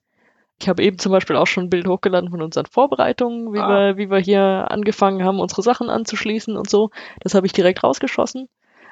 Ich 0.60 0.68
habe 0.68 0.82
eben 0.84 0.98
zum 0.98 1.10
Beispiel 1.12 1.36
auch 1.36 1.46
schon 1.48 1.64
ein 1.64 1.70
Bild 1.70 1.86
hochgeladen 1.88 2.30
von 2.30 2.40
unseren 2.40 2.66
Vorbereitungen, 2.66 3.52
wie, 3.52 3.58
Ah. 3.58 3.68
wir, 3.68 3.96
wie 3.96 4.10
wir 4.10 4.18
hier 4.18 4.70
angefangen 4.70 5.24
haben, 5.24 5.40
unsere 5.40 5.62
Sachen 5.62 5.90
anzuschließen 5.90 6.56
und 6.56 6.70
so. 6.70 6.90
Das 7.20 7.34
habe 7.34 7.46
ich 7.46 7.52
direkt 7.52 7.82
rausgeschossen. 7.82 8.48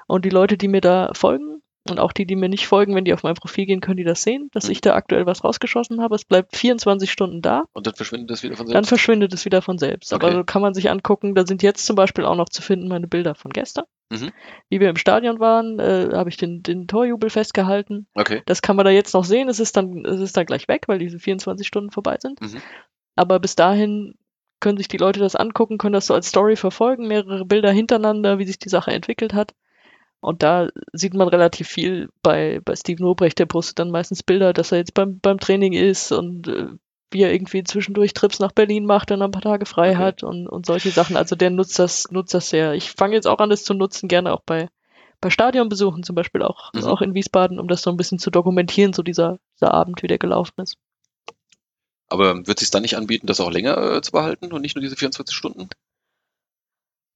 Und 0.08 0.24
die 0.24 0.30
Leute, 0.30 0.56
die 0.58 0.66
mir 0.68 0.80
da 0.80 1.12
folgen 1.14 1.62
und 1.88 2.00
auch 2.00 2.10
die, 2.12 2.26
die 2.26 2.34
mir 2.36 2.48
nicht 2.48 2.66
folgen, 2.66 2.94
wenn 2.96 3.04
die 3.04 3.14
auf 3.14 3.22
mein 3.22 3.34
Profil 3.34 3.66
gehen, 3.66 3.80
können 3.80 3.96
die 3.96 4.04
das 4.04 4.22
sehen, 4.24 4.50
dass 4.52 4.66
Mhm. 4.66 4.72
ich 4.72 4.80
da 4.80 4.94
aktuell 4.94 5.24
was 5.24 5.44
rausgeschossen 5.44 6.02
habe. 6.02 6.16
Es 6.16 6.24
bleibt 6.24 6.56
24 6.56 7.10
Stunden 7.10 7.42
da. 7.42 7.62
Und 7.72 7.86
dann 7.86 7.94
verschwindet 7.94 8.30
das 8.30 8.42
wieder 8.42 8.56
von 8.56 8.66
Dann 8.66 8.72
selbst. 8.74 8.88
verschwindet 8.88 9.32
es 9.32 9.44
wieder 9.44 9.62
von 9.62 9.78
selbst. 9.78 10.12
Okay. 10.12 10.26
Aber 10.26 10.34
so 10.34 10.44
kann 10.44 10.62
man 10.62 10.74
sich 10.74 10.90
angucken, 10.90 11.36
da 11.36 11.46
sind 11.46 11.62
jetzt 11.62 11.86
zum 11.86 11.94
Beispiel 11.94 12.24
auch 12.24 12.36
noch 12.36 12.48
zu 12.48 12.60
finden 12.60 12.88
meine 12.88 13.06
Bilder 13.06 13.36
von 13.36 13.52
gestern. 13.52 13.84
Mhm. 14.12 14.30
Wie 14.68 14.80
wir 14.80 14.90
im 14.90 14.96
Stadion 14.96 15.40
waren, 15.40 15.78
äh, 15.78 16.10
habe 16.12 16.28
ich 16.28 16.36
den, 16.36 16.62
den 16.62 16.86
Torjubel 16.86 17.30
festgehalten. 17.30 18.06
Okay. 18.14 18.42
Das 18.44 18.60
kann 18.60 18.76
man 18.76 18.84
da 18.84 18.90
jetzt 18.90 19.14
noch 19.14 19.24
sehen. 19.24 19.48
Es 19.48 19.58
ist 19.58 19.76
dann, 19.76 20.04
es 20.04 20.20
ist 20.20 20.36
dann 20.36 20.44
gleich 20.44 20.68
weg, 20.68 20.84
weil 20.86 20.98
diese 20.98 21.18
24 21.18 21.66
Stunden 21.66 21.90
vorbei 21.90 22.18
sind. 22.20 22.40
Mhm. 22.40 22.60
Aber 23.16 23.40
bis 23.40 23.56
dahin 23.56 24.14
können 24.60 24.76
sich 24.76 24.88
die 24.88 24.98
Leute 24.98 25.18
das 25.18 25.34
angucken, 25.34 25.78
können 25.78 25.94
das 25.94 26.06
so 26.06 26.14
als 26.14 26.28
Story 26.28 26.56
verfolgen, 26.56 27.08
mehrere 27.08 27.44
Bilder 27.46 27.72
hintereinander, 27.72 28.38
wie 28.38 28.44
sich 28.44 28.58
die 28.58 28.68
Sache 28.68 28.92
entwickelt 28.92 29.32
hat. 29.32 29.54
Und 30.20 30.42
da 30.44 30.68
sieht 30.92 31.14
man 31.14 31.26
relativ 31.26 31.66
viel 31.66 32.08
bei, 32.22 32.60
bei 32.64 32.76
Steven 32.76 33.06
Obrecht, 33.06 33.40
der 33.40 33.46
postet 33.46 33.80
dann 33.80 33.90
meistens 33.90 34.22
Bilder, 34.22 34.52
dass 34.52 34.70
er 34.70 34.78
jetzt 34.78 34.94
beim, 34.94 35.18
beim 35.18 35.40
Training 35.40 35.72
ist 35.72 36.12
und 36.12 36.46
äh, 36.46 36.68
wie 37.12 37.22
er 37.22 37.32
irgendwie 37.32 37.64
zwischendurch 37.64 38.14
Trips 38.14 38.38
nach 38.38 38.52
Berlin 38.52 38.86
macht, 38.86 39.10
er 39.10 39.20
ein 39.20 39.30
paar 39.30 39.42
Tage 39.42 39.66
frei 39.66 39.90
Okay. 39.90 39.98
hat 39.98 40.22
und, 40.22 40.48
und 40.48 40.66
solche 40.66 40.90
Sachen. 40.90 41.16
Also 41.16 41.36
der 41.36 41.50
nutzt 41.50 41.78
das, 41.78 42.10
nutzt 42.10 42.34
das 42.34 42.48
sehr. 42.48 42.74
Ich 42.74 42.90
fange 42.92 43.14
jetzt 43.14 43.26
auch 43.26 43.38
an, 43.38 43.50
das 43.50 43.64
zu 43.64 43.74
nutzen, 43.74 44.08
gerne 44.08 44.32
auch 44.32 44.42
bei, 44.44 44.68
bei 45.20 45.30
Stadionbesuchen 45.30 46.02
zum 46.02 46.14
Beispiel 46.16 46.42
auch, 46.42 46.72
Mhm. 46.74 46.84
auch 46.84 47.00
in 47.02 47.14
Wiesbaden, 47.14 47.58
um 47.60 47.68
das 47.68 47.82
so 47.82 47.90
ein 47.90 47.96
bisschen 47.96 48.18
zu 48.18 48.30
dokumentieren, 48.30 48.92
so 48.92 49.02
dieser, 49.02 49.38
dieser 49.56 49.72
Abend, 49.74 50.02
wie 50.02 50.08
der 50.08 50.18
gelaufen 50.18 50.60
ist. 50.60 50.76
Aber 52.08 52.46
wird 52.46 52.58
es 52.58 52.60
sich 52.60 52.70
dann 52.70 52.82
nicht 52.82 52.96
anbieten, 52.96 53.26
das 53.26 53.40
auch 53.40 53.50
länger 53.50 53.76
äh, 53.96 54.02
zu 54.02 54.12
behalten 54.12 54.52
und 54.52 54.60
nicht 54.62 54.76
nur 54.76 54.82
diese 54.82 54.94
24 54.96 55.34
Stunden? 55.34 55.68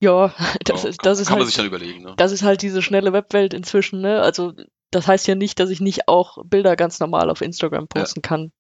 Ja, 0.00 0.34
das 0.64 0.82
Ja, 0.82 0.88
ist, 0.90 0.98
kann, 0.98 1.10
das 1.10 1.20
ist 1.20 1.28
kann 1.28 1.38
man 1.38 1.40
halt, 1.40 1.46
sich 1.46 1.56
dann 1.56 1.66
überlegen. 1.66 2.02
Ne? 2.02 2.14
das 2.16 2.32
ist 2.32 2.42
halt 2.42 2.62
diese 2.62 2.82
schnelle 2.82 3.12
Webwelt 3.12 3.54
inzwischen, 3.54 4.00
ne? 4.00 4.20
Also 4.22 4.52
das 4.90 5.06
heißt 5.06 5.26
ja 5.26 5.34
nicht, 5.34 5.58
dass 5.60 5.70
ich 5.70 5.80
nicht 5.80 6.08
auch 6.08 6.38
Bilder 6.44 6.76
ganz 6.76 7.00
normal 7.00 7.28
auf 7.30 7.40
Instagram 7.40 7.88
posten 7.88 8.22
kann. 8.22 8.52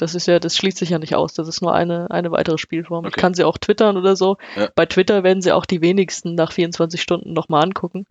Das 0.00 0.14
ist 0.14 0.26
ja, 0.26 0.38
das 0.38 0.56
schließt 0.56 0.78
sich 0.78 0.90
ja 0.90 0.98
nicht 0.98 1.14
aus. 1.14 1.34
Das 1.34 1.46
ist 1.48 1.60
nur 1.60 1.74
eine, 1.74 2.10
eine 2.10 2.30
weitere 2.30 2.56
Spielform. 2.58 3.04
Ich 3.04 3.12
Okay. 3.12 3.20
kann 3.20 3.34
sie 3.34 3.44
auch 3.44 3.58
twittern 3.58 3.96
oder 3.96 4.16
so. 4.16 4.36
Ja. 4.56 4.68
Bei 4.74 4.86
Twitter 4.86 5.22
werden 5.24 5.42
sie 5.42 5.52
auch 5.52 5.66
die 5.66 5.80
wenigsten 5.82 6.34
nach 6.34 6.52
24 6.52 7.02
Stunden 7.02 7.32
nochmal 7.32 7.62
angucken. 7.64 8.06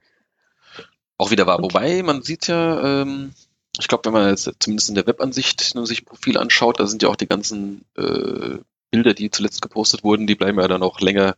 Auch 1.17 1.32
wieder 1.32 1.47
wahr. 1.47 1.58
Und- 1.58 1.63
Wobei, 1.73 2.04
man 2.04 2.21
sieht 2.21 2.47
ja, 2.47 3.02
ähm, 3.02 3.34
ich 3.80 3.88
glaube, 3.88 4.06
wenn 4.06 4.13
man 4.13 4.30
jetzt 4.30 4.49
zumindest 4.60 4.89
in 4.89 4.95
der 4.95 5.08
Webansicht 5.08 5.73
nur 5.75 5.86
sich 5.88 6.02
ein 6.02 6.06
Profil 6.06 6.38
anschaut, 6.38 6.80
da 6.80 6.88
sind 6.88 7.02
ja 7.04 7.10
auch 7.10 7.15
die 7.15 7.28
ganzen 7.28 7.86
äh, 7.97 8.58
Bilder, 8.91 9.13
die 9.13 9.30
zuletzt 9.32 9.62
gepostet 9.62 10.04
wurden, 10.04 10.28
die 10.28 10.36
bleiben 10.36 10.60
ja 10.60 10.67
dann 10.67 10.84
auch 10.84 10.99
länger 10.99 11.36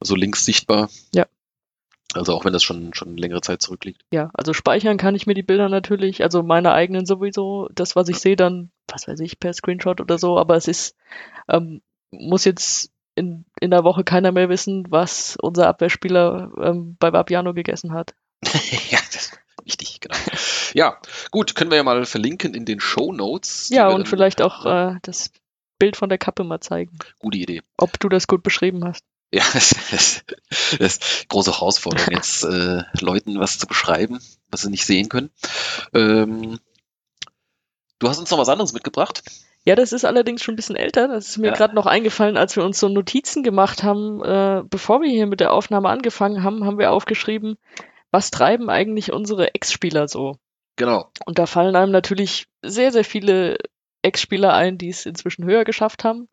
so 0.00 0.14
links 0.14 0.44
sichtbar. 0.44 0.88
Ja. 1.14 1.26
Also 2.14 2.32
auch 2.34 2.44
wenn 2.44 2.52
das 2.52 2.62
schon 2.62 2.94
schon 2.94 3.16
längere 3.16 3.40
Zeit 3.40 3.60
zurückliegt. 3.62 4.02
Ja, 4.12 4.30
also 4.34 4.52
speichern 4.52 4.96
kann 4.96 5.14
ich 5.14 5.26
mir 5.26 5.34
die 5.34 5.42
Bilder 5.42 5.68
natürlich, 5.68 6.22
also 6.22 6.42
meine 6.42 6.72
eigenen 6.72 7.04
sowieso, 7.06 7.68
das, 7.74 7.96
was 7.96 8.08
ich 8.08 8.18
sehe, 8.18 8.36
dann, 8.36 8.70
was 8.88 9.08
weiß 9.08 9.20
ich, 9.20 9.38
per 9.38 9.52
Screenshot 9.52 10.00
oder 10.00 10.18
so, 10.18 10.38
aber 10.38 10.56
es 10.56 10.68
ist, 10.68 10.96
ähm, 11.48 11.82
muss 12.10 12.44
jetzt 12.44 12.90
in, 13.14 13.44
in 13.60 13.70
der 13.70 13.84
Woche 13.84 14.04
keiner 14.04 14.32
mehr 14.32 14.48
wissen, 14.48 14.84
was 14.90 15.36
unser 15.40 15.68
Abwehrspieler 15.68 16.52
ähm, 16.60 16.96
bei 16.98 17.12
Vapiano 17.12 17.54
gegessen 17.54 17.92
hat. 17.92 18.14
ja, 18.90 18.98
das 19.12 19.16
ist 19.16 19.40
wichtig, 19.64 20.00
genau. 20.00 20.16
ja, 20.74 21.00
gut, 21.30 21.54
können 21.54 21.70
wir 21.70 21.78
ja 21.78 21.82
mal 21.82 22.04
verlinken 22.04 22.54
in 22.54 22.64
den 22.64 22.80
Show 22.80 23.12
Notes. 23.12 23.68
Ja, 23.70 23.88
und 23.88 24.08
vielleicht 24.08 24.42
auch 24.42 24.66
äh, 24.66 24.96
das 25.02 25.30
Bild 25.78 25.96
von 25.96 26.08
der 26.08 26.18
Kappe 26.18 26.44
mal 26.44 26.60
zeigen, 26.60 26.98
Gute 27.18 27.38
Idee. 27.38 27.62
ob 27.76 27.98
du 27.98 28.08
das 28.08 28.26
gut 28.26 28.42
beschrieben 28.42 28.84
hast. 28.84 29.04
Ja, 29.32 29.44
das, 29.52 29.74
das, 29.90 30.24
das 30.78 30.98
ist 30.98 31.28
große 31.28 31.52
Herausforderung, 31.52 32.08
jetzt 32.12 32.44
äh, 32.44 32.82
Leuten 33.00 33.38
was 33.40 33.58
zu 33.58 33.66
beschreiben, 33.66 34.20
was 34.50 34.62
sie 34.62 34.70
nicht 34.70 34.86
sehen 34.86 35.08
können. 35.08 35.30
Ähm, 35.94 36.58
du 37.98 38.08
hast 38.08 38.18
uns 38.18 38.30
noch 38.30 38.38
was 38.38 38.48
anderes 38.48 38.72
mitgebracht. 38.72 39.22
Ja, 39.64 39.74
das 39.74 39.92
ist 39.92 40.04
allerdings 40.04 40.42
schon 40.44 40.52
ein 40.54 40.56
bisschen 40.56 40.76
älter. 40.76 41.08
Das 41.08 41.28
ist 41.28 41.38
mir 41.38 41.48
Ja. 41.48 41.54
gerade 41.54 41.74
noch 41.74 41.86
eingefallen, 41.86 42.36
als 42.36 42.54
wir 42.54 42.64
uns 42.64 42.78
so 42.78 42.88
Notizen 42.88 43.42
gemacht 43.42 43.82
haben, 43.82 44.22
äh, 44.22 44.62
bevor 44.68 45.00
wir 45.00 45.08
hier 45.10 45.26
mit 45.26 45.40
der 45.40 45.52
Aufnahme 45.52 45.88
angefangen 45.88 46.44
haben, 46.44 46.64
haben 46.64 46.78
wir 46.78 46.92
aufgeschrieben, 46.92 47.56
was 48.12 48.30
treiben 48.30 48.70
eigentlich 48.70 49.12
unsere 49.12 49.54
Ex-Spieler 49.54 50.06
so? 50.06 50.36
Genau. 50.76 51.10
Und 51.24 51.38
da 51.38 51.46
fallen 51.46 51.74
einem 51.74 51.90
natürlich 51.90 52.46
sehr, 52.62 52.92
sehr 52.92 53.04
viele 53.04 53.56
Ex-Spieler 54.02 54.52
ein, 54.54 54.78
die 54.78 54.90
es 54.90 55.04
inzwischen 55.04 55.44
höher 55.44 55.64
geschafft 55.64 56.04
haben, 56.04 56.28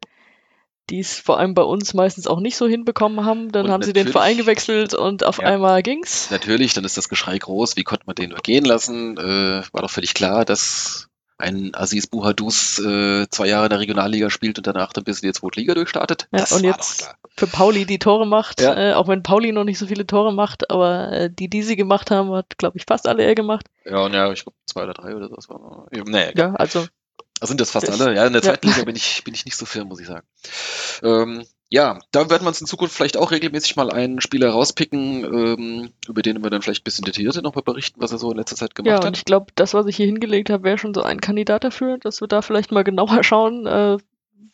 die 0.92 1.00
es 1.00 1.18
vor 1.18 1.40
allem 1.40 1.56
bei 1.56 1.64
uns 1.64 1.96
meistens 1.96 2.28
auch 2.28 2.40
nicht 2.40 2.56
so 2.58 2.68
hinbekommen 2.68 3.26
haben. 3.26 3.52
Dann 3.52 3.66
Und 3.66 3.72
haben 3.72 3.82
sie 3.84 3.94
den 3.94 4.10
Verein 4.10 4.38
gewechselt 4.38 4.94
und 4.94 5.24
auf 5.24 5.40
Ja. 5.40 5.46
einmal 5.46 5.82
ging's. 5.82 6.30
Natürlich, 6.30 6.74
dann 6.76 6.84
ist 6.84 6.98
das 6.98 7.10
Geschrei 7.10 7.38
groß. 7.40 7.78
Wie 7.78 7.84
konnte 7.84 8.04
man 8.06 8.16
den 8.16 8.30
nur 8.30 8.40
gehen 8.40 8.66
lassen? 8.66 9.18
Äh, 9.18 9.64
war 9.72 9.82
doch 9.82 9.90
völlig 9.90 10.14
klar, 10.14 10.46
dass 10.46 11.08
ein 11.44 11.76
Aziz 11.76 12.08
Buhadus 12.08 12.80
äh, 12.80 13.28
zwei 13.30 13.48
Jahre 13.48 13.66
in 13.66 13.70
der 13.70 13.80
Regionalliga 13.80 14.30
spielt 14.30 14.58
und 14.58 14.66
danach 14.66 14.94
dann 14.94 15.04
bis 15.04 15.22
in 15.22 15.28
die 15.30 15.34
zweite 15.34 15.60
Liga 15.60 15.74
durchstartet. 15.76 16.28
Ja, 16.32 16.40
das 16.40 16.52
und 16.52 16.64
jetzt-. 16.64 17.14
Für 17.36 17.48
Pauli 17.48 17.86
die 17.86 18.00
Tore 18.00 18.26
macht, 18.28 18.62
Ja. 18.62 18.92
äh, 18.92 18.94
auch 18.94 19.08
wenn 19.08 19.24
Pauli 19.24 19.52
noch 19.52 19.64
nicht 19.64 19.80
so 19.80 19.88
viele 19.88 20.06
Tore 20.08 20.34
macht, 20.34 20.70
aber 20.72 21.12
äh, 21.12 21.30
die, 21.32 21.50
die 21.50 21.64
sie 21.64 21.76
gemacht 21.76 22.12
haben, 22.12 22.32
hat, 22.32 22.58
glaube 22.58 22.78
ich, 22.78 22.86
fast 22.88 23.08
alle 23.08 23.24
er 23.24 23.36
gemacht. 23.36 23.68
Ja, 23.86 24.00
und 24.06 24.14
ja, 24.14 24.32
ich 24.32 24.44
glaube 24.44 24.56
zwei 24.66 24.84
oder 24.84 24.94
drei 24.94 25.16
oder 25.16 25.30
so. 25.30 25.36
War, 25.50 25.88
naja, 26.06 26.32
Ja, 26.36 26.54
also 26.56 26.86
Das 27.44 27.50
sind 27.50 27.60
das 27.60 27.72
fast 27.72 27.90
Das- 27.90 28.00
alle. 28.00 28.16
Ja, 28.16 28.26
in 28.26 28.32
der 28.32 28.42
ja. 28.42 28.48
zweiten 28.52 28.68
Liga 28.70 28.86
bin 28.86 28.96
ich, 28.96 29.22
bin 29.26 29.34
ich 29.34 29.44
nicht 29.44 29.58
so 29.58 29.66
firm, 29.66 29.90
muss 29.90 30.00
ich 30.00 30.08
sagen. 30.08 30.26
Ähm, 31.04 31.44
ja, 31.68 32.00
da 32.12 32.30
werden 32.30 32.44
wir 32.44 32.48
uns 32.48 32.62
in 32.62 32.68
Zukunft 32.68 32.96
vielleicht 32.96 33.18
auch 33.18 33.32
regelmäßig 33.32 33.76
mal 33.76 33.92
einen 33.92 34.22
Spieler 34.22 34.52
rauspicken, 34.52 35.26
ähm, 35.26 35.90
über 36.08 36.22
den 36.22 36.42
wir 36.42 36.50
dann 36.50 36.62
vielleicht 36.62 36.84
ein 36.84 36.86
bisschen 36.86 37.04
detaillierter 37.04 37.42
nochmal 37.42 37.64
berichten, 37.66 38.00
was 38.02 38.14
er 38.14 38.18
so 38.18 38.32
in 38.32 38.38
letzter 38.38 38.56
Zeit 38.56 38.70
Ja, 38.78 38.84
gemacht 38.84 39.02
und 39.02 39.08
hat. 39.08 39.18
ich 39.18 39.26
glaube, 39.26 39.48
das, 39.56 39.74
was 39.74 39.88
ich 39.88 39.98
hier 39.98 40.06
hingelegt 40.06 40.50
habe, 40.52 40.64
wäre 40.64 40.78
schon 40.78 40.94
so 40.94 41.02
ein 41.02 41.20
Kandidat 41.20 41.66
dafür, 41.66 41.98
dass 41.98 42.22
wir 42.22 42.30
da 42.30 42.42
vielleicht 42.42 42.72
mal 42.72 42.86
genauer 42.86 43.08
schauen, 43.26 43.66
äh, 43.68 43.98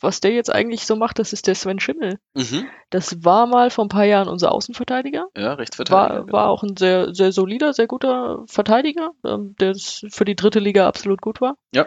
was 0.01 0.19
der 0.19 0.31
jetzt 0.31 0.51
eigentlich 0.51 0.87
so 0.87 0.95
macht. 0.95 1.19
Das 1.19 1.31
ist 1.31 1.45
der 1.45 1.53
Sven 1.53 1.79
Schimmel. 1.79 2.17
Mhm. 2.33 2.65
Das 2.89 3.23
war 3.23 3.45
mal 3.45 3.69
vor 3.69 3.85
ein 3.85 3.89
paar 3.89 4.05
Jahren 4.05 4.29
unser 4.29 4.51
Außenverteidiger. 4.51 5.27
Ja, 5.37 5.53
Rechtsverteidiger. 5.53 6.25
War, 6.25 6.31
war 6.31 6.47
auch 6.49 6.63
ein 6.63 6.75
sehr, 6.75 7.13
sehr 7.13 7.33
solider, 7.33 7.73
sehr 7.73 7.85
guter 7.85 8.45
Verteidiger, 8.47 9.11
ähm, 9.23 9.55
der 9.59 9.75
für 9.75 10.25
die 10.25 10.35
dritte 10.35 10.57
Liga 10.59 10.87
absolut 10.87 11.21
gut 11.21 11.39
war. 11.39 11.55
Ja. 11.75 11.85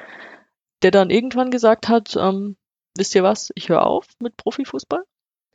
Der 0.83 0.90
dann 0.90 1.11
irgendwann 1.11 1.51
gesagt 1.51 1.88
hat, 1.88 2.16
ähm, 2.16 2.57
wisst 2.97 3.14
ihr 3.14 3.23
was, 3.23 3.51
ich 3.55 3.68
höre 3.68 3.87
auf 3.87 4.07
mit 4.21 4.37
Profifußball. 4.37 5.03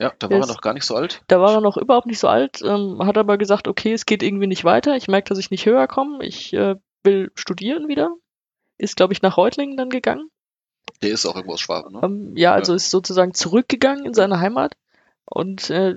Ja, 0.00 0.12
da 0.18 0.30
war 0.30 0.38
er 0.38 0.46
noch 0.46 0.60
gar 0.60 0.74
nicht 0.74 0.84
so 0.84 0.94
alt. 0.94 1.22
Da 1.26 1.40
war 1.40 1.54
er 1.54 1.60
noch 1.60 1.76
überhaupt 1.76 2.06
nicht 2.06 2.20
so 2.20 2.28
alt, 2.28 2.62
ähm, 2.62 3.04
hat 3.04 3.18
aber 3.18 3.36
gesagt, 3.36 3.66
okay, 3.66 3.92
es 3.92 4.06
geht 4.06 4.22
irgendwie 4.22 4.46
nicht 4.46 4.64
weiter. 4.64 4.96
Ich 4.96 5.08
merke, 5.08 5.28
dass 5.28 5.38
ich 5.38 5.50
nicht 5.50 5.66
höher 5.66 5.88
komme. 5.88 6.24
Ich 6.24 6.52
äh, 6.52 6.76
will 7.02 7.32
studieren 7.34 7.88
wieder. 7.88 8.14
Ist, 8.78 8.96
glaube 8.96 9.12
ich, 9.12 9.22
nach 9.22 9.36
Reutlingen 9.36 9.76
dann 9.76 9.90
gegangen. 9.90 10.30
Der 11.02 11.10
ist 11.10 11.26
auch 11.26 11.34
irgendwo 11.34 11.54
aus 11.54 11.60
Schwaben, 11.60 11.94
ne? 11.94 12.00
Ähm, 12.04 12.36
ja, 12.36 12.52
also 12.52 12.74
ist 12.74 12.90
sozusagen 12.90 13.34
zurückgegangen 13.34 14.06
in 14.06 14.14
seine 14.14 14.38
Heimat 14.40 14.76
und 15.24 15.68
äh, 15.70 15.96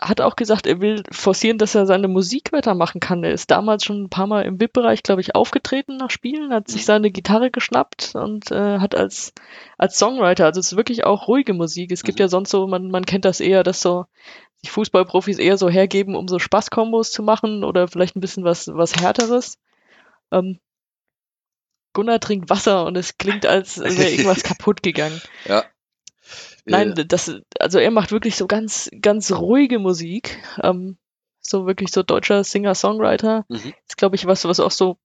hat 0.00 0.20
auch 0.20 0.36
gesagt, 0.36 0.66
er 0.66 0.80
will 0.80 1.02
forcieren, 1.10 1.56
dass 1.58 1.74
er 1.74 1.86
seine 1.86 2.08
Musik 2.08 2.52
weitermachen 2.52 3.00
kann. 3.00 3.24
Er 3.24 3.32
ist 3.32 3.50
damals 3.50 3.84
schon 3.84 4.02
ein 4.04 4.10
paar 4.10 4.26
Mal 4.26 4.42
im 4.44 4.60
VIP-Bereich, 4.60 5.02
glaube 5.02 5.22
ich, 5.22 5.34
aufgetreten 5.34 5.96
nach 5.96 6.10
Spielen, 6.10 6.52
hat 6.52 6.68
sich 6.68 6.82
Mhm. 6.82 6.86
seine 6.86 7.10
Gitarre 7.10 7.50
geschnappt 7.50 8.14
und 8.14 8.50
äh, 8.50 8.78
hat 8.78 8.94
als, 8.94 9.32
als 9.78 9.98
Songwriter, 9.98 10.44
also 10.44 10.60
es 10.60 10.72
ist 10.72 10.76
wirklich 10.76 11.04
auch 11.04 11.28
ruhige 11.28 11.54
Musik. 11.54 11.92
Es 11.92 12.02
gibt 12.02 12.18
Mhm. 12.18 12.24
ja 12.24 12.28
sonst 12.28 12.50
so, 12.50 12.66
man, 12.66 12.90
man 12.90 13.06
kennt 13.06 13.24
das 13.24 13.40
eher, 13.40 13.62
dass 13.62 13.80
so 13.80 14.04
sich 14.56 14.70
Fußballprofis 14.70 15.38
eher 15.38 15.56
so 15.56 15.68
hergeben, 15.70 16.14
um 16.14 16.28
so 16.28 16.38
Spaßkombos 16.38 17.10
zu 17.10 17.22
machen 17.22 17.64
oder 17.64 17.88
vielleicht 17.88 18.16
ein 18.16 18.20
bisschen 18.20 18.44
was, 18.44 18.68
was 18.68 18.96
härteres. 18.96 19.58
Ähm, 20.30 20.58
Gunnar 21.94 22.20
trinkt 22.20 22.50
Wasser 22.50 22.84
und 22.84 22.96
es 22.96 23.16
klingt, 23.16 23.46
als 23.46 23.78
wäre 23.78 24.10
irgendwas 24.10 24.42
kaputt 24.42 24.82
gegangen. 24.82 25.20
Ja. 25.46 25.64
Nein, 26.66 26.94
das, 27.08 27.32
also 27.60 27.78
er 27.78 27.90
macht 27.90 28.10
wirklich 28.12 28.36
so 28.36 28.46
ganz, 28.46 28.90
ganz 29.00 29.32
ruhige 29.32 29.78
Musik. 29.78 30.38
Ähm, 30.62 30.98
so 31.40 31.66
wirklich 31.66 31.92
so 31.92 32.02
deutscher 32.02 32.42
Singer-Songwriter. 32.42 33.44
mhm. 33.48 33.72
Ist, 33.86 33.96
glaube 33.96 34.16
ich, 34.16 34.26
was, 34.26 34.44
was 34.44 34.58
auch 34.60 34.72
so 34.72 34.98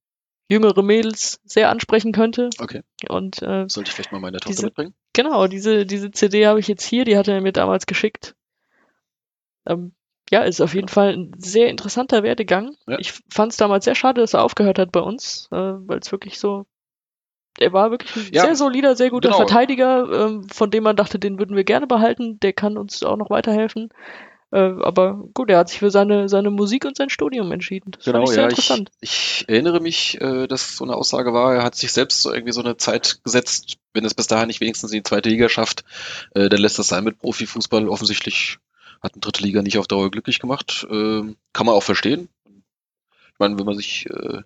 jüngere 0.50 0.82
Mädels 0.82 1.40
sehr 1.46 1.70
ansprechen 1.70 2.12
könnte. 2.12 2.50
Okay, 2.60 2.82
Und 3.08 3.42
äh, 3.42 3.66
sollte 3.70 3.90
ich 3.90 3.94
vielleicht 3.96 4.12
mal 4.12 4.20
meine 4.20 4.38
Tochter 4.38 4.50
Diese- 4.50 4.66
mitbringen? 4.66 4.94
genau, 5.14 5.48
diese, 5.48 5.86
diese 5.86 6.12
CD 6.12 6.48
habe 6.48 6.60
ich 6.60 6.68
jetzt 6.68 6.84
hier, 6.84 7.06
die 7.06 7.16
hat 7.18 7.28
er 7.28 7.40
mir 7.42 7.54
damals 7.54 7.86
geschickt. 7.86 8.36
Ähm, 9.66 9.94
ja, 10.32 10.42
ist 10.42 10.62
auf 10.62 10.74
jeden 10.74 10.88
Fall 10.88 11.14
ein 11.14 11.32
sehr 11.38 11.70
interessanter 11.70 12.24
Werdegang. 12.24 12.76
Ja. 12.88 12.98
Ich 13.00 13.14
fand 13.30 13.52
es 13.52 13.58
damals 13.58 13.86
sehr 13.86 13.96
schade, 13.96 14.22
dass 14.22 14.34
er 14.34 14.44
aufgehört 14.44 14.80
hat 14.80 14.92
bei 14.92 15.02
uns, 15.02 15.48
äh, 15.52 15.56
weil 15.56 16.00
es 16.00 16.12
wirklich 16.12 16.40
so, 16.40 16.66
er 17.60 17.74
war 17.74 17.92
wirklich 17.92 18.16
ein 18.16 18.28
Ja, 18.32 18.44
sehr 18.44 18.56
solider, 18.56 18.96
sehr 18.96 19.10
guter 19.10 19.30
genau. 19.30 19.38
Verteidiger, 19.38 20.10
ähm, 20.28 20.48
von 20.50 20.72
dem 20.72 20.84
man 20.84 20.96
dachte, 20.96 21.20
den 21.20 21.40
würden 21.40 21.56
wir 21.56 21.64
gerne 21.64 21.88
behalten, 21.88 22.40
der 22.40 22.54
kann 22.54 22.78
uns 22.78 23.04
auch 23.04 23.18
noch 23.18 23.30
weiterhelfen. 23.30 23.90
Äh, 24.52 24.58
aber 24.82 25.24
gut, 25.34 25.50
er 25.50 25.60
hat 25.60 25.70
sich 25.70 25.80
für 25.80 25.92
seine, 25.92 26.28
seine 26.28 26.50
Musik 26.52 26.86
und 26.86 26.98
sein 26.98 27.10
Studium 27.10 27.52
entschieden. 27.52 27.92
Das 27.92 28.04
Genau, 28.04 28.20
fand 28.20 28.30
ich 28.30 28.34
sehr 28.34 28.44
ja, 28.44 28.50
ich, 28.50 28.58
interessant. 28.58 28.92
ich 29.00 29.46
erinnere 29.48 29.80
mich, 29.80 30.20
äh, 30.20 30.48
dass 30.48 30.76
so 30.76 30.84
eine 30.84 30.96
Aussage 30.96 31.34
war, 31.34 31.56
er 31.56 31.64
hat 31.64 31.76
sich 31.76 31.94
selbst 31.94 32.22
so 32.22 32.34
irgendwie 32.34 32.52
so 32.52 32.62
eine 32.62 32.76
Zeit 32.78 33.22
gesetzt, 33.24 33.78
wenn 33.94 34.04
es 34.06 34.14
bis 34.14 34.28
dahin 34.28 34.48
nicht 34.48 34.60
wenigstens 34.60 34.92
in 34.92 34.98
die 35.00 35.04
zweite 35.04 35.30
Liga 35.30 35.48
schafft, 35.48 35.84
äh, 36.36 36.50
dann 36.50 36.60
lässt 36.60 36.80
das 36.80 36.90
sein 36.90 37.04
mit 37.06 37.20
Profifußball. 37.20 37.88
Offensichtlich 37.88 38.58
hat 39.02 39.14
eine 39.14 39.22
dritte 39.22 39.44
Liga 39.44 39.62
nicht 39.62 39.78
auf 39.78 39.88
Dauer 39.88 40.12
glücklich 40.12 40.40
gemacht. 40.40 40.86
Ähm, 40.90 41.38
kann 41.54 41.66
man 41.66 41.76
auch 41.76 41.84
verstehen. 41.84 42.28
Ich 43.34 43.40
meine, 43.40 43.58
wenn 43.58 43.66
man 43.66 43.76
sich 43.76 44.06
äh, 44.10 44.42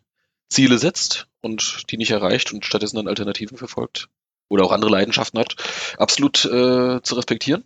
Ziele 0.50 0.78
setzt 0.78 1.28
und 1.42 1.84
die 1.90 1.98
nicht 1.98 2.12
erreicht 2.12 2.54
und 2.54 2.66
stattdessen 2.66 2.96
dann 2.98 3.08
Alternativen 3.08 3.58
verfolgt 3.58 4.08
oder 4.50 4.64
auch 4.64 4.72
andere 4.72 4.92
Leidenschaften 4.92 5.40
hat, 5.40 5.56
absolut 5.98 6.46
äh, 6.46 7.02
zu 7.02 7.16
respektieren. 7.16 7.64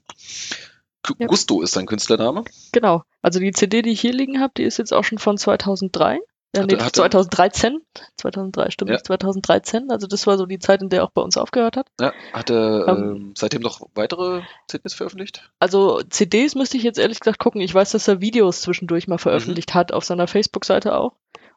Gu- 1.06 1.14
Ja. 1.20 1.28
Gusto 1.28 1.62
ist 1.62 1.74
sein 1.74 1.86
Künstlername. 1.86 2.44
Genau. 2.72 3.04
Also 3.22 3.40
die 3.40 3.52
CD, 3.52 3.82
die 3.82 3.92
ich 3.92 4.02
hier 4.02 4.14
liegen 4.14 4.40
habe, 4.40 4.54
die 4.58 4.64
ist 4.64 4.78
jetzt 4.78 4.94
auch 4.94 5.04
schon 5.04 5.18
von 5.18 5.38
2003. 5.38 6.20
Ja, 6.56 6.64
Hatte- 6.64 6.76
nee, 6.78 6.82
hatte- 6.82 6.94
2013. 6.94 7.80
2003, 8.18 8.72
stimmt 8.72 8.90
Ja. 8.90 8.96
nicht, 8.96 9.06
2013. 9.06 9.92
Also 9.92 10.08
das 10.08 10.26
war 10.26 10.38
so 10.38 10.46
die 10.46 10.58
Zeit, 10.60 10.82
in 10.82 10.90
der 10.90 11.02
er 11.02 11.06
auch 11.06 11.12
bei 11.12 11.22
uns 11.22 11.38
aufgehört 11.38 11.78
hat. 11.78 11.88
Ja, 12.02 12.12
hat 12.34 12.50
er 12.50 12.88
Ähm. 12.88 12.98
ähm, 12.98 13.34
seitdem 13.38 13.62
noch 13.62 13.82
weitere 13.94 14.42
CDs 14.68 14.94
veröffentlicht? 14.96 15.52
Also 15.60 16.02
CDs 16.10 16.56
müsste 16.56 16.78
ich 16.78 16.84
jetzt 16.84 16.98
ehrlich 16.98 17.20
gesagt 17.20 17.40
gucken. 17.40 17.62
Ich 17.62 17.74
weiß, 17.74 17.92
dass 17.92 18.08
er 18.08 18.20
Videos 18.20 18.62
zwischendurch 18.62 19.06
Mhm. 19.08 19.12
mal 19.12 19.18
veröffentlicht 19.20 19.74
hat, 19.76 19.92
auf 19.92 20.06
seiner 20.06 20.28
Facebook-Seite 20.28 20.96
auch. 20.98 21.14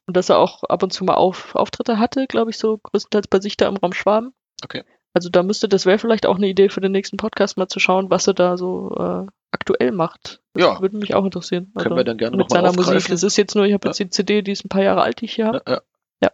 Und 0.06 0.16
dass 0.16 0.28
er 0.28 0.38
auch 0.38 0.64
ab 0.64 0.82
und 0.82 0.92
zu 0.92 1.04
mal 1.04 1.14
auf, 1.14 1.54
Auftritte 1.54 1.98
hatte, 1.98 2.26
glaube 2.26 2.50
ich, 2.50 2.58
so 2.58 2.78
größtenteils 2.78 3.28
bei 3.28 3.40
sich 3.40 3.56
da 3.56 3.68
im 3.68 3.76
Raum 3.76 3.92
Schwaben. 3.92 4.32
Okay. 4.64 4.82
Also 5.14 5.28
da 5.28 5.42
müsste, 5.42 5.68
das 5.68 5.84
wäre 5.86 5.98
vielleicht 5.98 6.26
auch 6.26 6.36
eine 6.36 6.48
Idee 6.48 6.68
für 6.70 6.80
den 6.80 6.92
nächsten 6.92 7.18
Podcast, 7.18 7.56
mal 7.58 7.68
zu 7.68 7.78
schauen, 7.80 8.10
was 8.10 8.26
er 8.26 8.34
da 8.34 8.56
so 8.56 8.90
äh, 8.98 9.26
aktuell 9.52 9.92
macht. 9.92 10.40
Das 10.54 10.64
Ja. 10.64 10.80
würde 10.80 10.96
mich 10.96 11.14
auch 11.14 11.24
interessieren. 11.24 11.66
Können 11.74 11.86
Also 11.86 11.96
wir 11.96 12.04
dann 12.04 12.16
gerne 12.18 12.36
mit 12.36 12.50
seiner 12.50 12.68
Musik. 12.72 12.80
aufgreifen. 12.94 13.10
Das 13.12 13.22
ist 13.22 13.36
jetzt 13.36 13.54
nur, 13.54 13.64
ich 13.66 13.74
habe 13.74 13.86
Ja. 13.86 13.90
jetzt 13.90 13.98
die 14.00 14.08
CD, 14.10 14.42
die 14.42 14.52
ist 14.52 14.64
ein 14.64 14.68
paar 14.70 14.82
Jahre 14.82 15.02
alt, 15.02 15.20
die 15.20 15.26
ich 15.26 15.34
hier 15.34 15.46
habe. 15.46 15.62
Ja, 15.68 15.80
ja. 16.22 16.30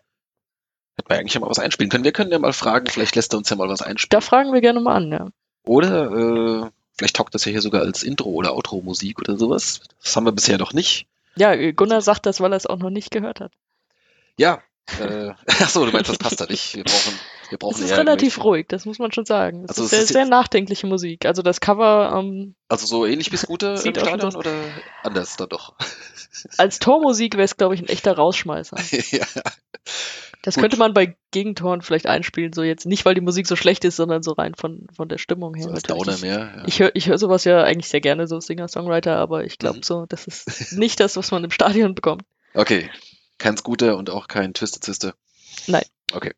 Hätten 0.97 1.11
wir 1.11 1.19
eigentlich 1.19 1.35
ja 1.35 1.41
mal 1.41 1.51
was 1.51 1.59
einspielen 1.59 1.91
können. 1.91 2.05
Wir 2.05 2.13
können 2.13 2.31
ja 2.31 2.39
mal 2.39 2.53
fragen, 2.53 2.87
vielleicht 2.87 3.17
lässt 3.17 3.35
er 3.35 3.39
uns 3.39 3.51
ja 3.51 3.57
mal 3.57 3.69
was 3.69 3.81
Da 3.81 3.87
einspielen. 3.87 4.23
fragen 4.23 4.53
wir 4.53 4.61
gerne 4.61 4.81
mal 4.81 4.95
an, 4.97 5.11
ja. 5.13 5.29
Oder 5.67 6.11
äh, 6.67 6.71
vielleicht 6.97 7.17
taugt 7.17 7.35
das 7.35 7.45
ja 7.45 7.51
hier 7.53 7.61
sogar 7.63 7.83
als 7.83 8.03
Intro- 8.05 8.31
oder 8.31 8.55
Outro-Musik 8.55 9.19
oder 9.21 9.37
sowas. 9.37 9.81
Das 10.03 10.15
haben 10.17 10.25
wir 10.25 10.33
bisher 10.33 10.57
noch 10.59 10.73
nicht. 10.73 11.07
Ja, 11.39 11.71
Gunnar 11.73 12.01
sagt 12.03 12.27
das, 12.27 12.41
weil 12.41 12.53
er 12.53 12.57
es 12.57 12.67
auch 12.67 12.79
noch 12.79 12.91
nicht 12.91 13.11
gehört 13.11 13.41
hat. 13.41 13.53
Ja. 14.39 14.63
Äh, 15.01 15.33
achso, 15.63 15.85
du 15.85 15.93
meinst, 15.93 16.11
das 16.11 16.19
passt 16.19 16.41
da 16.41 16.47
nicht. 16.47 16.75
Wir 16.77 16.85
brauchen, 16.85 17.13
wir 17.51 17.59
brauchen 17.59 17.75
Es 17.75 17.81
ist 17.91 17.97
relativ 17.97 18.35
irgendwelche- 18.37 18.41
ruhig, 18.43 18.67
das 18.69 18.85
muss 18.87 18.99
man 18.99 19.13
schon 19.13 19.25
sagen. 19.27 19.65
Es 19.65 19.71
Also 19.71 19.85
ist 19.85 19.91
sehr, 19.91 20.03
ist 20.03 20.09
sehr 20.13 20.25
nachdenkliche 20.27 20.87
Musik. 20.87 21.27
Also 21.27 21.43
das 21.43 21.61
Cover 21.61 22.15
ähm, 22.19 22.55
Also 22.69 22.87
so 22.87 23.07
ähnlich 23.07 23.31
wie 23.33 23.37
Scooter 23.37 23.73
im 23.85 23.95
Stadion 23.95 24.35
oder 24.35 24.53
anders 25.03 25.37
dann 25.37 25.49
doch? 25.49 25.75
als 26.59 26.79
Tormusik 26.79 27.35
wäre 27.35 27.45
es, 27.45 27.57
glaube 27.57 27.75
ich, 27.75 27.83
ein 27.83 27.89
echter 27.89 28.13
Rausschmeißer. 28.17 28.77
ja. 29.11 29.27
Das 30.43 30.55
Gut. 30.55 30.63
könnte 30.63 30.77
man 30.79 30.95
bei 30.95 31.17
Gegentoren 31.33 31.83
vielleicht 31.83 32.07
einspielen, 32.07 32.53
so 32.53 32.63
jetzt 32.63 32.87
nicht, 32.87 33.05
weil 33.05 33.15
die 33.15 33.21
Musik 33.21 33.47
so 33.47 33.57
schlecht 33.57 33.85
ist, 33.85 33.97
sondern 33.97 34.23
so 34.23 34.33
rein 34.33 34.55
von, 34.55 34.87
von 34.95 35.09
der 35.09 35.19
Stimmung 35.19 35.55
her. 35.55 35.65
So 35.65 35.71
als. 35.73 35.83
Downer 35.83 36.17
mehr. 36.19 36.53
Ja. 36.59 36.63
Ich 36.67 36.79
höre 36.81 36.91
ich 36.95 37.09
hör 37.09 37.19
sowas 37.19 37.45
ja 37.45 37.63
eigentlich 37.65 37.89
sehr 37.89 38.01
gerne, 38.01 38.27
so 38.29 38.39
Singer-Songwriter, 38.41 39.17
aber 39.17 39.45
ich 39.45 39.59
glaube 39.59 39.79
Mhm. 39.79 39.83
so, 39.83 40.07
das 40.09 40.27
ist 40.27 40.73
nicht 40.79 41.01
das, 41.01 41.17
was 41.17 41.31
man 41.33 41.43
im 41.45 41.51
Stadion 41.51 41.95
bekommt. 41.95 42.23
Okay. 42.55 42.89
Kein 43.39 43.57
Scooter 43.57 43.97
und 43.97 44.11
auch 44.11 44.29
kein 44.29 44.55
Twisted 44.55 44.85
Sister. 44.85 45.15
Nein. 45.67 45.85
Okay. 46.13 46.35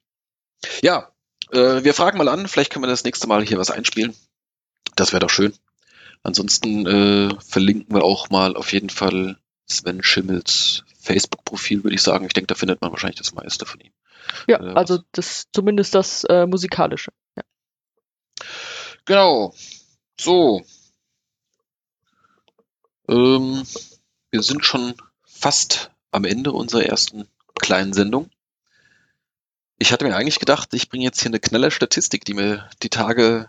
Ja, 0.82 1.10
äh, 1.50 1.82
wir 1.82 1.94
fragen 1.94 2.18
mal 2.18 2.28
an. 2.28 2.46
Vielleicht 2.48 2.72
können 2.72 2.84
wir 2.84 2.88
das 2.88 3.04
nächste 3.04 3.26
Mal 3.26 3.44
hier 3.44 3.58
was 3.58 3.70
einspielen. 3.70 4.14
Das 4.96 5.12
wäre 5.12 5.20
doch 5.20 5.30
schön. 5.30 5.54
Ansonsten 6.22 6.86
äh, 6.86 7.34
verlinken 7.40 7.94
wir 7.94 8.04
auch 8.04 8.28
mal 8.28 8.56
auf 8.56 8.72
jeden 8.72 8.90
Fall 8.90 9.38
Sven 9.66 10.02
Schimmels 10.02 10.84
Facebook-Profil, 10.98 11.82
würde 11.84 11.94
ich 11.94 12.02
sagen. 12.02 12.26
Ich 12.26 12.34
denke, 12.34 12.48
da 12.48 12.54
findet 12.54 12.82
man 12.82 12.90
wahrscheinlich 12.90 13.18
das 13.18 13.32
meiste 13.32 13.64
von 13.64 13.80
ihm. 13.80 13.92
Ja, 14.46 14.60
Äh, 14.60 14.74
also 14.74 14.98
das 15.12 15.46
zumindest 15.52 15.94
das 15.94 16.24
äh, 16.24 16.46
musikalische. 16.46 17.12
Ja. 17.36 17.42
Genau. 19.06 19.54
So. 20.20 20.62
Ähm, 23.08 23.62
wir 24.30 24.42
sind 24.42 24.64
schon 24.64 24.94
fast 25.24 25.90
am 26.10 26.24
Ende 26.24 26.52
unserer 26.52 26.84
ersten 26.84 27.28
kleinen 27.60 27.92
Sendung. 27.92 28.30
Ich 29.78 29.92
hatte 29.92 30.04
mir 30.04 30.14
eigentlich 30.14 30.40
gedacht, 30.40 30.74
ich 30.74 30.88
bringe 30.88 31.04
jetzt 31.04 31.20
hier 31.20 31.30
eine 31.30 31.40
knaller 31.40 31.70
Statistik, 31.70 32.24
die 32.24 32.34
mir 32.34 32.68
die 32.82 32.90
Tage 32.90 33.48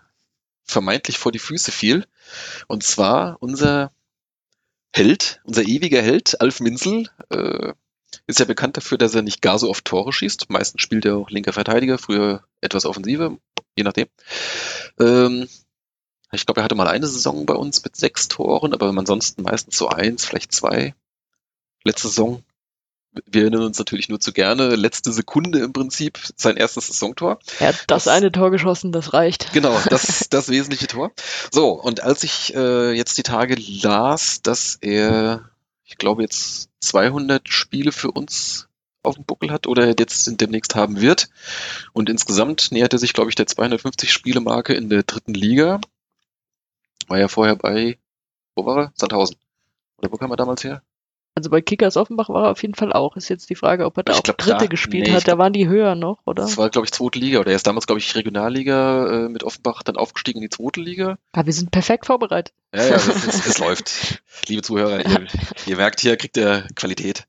vermeintlich 0.64 1.18
vor 1.18 1.32
die 1.32 1.40
Füße 1.40 1.72
fiel. 1.72 2.06
Und 2.68 2.84
zwar 2.84 3.38
unser 3.42 3.92
Held, 4.94 5.42
unser 5.44 5.64
ewiger 5.64 6.02
Held, 6.02 6.40
Alf 6.42 6.60
Minzel, 6.60 7.10
äh, 7.30 7.74
ist 8.28 8.40
ja 8.40 8.46
bekannt 8.46 8.78
dafür, 8.78 8.98
dass 8.98 9.16
er 9.16 9.22
nicht 9.22 9.42
gar 9.42 9.58
so 9.58 9.70
oft 9.70 9.86
Tore 9.86 10.12
schießt. 10.12 10.50
Meistens 10.50 10.82
spielt 10.82 11.06
er 11.06 11.18
auch 11.18 11.30
linker 11.30 11.54
Verteidiger, 11.54 11.98
früher 11.98 12.44
etwas 12.60 12.86
offensiver, 12.86 13.38
je 13.76 13.84
nachdem. 13.84 14.08
Ähm, 15.00 15.48
ich 16.32 16.46
glaube, 16.46 16.62
er 16.62 16.64
hatte 16.64 16.76
mal 16.76 16.88
eine 16.88 17.08
Saison 17.08 17.46
bei 17.46 17.56
uns 17.56 17.84
mit 17.84 17.96
sechs 17.96 18.28
Toren, 18.28 18.74
aber 18.74 18.88
ansonsten 18.88 19.44
meistens 19.44 19.78
so 19.78 19.90
eins, 19.90 20.26
vielleicht 20.26 20.54
zwei. 20.54 20.94
Letzte 21.84 22.08
Saison, 22.10 22.44
wir 23.26 23.42
erinnern 23.42 23.64
uns 23.64 23.78
natürlich 23.78 24.08
nur 24.10 24.20
zu 24.20 24.32
gerne, 24.32 24.76
letzte 24.76 25.12
Sekunde 25.12 25.60
im 25.60 25.74
Prinzip, 25.74 26.20
sein 26.36 26.56
erstes 26.58 26.88
Saisontor. 26.88 27.40
Er 27.60 27.70
hat 27.70 27.76
das, 27.88 28.06
Das- 28.06 28.08
eine 28.08 28.32
Tor 28.32 28.52
geschossen, 28.52 28.92
das 28.92 29.14
reicht. 29.14 29.52
Genau, 29.54 29.78
das, 29.90 30.28
das 30.30 30.50
wesentliche 30.50 30.88
Tor. 30.88 31.12
So, 31.52 31.72
und 31.72 32.02
als 32.04 32.24
ich 32.24 32.54
äh, 32.56 32.92
jetzt 32.94 33.18
die 33.18 33.24
Tage 33.24 33.56
las, 33.58 34.42
dass 34.42 34.78
er, 34.80 35.50
ich 35.84 35.98
glaube, 35.98 36.22
jetzt 36.22 36.70
200 36.80 37.48
Spiele 37.50 37.92
für 37.92 38.12
uns 38.12 38.68
auf 39.04 39.16
dem 39.16 39.26
Buckel 39.26 39.52
hat 39.52 39.68
oder 39.68 39.88
jetzt 40.00 40.40
demnächst 40.40 40.76
haben 40.76 41.02
wird. 41.02 41.30
Und 41.92 42.08
insgesamt 42.10 42.72
nähert 42.72 42.94
er 42.94 43.00
sich, 43.00 43.14
glaube 43.14 43.30
ich, 43.30 43.36
der 43.36 43.48
250 43.48 44.12
Spiele-Marke 44.14 44.74
in 44.74 44.90
der 44.90 45.04
dritten 45.04 45.34
Liga. 45.34 45.82
War 47.08 47.20
ja 47.20 47.28
vorher 47.28 47.56
bei, 47.56 47.98
wo 48.56 48.66
war 48.66 48.78
er? 48.78 48.92
Sandhausen. 48.96 49.36
Oder 49.98 50.12
wo 50.12 50.18
kam 50.18 50.30
er 50.32 50.38
damals 50.38 50.64
her? 50.64 50.82
Also 51.42 51.50
bei 51.50 51.60
Kickers 51.60 51.98
Offenbach 51.98 52.30
war 52.30 52.46
er 52.46 52.52
auf 52.52 52.62
jeden 52.62 52.76
Fall 52.76 52.94
auch. 52.94 53.18
Ist 53.18 53.28
jetzt 53.28 53.50
die 53.50 53.56
Frage, 53.56 53.88
ob 53.88 53.98
er 53.98 54.04
da 54.04 54.14
Ich 54.14 54.20
auch 54.20 54.24
glaub, 54.24 54.38
Dritte 54.38 54.58
da- 54.60 54.66
gespielt 54.68 55.08
nee, 55.08 55.14
hat. 55.14 55.28
Da 55.28 55.40
waren 55.40 55.54
die 55.54 55.68
höher 55.68 55.96
noch, 55.96 56.20
oder? 56.28 56.44
Das 56.44 56.56
war, 56.56 56.70
glaube 56.70 56.86
ich, 56.86 56.92
zweite 56.92 57.18
Liga. 57.18 57.40
Oder 57.40 57.50
er 57.50 57.56
ist 57.56 57.66
damals, 57.66 57.88
glaube 57.88 57.98
ich, 57.98 58.14
Regionalliga 58.14 59.26
äh, 59.26 59.30
mit 59.30 59.44
Offenbach 59.44 59.82
dann 59.82 59.98
aufgestiegen 59.98 60.44
in 60.44 60.50
die 60.52 60.56
zweite 60.56 60.82
Liga. 60.82 61.18
Ah, 61.32 61.48
wir 61.48 61.54
sind 61.54 61.72
perfekt 61.72 62.06
vorbereitet. 62.06 62.54
Ja, 62.76 62.86
ja, 62.86 62.96
es, 62.96 63.08
es, 63.08 63.48
es 63.48 63.58
läuft. 63.58 64.22
Liebe 64.46 64.62
Zuhörer, 64.62 65.04
ihr, 65.04 65.28
ihr 65.66 65.78
merkt 65.78 66.00
hier, 66.00 66.16
kriegt 66.16 66.38
ihr 66.38 66.68
Qualität. 66.76 67.26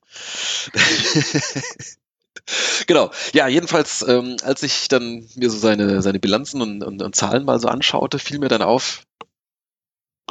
genau. 2.85 3.09
Ja, 3.33 3.47
jedenfalls, 3.47 4.05
ähm, 4.07 4.37
als 4.43 4.61
ich 4.61 4.89
dann 4.89 5.27
mir 5.33 5.49
so 5.49 5.57
seine, 5.57 6.03
seine 6.03 6.19
Bilanzen 6.19 6.61
und, 6.61 6.83
und, 6.83 7.01
und 7.01 7.15
Zahlen 7.15 7.45
mal 7.45 7.59
so 7.59 7.67
anschaute, 7.67 8.19
fiel 8.19 8.37
mir 8.37 8.49
dann 8.49 8.61
auf, 8.61 9.01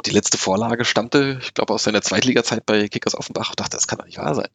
die 0.05 0.11
letzte 0.11 0.37
Vorlage 0.37 0.85
stammte, 0.85 1.39
ich 1.41 1.53
glaube, 1.53 1.73
aus 1.73 1.83
seiner 1.83 2.01
Zweitliga-Zeit 2.01 2.65
bei 2.65 2.87
Kickers 2.87 3.15
Offenbach. 3.15 3.49
Ich 3.51 3.55
dachte, 3.55 3.77
das 3.77 3.87
kann 3.87 3.99
doch 3.99 4.05
nicht 4.05 4.17
wahr 4.17 4.35
sein. 4.35 4.49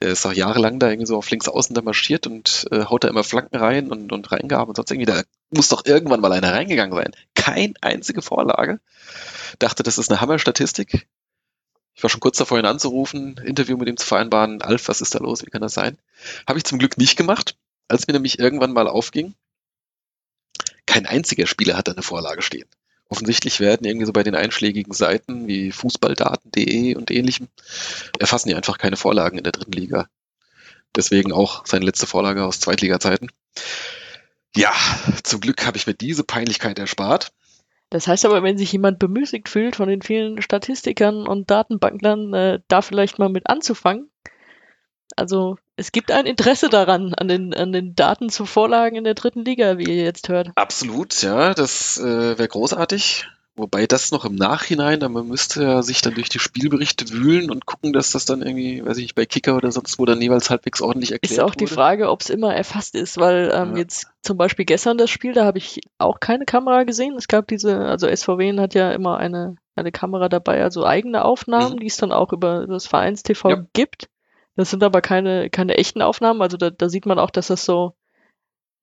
Der 0.00 0.10
ist 0.10 0.24
doch 0.24 0.32
jahrelang 0.32 0.78
da 0.78 0.90
irgendwie 0.90 1.06
so 1.06 1.16
auf 1.16 1.30
links 1.30 1.48
außen 1.48 1.74
da 1.74 1.80
marschiert 1.80 2.26
und 2.26 2.66
äh, 2.70 2.84
haut 2.84 3.04
da 3.04 3.08
immer 3.08 3.24
Flanken 3.24 3.56
rein 3.56 3.90
und, 3.90 4.12
und 4.12 4.30
Reingaben 4.30 4.68
und 4.68 4.76
sonst 4.76 4.90
irgendwie. 4.90 5.06
Da 5.06 5.22
muss 5.50 5.68
doch 5.68 5.86
irgendwann 5.86 6.20
mal 6.20 6.32
einer 6.32 6.52
reingegangen 6.52 6.94
sein. 6.94 7.12
Kein 7.34 7.74
einzige 7.80 8.20
Vorlage. 8.20 8.80
Dachte, 9.58 9.82
das 9.82 9.96
ist 9.96 10.10
eine 10.10 10.20
Hammer-Statistik. 10.20 11.06
Ich 11.94 12.02
war 12.02 12.10
schon 12.10 12.20
kurz 12.20 12.36
davor, 12.36 12.58
ihn 12.58 12.66
anzurufen, 12.66 13.40
Interview 13.42 13.78
mit 13.78 13.88
ihm 13.88 13.96
zu 13.96 14.06
vereinbaren. 14.06 14.60
Alf, 14.60 14.88
was 14.88 15.00
ist 15.00 15.14
da 15.14 15.18
los? 15.18 15.46
Wie 15.46 15.50
kann 15.50 15.62
das 15.62 15.72
sein? 15.72 15.96
Habe 16.46 16.58
ich 16.58 16.64
zum 16.64 16.78
Glück 16.78 16.98
nicht 16.98 17.16
gemacht, 17.16 17.56
als 17.88 18.06
mir 18.06 18.12
nämlich 18.12 18.38
irgendwann 18.38 18.74
mal 18.74 18.88
aufging. 18.88 19.34
Kein 20.84 21.06
einziger 21.06 21.46
Spieler 21.46 21.74
hat 21.74 21.88
eine 21.88 22.02
Vorlage 22.02 22.42
stehen. 22.42 22.68
Offensichtlich 23.08 23.60
werden 23.60 23.86
irgendwie 23.86 24.06
so 24.06 24.12
bei 24.12 24.24
den 24.24 24.34
einschlägigen 24.34 24.92
Seiten 24.92 25.46
wie 25.46 25.70
Fußballdaten.de 25.70 26.96
und 26.96 27.10
ähnlichem 27.10 27.48
erfassen 28.18 28.48
die 28.48 28.54
einfach 28.56 28.78
keine 28.78 28.96
Vorlagen 28.96 29.38
in 29.38 29.44
der 29.44 29.52
dritten 29.52 29.72
Liga. 29.72 30.08
Deswegen 30.94 31.32
auch 31.32 31.64
seine 31.66 31.84
letzte 31.84 32.06
Vorlage 32.06 32.44
aus 32.44 32.58
Zweitliga-Zeiten. 32.58 33.28
Ja, 34.56 34.72
zum 35.22 35.40
Glück 35.40 35.66
habe 35.66 35.76
ich 35.76 35.86
mir 35.86 35.94
diese 35.94 36.24
Peinlichkeit 36.24 36.78
erspart. 36.78 37.32
Das 37.90 38.08
heißt 38.08 38.24
aber, 38.24 38.42
wenn 38.42 38.58
sich 38.58 38.72
jemand 38.72 38.98
bemüßigt 38.98 39.48
fühlt 39.48 39.76
von 39.76 39.88
den 39.88 40.02
vielen 40.02 40.42
Statistikern 40.42 41.28
und 41.28 41.50
Datenbanklern, 41.50 42.34
äh, 42.34 42.60
da 42.66 42.82
vielleicht 42.82 43.18
mal 43.18 43.28
mit 43.28 43.48
anzufangen. 43.48 44.10
Also 45.14 45.56
es 45.76 45.92
gibt 45.92 46.10
ein 46.10 46.26
Interesse 46.26 46.68
daran, 46.68 47.14
an 47.14 47.28
den, 47.28 47.54
an 47.54 47.72
den 47.72 47.94
Daten 47.94 48.28
zu 48.28 48.44
Vorlagen 48.46 48.96
in 48.96 49.04
der 49.04 49.14
dritten 49.14 49.44
Liga, 49.44 49.78
wie 49.78 49.84
ihr 49.84 50.02
jetzt 50.04 50.28
hört. 50.28 50.50
Absolut, 50.56 51.22
ja, 51.22 51.54
das 51.54 51.98
äh, 51.98 52.38
wäre 52.38 52.48
großartig. 52.48 53.26
Wobei 53.58 53.86
das 53.86 54.10
noch 54.12 54.26
im 54.26 54.34
Nachhinein, 54.34 55.00
da 55.00 55.08
man 55.08 55.26
müsste 55.28 55.62
ja 55.62 55.82
sich 55.82 56.02
dann 56.02 56.12
durch 56.14 56.28
die 56.28 56.38
Spielberichte 56.38 57.08
wühlen 57.10 57.50
und 57.50 57.64
gucken, 57.64 57.94
dass 57.94 58.10
das 58.12 58.26
dann 58.26 58.42
irgendwie, 58.42 58.84
weiß 58.84 58.98
ich 58.98 59.04
nicht, 59.04 59.14
bei 59.14 59.24
Kicker 59.24 59.56
oder 59.56 59.72
sonst 59.72 59.98
wo 59.98 60.04
dann 60.04 60.20
jeweils 60.20 60.50
halbwegs 60.50 60.82
ordentlich 60.82 61.12
erklärt 61.12 61.32
Ist 61.32 61.40
auch 61.42 61.54
die 61.54 61.64
wurde. 61.64 61.72
Frage, 61.74 62.10
ob 62.10 62.20
es 62.20 62.28
immer 62.28 62.54
erfasst 62.54 62.94
ist, 62.94 63.16
weil 63.16 63.50
ähm, 63.54 63.70
Ja. 63.70 63.78
jetzt 63.78 64.08
zum 64.20 64.36
Beispiel 64.36 64.66
gestern 64.66 64.98
das 64.98 65.08
Spiel, 65.08 65.32
da 65.32 65.46
habe 65.46 65.56
ich 65.56 65.80
auch 65.96 66.20
keine 66.20 66.44
Kamera 66.44 66.82
gesehen. 66.82 67.14
Es 67.16 67.28
gab 67.28 67.48
diese, 67.48 67.78
also 67.78 68.06
SVW 68.14 68.58
hat 68.60 68.74
ja 68.74 68.92
immer 68.92 69.16
eine, 69.16 69.56
eine 69.74 69.90
Kamera 69.90 70.28
dabei, 70.28 70.62
also 70.62 70.84
eigene 70.84 71.24
Aufnahmen, 71.24 71.76
Mhm. 71.76 71.80
die 71.80 71.86
es 71.86 71.96
dann 71.96 72.12
auch 72.12 72.34
über 72.34 72.66
das 72.66 72.86
Vereinstv 72.86 73.42
Ja. 73.48 73.64
gibt. 73.72 74.08
Das 74.56 74.70
sind 74.70 74.82
aber 74.82 75.00
keine, 75.02 75.50
keine 75.50 75.76
echten 75.76 76.02
Aufnahmen, 76.02 76.42
also 76.42 76.56
da, 76.56 76.70
da 76.70 76.88
sieht 76.88 77.06
man 77.06 77.18
auch, 77.18 77.30
dass 77.30 77.48
das 77.48 77.64
so 77.64 77.94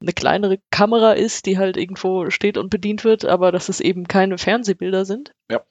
eine 0.01 0.13
kleinere 0.13 0.59
Kamera 0.69 1.13
ist, 1.13 1.45
die 1.45 1.57
halt 1.57 1.77
irgendwo 1.77 2.29
steht 2.29 2.57
und 2.57 2.69
bedient 2.69 3.03
wird, 3.03 3.25
aber 3.25 3.51
dass 3.51 3.69
es 3.69 3.79
eben 3.79 4.07
keine 4.07 4.37
Fernsehbilder 4.37 5.05
sind. 5.05 5.31
Ja. 5.49 5.61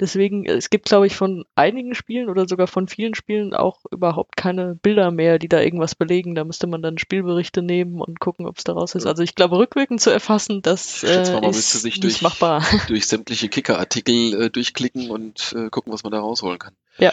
Deswegen, 0.00 0.46
es 0.46 0.70
gibt, 0.70 0.86
glaube 0.86 1.08
ich, 1.08 1.16
von 1.16 1.44
einigen 1.56 1.92
Spielen 1.94 2.28
oder 2.28 2.46
sogar 2.46 2.68
von 2.68 2.86
vielen 2.86 3.14
Spielen 3.14 3.52
auch 3.52 3.80
überhaupt 3.90 4.36
keine 4.36 4.76
Bilder 4.76 5.10
mehr, 5.10 5.40
die 5.40 5.48
da 5.48 5.60
irgendwas 5.60 5.96
belegen. 5.96 6.36
Da 6.36 6.44
müsste 6.44 6.68
man 6.68 6.82
dann 6.82 6.98
Spielberichte 6.98 7.62
nehmen 7.62 8.00
und 8.00 8.20
gucken, 8.20 8.46
ob 8.46 8.58
es 8.58 8.64
daraus 8.64 8.94
ist. 8.94 9.06
Also 9.06 9.24
ich 9.24 9.34
glaube, 9.34 9.58
rückwirkend 9.58 10.00
zu 10.00 10.10
erfassen, 10.10 10.62
das 10.62 11.02
äh, 11.02 11.32
man 11.32 11.42
ist 11.44 11.56
müsste 11.56 11.78
sich 11.78 11.98
durch- 11.98 12.22
machbar. 12.22 12.62
durch 12.86 13.08
sämtliche 13.08 13.48
Kicker-Artikel 13.48 14.42
äh, 14.42 14.50
durchklicken 14.50 15.10
und 15.10 15.52
äh, 15.56 15.68
gucken, 15.68 15.92
was 15.92 16.04
man 16.04 16.12
da 16.12 16.20
rausholen 16.20 16.60
kann. 16.60 16.76
Ja. 16.98 17.12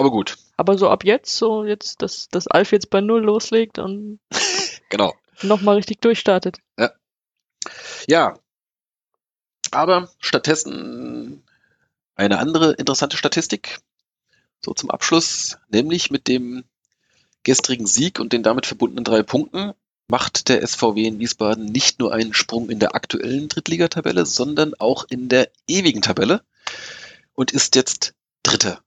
Aber 0.00 0.10
gut, 0.10 0.38
Aber 0.56 0.78
so 0.78 0.88
ab 0.88 1.04
jetzt, 1.04 1.36
so 1.36 1.62
jetzt, 1.62 2.00
dass, 2.00 2.28
dass 2.28 2.46
Alf 2.46 2.72
jetzt 2.72 2.88
bei 2.88 3.02
Null 3.02 3.22
loslegt 3.22 3.78
und 3.78 4.18
genau. 4.88 5.14
nochmal 5.42 5.76
richtig 5.76 6.00
durchstartet. 6.00 6.56
Ja. 8.08 8.38
Aber 9.70 10.10
stattdessen 10.18 11.42
eine 12.14 12.38
andere 12.38 12.72
interessante 12.72 13.18
Statistik. 13.18 13.80
So 14.64 14.72
zum 14.72 14.90
Abschluss, 14.90 15.58
nämlich 15.68 16.10
mit 16.10 16.28
dem 16.28 16.64
gestrigen 17.42 17.86
Sieg 17.86 18.20
und 18.20 18.32
den 18.32 18.42
damit 18.42 18.64
verbundenen 18.64 19.04
drei 19.04 19.22
Punkten 19.22 19.74
macht 20.08 20.48
der 20.48 20.66
SVW 20.66 21.06
in 21.06 21.18
Wiesbaden 21.18 21.66
nicht 21.66 21.98
nur 21.98 22.14
einen 22.14 22.32
Sprung 22.32 22.70
in 22.70 22.78
der 22.78 22.94
aktuellen 22.94 23.50
Drittligatabelle, 23.50 24.24
sondern 24.24 24.72
auch 24.78 25.04
in 25.10 25.28
der 25.28 25.50
ewigen 25.66 26.00
Tabelle 26.00 26.42
und 27.34 27.50
ist 27.50 27.76
jetzt 27.76 28.14
Dritter 28.42 28.82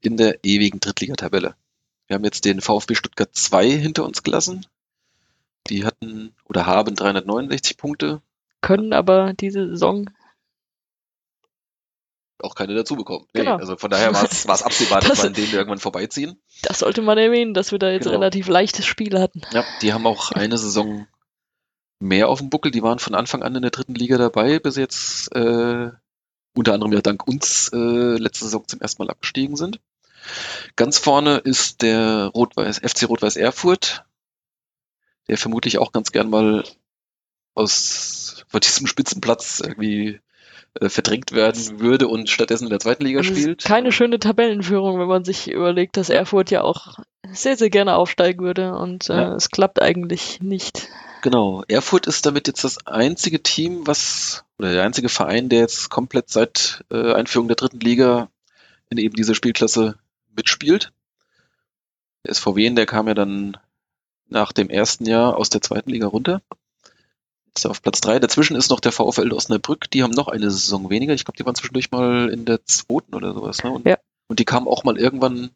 in 0.00 0.16
der 0.16 0.44
ewigen 0.44 0.80
Drittligatabelle. 0.80 1.54
Wir 2.06 2.14
haben 2.14 2.24
jetzt 2.24 2.44
den 2.44 2.60
VfB 2.60 2.94
Stuttgart 2.94 3.30
2 3.34 3.70
hinter 3.70 4.04
uns 4.04 4.22
gelassen. 4.22 4.66
Die 5.68 5.84
hatten 5.86 6.34
oder 6.44 6.66
haben 6.66 6.94
369 6.94 7.76
Punkte, 7.78 8.20
Können 8.60 8.92
aber 8.92 9.32
diese 9.32 9.68
Saison, 9.70 10.10
auch 12.42 12.54
keine 12.54 12.74
dazu 12.74 12.96
bekommen. 12.96 13.26
Nee, 13.32 13.40
Genau. 13.40 13.56
Also 13.56 13.76
von 13.76 13.90
daher 13.90 14.12
war 14.12 14.24
es 14.24 14.46
absehbar, 14.62 15.00
dass 15.00 15.08
Das- 15.10 15.18
wir 15.22 15.28
an 15.28 15.32
denen 15.34 15.52
irgendwann 15.52 15.78
vorbeiziehen. 15.78 16.38
das 16.62 16.80
sollte 16.80 17.00
man 17.00 17.16
erwähnen, 17.16 17.54
dass 17.54 17.72
wir 17.72 17.78
da 17.78 17.90
jetzt 17.90 18.04
Genau. 18.04 18.16
relativ 18.16 18.48
leichtes 18.48 18.84
Spiel 18.84 19.18
hatten. 19.18 19.40
Ja, 19.52 19.64
die 19.80 19.92
haben 19.94 20.06
auch 20.06 20.32
eine 20.32 20.58
Saison 20.58 21.06
mehr 22.00 22.28
auf 22.28 22.40
dem 22.40 22.50
Buckel. 22.50 22.70
Die 22.70 22.82
waren 22.82 22.98
von 22.98 23.14
Anfang 23.14 23.42
an 23.42 23.54
in 23.54 23.62
der 23.62 23.70
dritten 23.70 23.94
Liga 23.94 24.18
dabei, 24.18 24.58
bis 24.58 24.76
jetzt 24.76 25.34
äh, 25.34 25.90
unter 26.54 26.72
anderem 26.74 26.92
ja 26.92 27.00
dank 27.00 27.26
uns 27.26 27.70
äh, 27.72 27.76
letzte 28.16 28.44
Saison 28.44 28.66
zum 28.66 28.80
ersten 28.80 29.02
Mal 29.02 29.10
abgestiegen 29.10 29.56
sind. 29.56 29.80
Ganz 30.76 30.98
vorne 30.98 31.36
ist 31.38 31.82
der 31.82 32.26
Rot-Weiß, 32.34 32.78
FC 32.78 33.08
Rot-Weiß 33.08 33.36
Erfurt, 33.36 34.04
der 35.28 35.36
vermutlich 35.38 35.78
auch 35.78 35.92
ganz 35.92 36.12
gern 36.12 36.30
mal 36.30 36.64
aus 37.54 38.44
von 38.48 38.60
diesem 38.60 38.86
Spitzenplatz 38.86 39.60
irgendwie 39.64 40.20
äh, 40.80 40.88
verdrängt 40.88 41.32
werden 41.32 41.80
würde 41.80 42.08
und 42.08 42.30
stattdessen 42.30 42.64
in 42.64 42.70
der 42.70 42.80
zweiten 42.80 43.04
Liga 43.04 43.22
spielt. 43.22 43.64
keine 43.64 43.92
schöne 43.92 44.18
Tabellenführung, 44.18 44.98
wenn 44.98 45.06
man 45.06 45.24
sich 45.24 45.50
überlegt, 45.50 45.96
dass 45.96 46.08
Erfurt 46.08 46.50
ja 46.50 46.62
auch 46.62 46.98
sehr, 47.32 47.56
sehr 47.56 47.70
gerne 47.70 47.96
aufsteigen 47.96 48.42
würde 48.44 48.74
und 48.76 49.08
äh, 49.10 49.14
Ja. 49.14 49.34
es 49.34 49.50
klappt 49.50 49.80
eigentlich 49.80 50.40
nicht. 50.40 50.88
Genau. 51.24 51.64
Erfurt 51.68 52.06
ist 52.06 52.26
damit 52.26 52.48
jetzt 52.48 52.64
das 52.64 52.86
einzige 52.86 53.42
Team, 53.42 53.86
was, 53.86 54.44
oder 54.58 54.72
der 54.72 54.82
einzige 54.82 55.08
Verein, 55.08 55.48
der 55.48 55.60
jetzt 55.60 55.88
komplett 55.88 56.28
seit 56.28 56.84
äh, 56.90 57.14
Einführung 57.14 57.48
der 57.48 57.56
dritten 57.56 57.80
Liga 57.80 58.28
in 58.90 58.98
eben 58.98 59.14
dieser 59.16 59.34
Spielklasse 59.34 59.94
mitspielt. 60.36 60.92
Der 62.26 62.34
SVW, 62.34 62.68
der 62.74 62.84
kam 62.84 63.08
ja 63.08 63.14
dann 63.14 63.56
nach 64.28 64.52
dem 64.52 64.68
ersten 64.68 65.06
Jahr 65.06 65.38
aus 65.38 65.48
der 65.48 65.62
zweiten 65.62 65.88
Liga 65.88 66.08
runter. 66.08 66.42
Jetzt 67.46 67.64
auf 67.64 67.80
Platz 67.80 68.02
drei. 68.02 68.18
Dazwischen 68.18 68.54
ist 68.54 68.68
noch 68.68 68.80
der 68.80 68.92
VfL 68.92 69.32
Osnabrück. 69.32 69.90
Die 69.92 70.02
haben 70.02 70.10
noch 70.10 70.28
eine 70.28 70.50
Saison 70.50 70.90
weniger. 70.90 71.14
Ich 71.14 71.24
glaube, 71.24 71.38
die 71.38 71.46
waren 71.46 71.54
zwischendurch 71.54 71.90
mal 71.90 72.28
in 72.28 72.44
der 72.44 72.66
zweiten 72.66 73.14
oder 73.14 73.32
sowas. 73.32 73.62
Ne? 73.64 73.70
Und, 73.70 73.86
Ja. 73.86 73.96
und 74.28 74.40
die 74.40 74.44
kamen 74.44 74.68
auch 74.68 74.84
mal 74.84 74.98
irgendwann, 74.98 75.52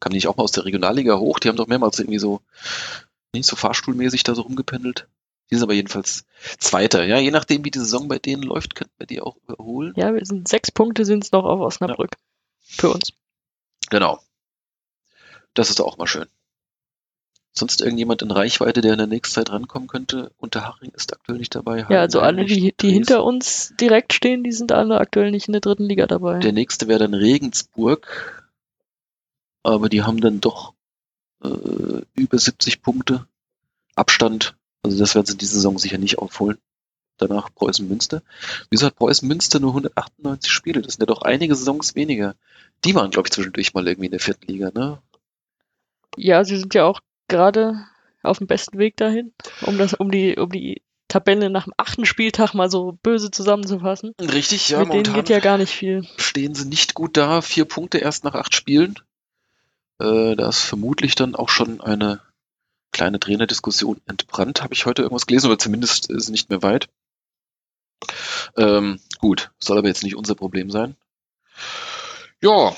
kamen 0.00 0.12
die 0.12 0.16
nicht 0.16 0.28
auch 0.28 0.38
mal 0.38 0.44
aus 0.44 0.52
der 0.52 0.64
Regionalliga 0.64 1.18
hoch. 1.18 1.40
Die 1.40 1.50
haben 1.50 1.56
doch 1.56 1.66
mehrmals 1.66 1.98
irgendwie 1.98 2.18
so, 2.18 2.40
nicht 3.32 3.46
so 3.46 3.56
fahrstuhlmäßig 3.56 4.22
da 4.22 4.34
so 4.34 4.42
rumgependelt. 4.42 5.08
Die 5.50 5.56
sind 5.56 5.64
aber 5.64 5.74
jedenfalls 5.74 6.24
Zweiter. 6.58 7.04
Ja, 7.04 7.18
je 7.18 7.30
nachdem, 7.30 7.64
wie 7.64 7.70
die 7.70 7.78
Saison 7.78 8.08
bei 8.08 8.18
denen 8.18 8.42
läuft, 8.42 8.74
könnten 8.74 8.94
wir 8.98 9.06
die 9.06 9.20
auch 9.20 9.36
überholen. 9.48 9.92
Ja, 9.96 10.14
wir 10.14 10.24
sind 10.24 10.48
sechs 10.48 10.70
Punkte 10.70 11.04
sind 11.04 11.24
es 11.24 11.32
noch 11.32 11.44
auf 11.44 11.60
Osnabrück. 11.60 12.16
Für 12.60 12.90
uns. 12.90 13.12
Genau. 13.90 14.20
Das 15.54 15.70
ist 15.70 15.80
auch 15.80 15.98
mal 15.98 16.06
schön. 16.06 16.26
Sonst 17.52 17.80
irgendjemand 17.80 18.22
in 18.22 18.30
Reichweite, 18.30 18.80
der 18.80 18.92
in 18.92 18.98
der 18.98 19.08
nächsten 19.08 19.34
Zeit 19.34 19.50
rankommen 19.50 19.88
könnte? 19.88 20.30
Unterhaching 20.38 20.92
ist 20.92 21.12
aktuell 21.12 21.38
nicht 21.38 21.52
dabei. 21.52 21.84
Ja, 21.90 22.00
also 22.00 22.20
alle, 22.20 22.44
die, 22.44 22.72
die 22.80 22.92
hinter 22.92 23.24
uns 23.24 23.74
direkt 23.80 24.12
stehen, 24.12 24.44
die 24.44 24.52
sind 24.52 24.70
alle 24.70 24.98
aktuell 24.98 25.32
nicht 25.32 25.48
in 25.48 25.52
der 25.52 25.60
dritten 25.60 25.84
Liga 25.84 26.06
dabei. 26.06 26.38
Der 26.38 26.52
nächste 26.52 26.86
wäre 26.86 27.00
dann 27.00 27.14
Regensburg. 27.14 28.46
Aber 29.64 29.88
die 29.88 30.04
haben 30.04 30.20
dann 30.20 30.40
doch 30.40 30.74
äh, 31.42 32.02
über 32.14 32.38
70 32.38 32.82
Punkte 32.82 33.26
Abstand. 33.94 34.56
Also 34.82 34.98
das 34.98 35.14
werden 35.14 35.26
sie 35.26 35.36
diese 35.36 35.54
Saison 35.54 35.78
sicher 35.78 35.98
nicht 35.98 36.18
aufholen. 36.18 36.58
Danach 37.18 37.54
Preußen 37.54 37.86
Münster. 37.86 38.22
Wieso 38.70 38.86
hat 38.86 38.96
Preußen 38.96 39.28
Münster 39.28 39.60
nur 39.60 39.70
198 39.72 40.50
Spiele? 40.50 40.80
Das 40.80 40.94
sind 40.94 41.02
ja 41.02 41.06
doch 41.06 41.22
einige 41.22 41.54
Saisons 41.54 41.94
weniger. 41.94 42.34
Die 42.84 42.94
waren, 42.94 43.10
glaube 43.10 43.26
ich, 43.26 43.32
zwischendurch 43.32 43.74
mal 43.74 43.86
irgendwie 43.86 44.06
in 44.06 44.12
der 44.12 44.20
vierten 44.20 44.46
Liga, 44.46 44.70
ne? 44.74 45.02
Ja, 46.16 46.44
sie 46.44 46.56
sind 46.56 46.72
ja 46.74 46.84
auch 46.84 47.00
gerade 47.28 47.84
auf 48.22 48.38
dem 48.38 48.46
besten 48.46 48.78
Weg 48.78 48.96
dahin, 48.96 49.32
um 49.62 49.76
das, 49.76 49.94
um 49.94 50.10
die, 50.10 50.36
um 50.36 50.50
die 50.50 50.82
Tabelle 51.08 51.50
nach 51.50 51.64
dem 51.64 51.74
achten 51.76 52.06
Spieltag 52.06 52.54
mal 52.54 52.70
so 52.70 52.98
böse 53.02 53.30
zusammenzufassen. 53.30 54.14
Richtig, 54.20 54.70
ja, 54.70 54.80
Mit 54.80 54.92
denen 54.92 55.14
geht 55.14 55.28
ja 55.28 55.40
gar 55.40 55.58
nicht 55.58 55.72
viel. 55.74 56.06
stehen 56.16 56.54
sie 56.54 56.66
nicht 56.66 56.94
gut 56.94 57.16
da. 57.16 57.42
Vier 57.42 57.64
Punkte 57.66 57.98
erst 57.98 58.24
nach 58.24 58.34
acht 58.34 58.54
Spielen. 58.54 58.94
Äh, 60.00 60.34
da 60.36 60.48
ist 60.48 60.60
vermutlich 60.60 61.14
dann 61.14 61.34
auch 61.34 61.48
schon 61.48 61.80
eine 61.80 62.20
kleine 62.92 63.20
Trainerdiskussion 63.20 64.00
entbrannt. 64.06 64.62
Habe 64.62 64.74
ich 64.74 64.86
heute 64.86 65.02
irgendwas 65.02 65.26
gelesen, 65.26 65.46
oder 65.46 65.58
zumindest 65.58 66.10
ist 66.10 66.24
es 66.24 66.28
nicht 66.30 66.50
mehr 66.50 66.62
weit. 66.62 66.88
Ähm, 68.56 68.98
gut, 69.18 69.50
soll 69.58 69.78
aber 69.78 69.88
jetzt 69.88 70.02
nicht 70.02 70.16
unser 70.16 70.34
Problem 70.34 70.70
sein. 70.70 70.96
Ja. 72.40 72.74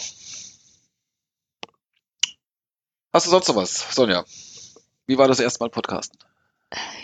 Hast 3.12 3.26
du 3.26 3.30
sonst 3.30 3.48
noch 3.48 3.56
was, 3.56 3.94
Sonja? 3.94 4.24
Wie 5.06 5.18
war 5.18 5.28
das 5.28 5.40
erste 5.40 5.62
Mal 5.62 5.70
Podcasten? 5.70 6.18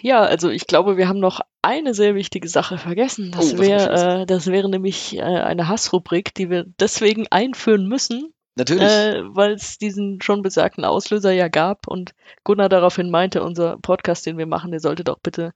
Ja, 0.01 0.23
also 0.23 0.49
ich 0.49 0.67
glaube, 0.67 0.97
wir 0.97 1.09
haben 1.09 1.21
noch 1.21 1.41
eine 1.63 1.93
sehr 1.93 2.15
wichtige 2.15 2.49
Sache 2.49 2.79
vergessen. 2.79 3.31
Oh, 3.35 3.39
Das 3.39 3.53
hab 3.53 3.61
ich 3.61 3.61
wäre, 3.61 4.21
äh, 4.23 4.27
das 4.27 4.47
wäre 4.47 4.69
nämlich 4.69 5.17
äh, 5.17 5.23
eine 5.23 5.69
Hassrubrik, 5.69 6.35
die 6.35 6.49
wir 6.49 6.65
deswegen 6.81 7.27
einführen 7.29 7.87
müssen, 7.87 8.33
Natürlich. 8.59 8.83
äh, 8.83 9.23
weil 9.25 9.53
es 9.53 9.79
diesen 9.79 10.21
schon 10.21 10.43
besagten 10.43 10.85
Auslöser 10.85 11.31
ja 11.31 11.47
gab 11.47 11.87
und 11.87 12.15
Gunnar 12.43 12.69
daraufhin 12.69 13.09
meinte, 13.09 13.43
unser 13.43 13.79
Podcast, 13.79 14.27
den 14.27 14.37
wir 14.37 14.47
machen, 14.47 14.73
der 14.73 14.81
sollte 14.81 15.05
doch 15.05 15.21
bitte 15.21 15.53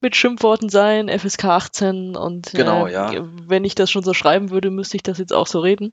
mit 0.00 0.14
Schimpfworten 0.14 0.68
sein, 0.68 1.08
FSK 1.08 1.44
18 1.46 2.16
und 2.16 2.52
Genau, 2.52 2.86
äh, 2.86 2.92
ja. 2.92 3.12
wenn 3.48 3.64
ich 3.64 3.74
das 3.74 3.90
schon 3.90 4.02
so 4.02 4.12
schreiben 4.12 4.50
würde, 4.50 4.70
müsste 4.70 4.96
ich 4.96 5.02
das 5.02 5.16
jetzt 5.16 5.32
auch 5.32 5.46
so 5.46 5.60
reden. 5.60 5.92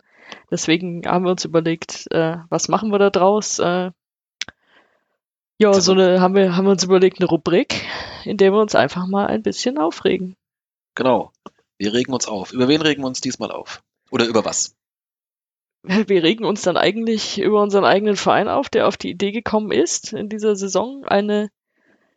Deswegen 0.52 1.04
haben 1.08 1.24
wir 1.24 1.32
uns 1.32 1.46
überlegt, 1.46 2.08
äh, 2.12 2.38
was 2.50 2.68
machen 2.68 2.92
wir 2.92 3.00
da 3.00 3.10
draus? 3.10 3.60
Äh, 3.60 3.92
ja, 5.58 5.74
so 5.74 5.94
eine 5.94 6.20
haben 6.20 6.36
wir 6.36 6.56
haben 6.58 6.66
wir 6.66 6.72
uns 6.72 6.84
überlegt 6.84 7.22
eine 7.22 7.30
Rubrik, 7.30 7.86
in 8.26 8.36
der 8.36 8.52
wir 8.52 8.60
uns 8.60 8.76
einfach 8.76 9.08
mal 9.08 9.28
ein 9.28 9.42
bisschen 9.44 9.78
aufregen. 9.78 10.36
genau. 10.96 11.32
Wir 11.78 11.94
regen 11.94 12.14
uns 12.14 12.28
auf. 12.28 12.54
Über 12.54 12.68
wen 12.68 12.82
regen 12.82 13.02
wir 13.02 13.08
uns 13.08 13.22
diesmal 13.22 13.50
auf? 13.52 13.82
Oder 14.12 14.28
über 14.28 14.46
was? 14.46 14.76
Wir 15.84 16.24
regen 16.24 16.46
uns 16.46 16.62
dann 16.62 16.78
eigentlich 16.78 17.40
über 17.40 17.62
unseren 17.62 17.86
eigenen 17.86 18.16
Verein 18.16 18.48
auf, 18.48 18.70
der 18.70 18.88
auf 18.88 18.98
die 18.98 19.10
Idee 19.10 19.32
gekommen 19.32 19.72
ist, 19.72 20.14
in 20.14 20.30
dieser 20.30 20.56
Saison 20.56 21.04
eine 21.06 21.50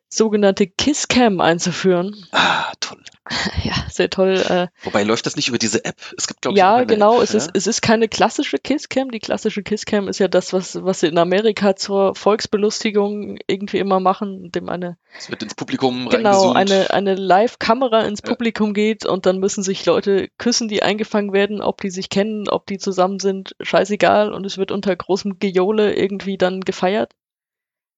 sogenannte 0.09 0.67
Kisscam 0.67 1.41
einzuführen. 1.41 2.15
Ah, 2.33 2.73
toll. 2.81 3.03
Ja, 3.65 3.73
sehr 3.91 4.11
toll. 4.11 4.35
Äh, 4.35 4.67
Wobei 4.83 5.03
läuft 5.03 5.25
das 5.25 5.35
nicht 5.37 5.49
über 5.49 5.57
diese 5.57 5.83
App? 5.85 5.97
Es 6.19 6.27
gibt, 6.27 6.43
glaube 6.43 6.55
ich, 6.55 6.59
ja, 6.59 6.75
eine 6.77 6.87
genau. 6.87 7.17
App, 7.17 7.23
Es 7.23 7.33
ist, 7.33 7.51
es 7.55 7.67
ist 7.67 7.81
keine 7.81 8.07
klassische 8.07 8.59
Kisscam. 8.59 9.11
Die 9.11 9.19
klassische 9.19 9.63
Kisscam 9.63 10.09
ist 10.09 10.19
ja 10.19 10.29
das, 10.29 10.53
was, 10.53 10.83
was 10.85 11.01
sie 11.01 11.07
in 11.07 11.17
Amerika 11.17 11.75
zur 11.75 12.15
Volksbelustigung 12.15 13.39
irgendwie 13.47 13.79
immer 13.79 13.99
machen, 13.99 14.53
dem 14.53 14.69
eine 14.69 14.99
Es 15.17 15.31
wird 15.31 15.43
ins 15.43 15.55
Publikum 15.55 16.09
Genau, 16.11 16.53
eine, 16.53 16.91
eine 16.93 17.15
Live-Kamera 17.15 18.03
ins 18.03 18.21
Ja. 18.23 18.29
Publikum 18.29 18.75
geht 18.75 19.07
und 19.07 19.25
dann 19.25 19.39
müssen 19.39 19.63
sich 19.63 19.87
Leute 19.87 20.29
küssen, 20.37 20.69
die 20.69 20.83
eingefangen 20.83 21.33
werden, 21.33 21.63
ob 21.63 21.81
die 21.81 21.91
sich 21.91 22.11
kennen, 22.11 22.49
ob 22.51 22.67
die 22.67 22.77
zusammen 22.79 23.21
sind, 23.21 23.57
scheißegal. 23.61 24.35
Und 24.35 24.45
es 24.45 24.59
wird 24.59 24.71
unter 24.71 24.95
großem 24.95 25.39
Gejohle 25.39 25.95
irgendwie 25.95 26.37
dann 26.37 26.61
gefeiert. 26.61 27.13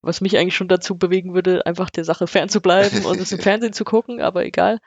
Was 0.03 0.20
mich 0.20 0.36
eigentlich 0.38 0.57
schon 0.57 0.68
dazu 0.68 0.97
bewegen 0.97 1.34
würde, 1.34 1.66
einfach 1.66 1.90
der 1.90 2.05
Sache 2.05 2.26
fernzubleiben 2.26 3.05
und 3.05 3.20
es 3.20 3.32
im 3.32 3.38
Fernsehen 3.40 3.72
zu 3.72 3.84
gucken, 3.84 4.20
aber 4.20 4.44
egal. 4.44 4.80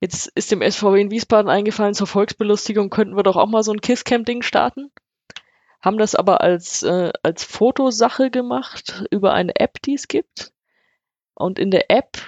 Jetzt 0.00 0.28
ist 0.34 0.52
dem 0.52 0.62
SVW 0.62 1.00
in 1.00 1.10
Wiesbaden 1.10 1.50
eingefallen, 1.50 1.94
zur 1.94 2.06
Volksbelustigung 2.06 2.88
könnten 2.88 3.16
wir 3.16 3.24
doch 3.24 3.36
auch 3.36 3.48
mal 3.48 3.62
so 3.62 3.72
ein 3.72 3.80
Kisscam-Ding 3.80 4.42
starten. 4.42 4.90
Haben 5.80 5.98
das 5.98 6.14
aber 6.14 6.40
als, 6.40 6.82
äh, 6.82 7.12
als 7.22 7.44
Fotosache 7.44 8.30
gemacht 8.30 9.04
über 9.10 9.32
eine 9.32 9.56
App, 9.56 9.80
die 9.82 9.94
es 9.94 10.08
gibt. 10.08 10.52
Und 11.34 11.58
in 11.58 11.70
der 11.70 11.90
App 11.90 12.18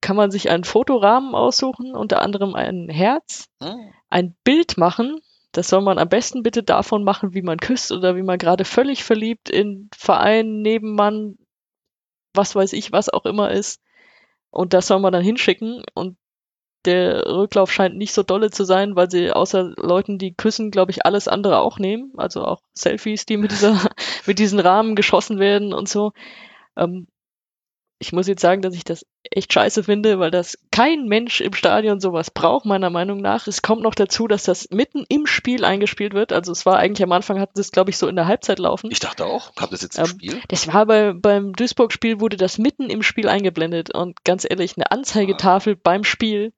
kann 0.00 0.16
man 0.16 0.30
sich 0.30 0.50
einen 0.50 0.64
Fotorahmen 0.64 1.34
aussuchen, 1.34 1.94
unter 1.94 2.22
anderem 2.22 2.54
ein 2.54 2.88
Herz, 2.88 3.48
Hm. 3.62 3.92
ein 4.08 4.36
Bild 4.44 4.78
machen. 4.78 5.20
Das 5.52 5.68
soll 5.68 5.80
man 5.80 5.98
am 5.98 6.08
besten 6.08 6.42
bitte 6.42 6.62
davon 6.62 7.02
machen, 7.02 7.32
wie 7.34 7.42
man 7.42 7.58
küsst 7.58 7.92
oder 7.92 8.14
wie 8.14 8.22
man 8.22 8.38
gerade 8.38 8.64
völlig 8.64 9.04
verliebt 9.04 9.48
in 9.48 9.88
Verein, 9.96 10.60
Nebenmann, 10.60 11.38
was 12.36 12.54
weiß 12.54 12.72
ich, 12.72 12.92
was 12.92 13.08
auch 13.08 13.24
immer 13.24 13.50
ist. 13.50 13.80
Und 14.50 14.72
das 14.72 14.86
soll 14.86 15.00
man 15.00 15.12
dann 15.12 15.22
hinschicken. 15.22 15.82
Und 15.94 16.16
der 16.84 17.26
Rücklauf 17.26 17.72
scheint 17.72 17.96
nicht 17.96 18.12
so 18.12 18.22
dolle 18.22 18.50
zu 18.50 18.64
sein, 18.64 18.96
weil 18.96 19.10
sie 19.10 19.32
außer 19.32 19.74
Leuten, 19.76 20.18
die 20.18 20.34
küssen, 20.34 20.70
glaube 20.70 20.92
ich, 20.92 21.04
alles 21.04 21.28
andere 21.28 21.58
auch 21.58 21.78
nehmen. 21.78 22.12
Also 22.16 22.44
auch 22.44 22.62
Selfies, 22.72 23.26
die 23.26 23.36
mit 23.36 23.50
dieser, 23.50 23.78
mit 24.26 24.38
diesen 24.38 24.60
Rahmen 24.60 24.94
geschossen 24.94 25.38
werden 25.38 25.74
und 25.74 25.88
so. 25.88 26.12
Ähm, 26.76 27.08
ich 27.98 28.12
muss 28.12 28.26
jetzt 28.26 28.42
sagen, 28.42 28.60
dass 28.62 28.74
ich 28.74 28.84
das 28.84 29.06
echt 29.30 29.52
scheiße 29.52 29.82
finde, 29.82 30.18
weil 30.18 30.30
das 30.30 30.58
kein 30.70 31.06
Mensch 31.06 31.40
im 31.40 31.54
Stadion 31.54 31.98
sowas 31.98 32.30
braucht, 32.30 32.66
meiner 32.66 32.90
Meinung 32.90 33.20
nach. 33.20 33.46
Es 33.46 33.62
kommt 33.62 33.82
noch 33.82 33.94
dazu, 33.94 34.28
dass 34.28 34.44
das 34.44 34.68
mitten 34.70 35.04
im 35.08 35.26
Spiel 35.26 35.64
eingespielt 35.64 36.12
wird. 36.12 36.32
Also 36.32 36.52
es 36.52 36.66
war 36.66 36.76
eigentlich 36.76 37.02
am 37.02 37.12
Anfang, 37.12 37.40
hatten 37.40 37.54
sie 37.54 37.62
es, 37.62 37.72
glaube 37.72 37.90
ich, 37.90 37.96
so 37.96 38.06
in 38.06 38.16
der 38.16 38.26
Halbzeit 38.26 38.58
laufen. 38.58 38.90
Ich 38.90 39.00
dachte 39.00 39.24
auch, 39.24 39.52
habt 39.58 39.72
das 39.72 39.82
jetzt 39.82 39.98
im 39.98 40.04
Ähm, 40.04 40.10
Spiel? 40.10 40.40
Das 40.48 40.72
war 40.72 40.86
bei, 40.86 41.12
beim 41.14 41.54
Duisburg-Spiel, 41.54 42.20
wurde 42.20 42.36
das 42.36 42.58
mitten 42.58 42.90
im 42.90 43.02
Spiel 43.02 43.28
eingeblendet. 43.28 43.94
Und 43.94 44.24
ganz 44.24 44.46
ehrlich, 44.48 44.76
eine 44.76 44.90
Anzeigetafel 44.90 45.74
beim 45.76 46.04
Spiel, 46.04 46.52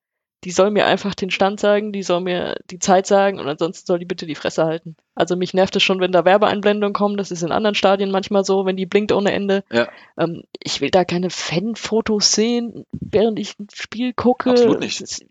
die 0.44 0.50
soll 0.52 0.70
mir 0.70 0.86
einfach 0.86 1.14
den 1.14 1.30
Stand 1.30 1.58
sagen, 1.58 1.92
die 1.92 2.02
soll 2.02 2.20
mir 2.20 2.56
die 2.70 2.78
Zeit 2.78 3.06
sagen 3.06 3.40
und 3.40 3.48
ansonsten 3.48 3.86
soll 3.86 3.98
die 3.98 4.04
bitte 4.04 4.26
die 4.26 4.36
Fresse 4.36 4.64
halten. 4.64 4.96
Also 5.14 5.34
mich 5.34 5.52
nervt 5.52 5.74
es 5.74 5.82
schon, 5.82 6.00
wenn 6.00 6.12
da 6.12 6.24
Werbeeinblendungen 6.24 6.94
kommen. 6.94 7.16
Das 7.16 7.32
ist 7.32 7.42
in 7.42 7.50
anderen 7.50 7.74
Stadien 7.74 8.10
manchmal 8.10 8.44
so, 8.44 8.64
wenn 8.64 8.76
die 8.76 8.86
blinkt 8.86 9.10
ohne 9.10 9.32
Ende. 9.32 9.64
Ja. 9.72 9.88
Ähm, 10.16 10.44
ich 10.62 10.80
will 10.80 10.90
da 10.90 11.04
keine 11.04 11.30
Fanfotos 11.30 12.32
sehen, 12.32 12.84
während 12.92 13.38
ich 13.38 13.58
ein 13.58 13.66
Spiel 13.74 14.12
gucke. 14.12 14.50
Absolut 14.50 14.80
nicht. 14.80 15.26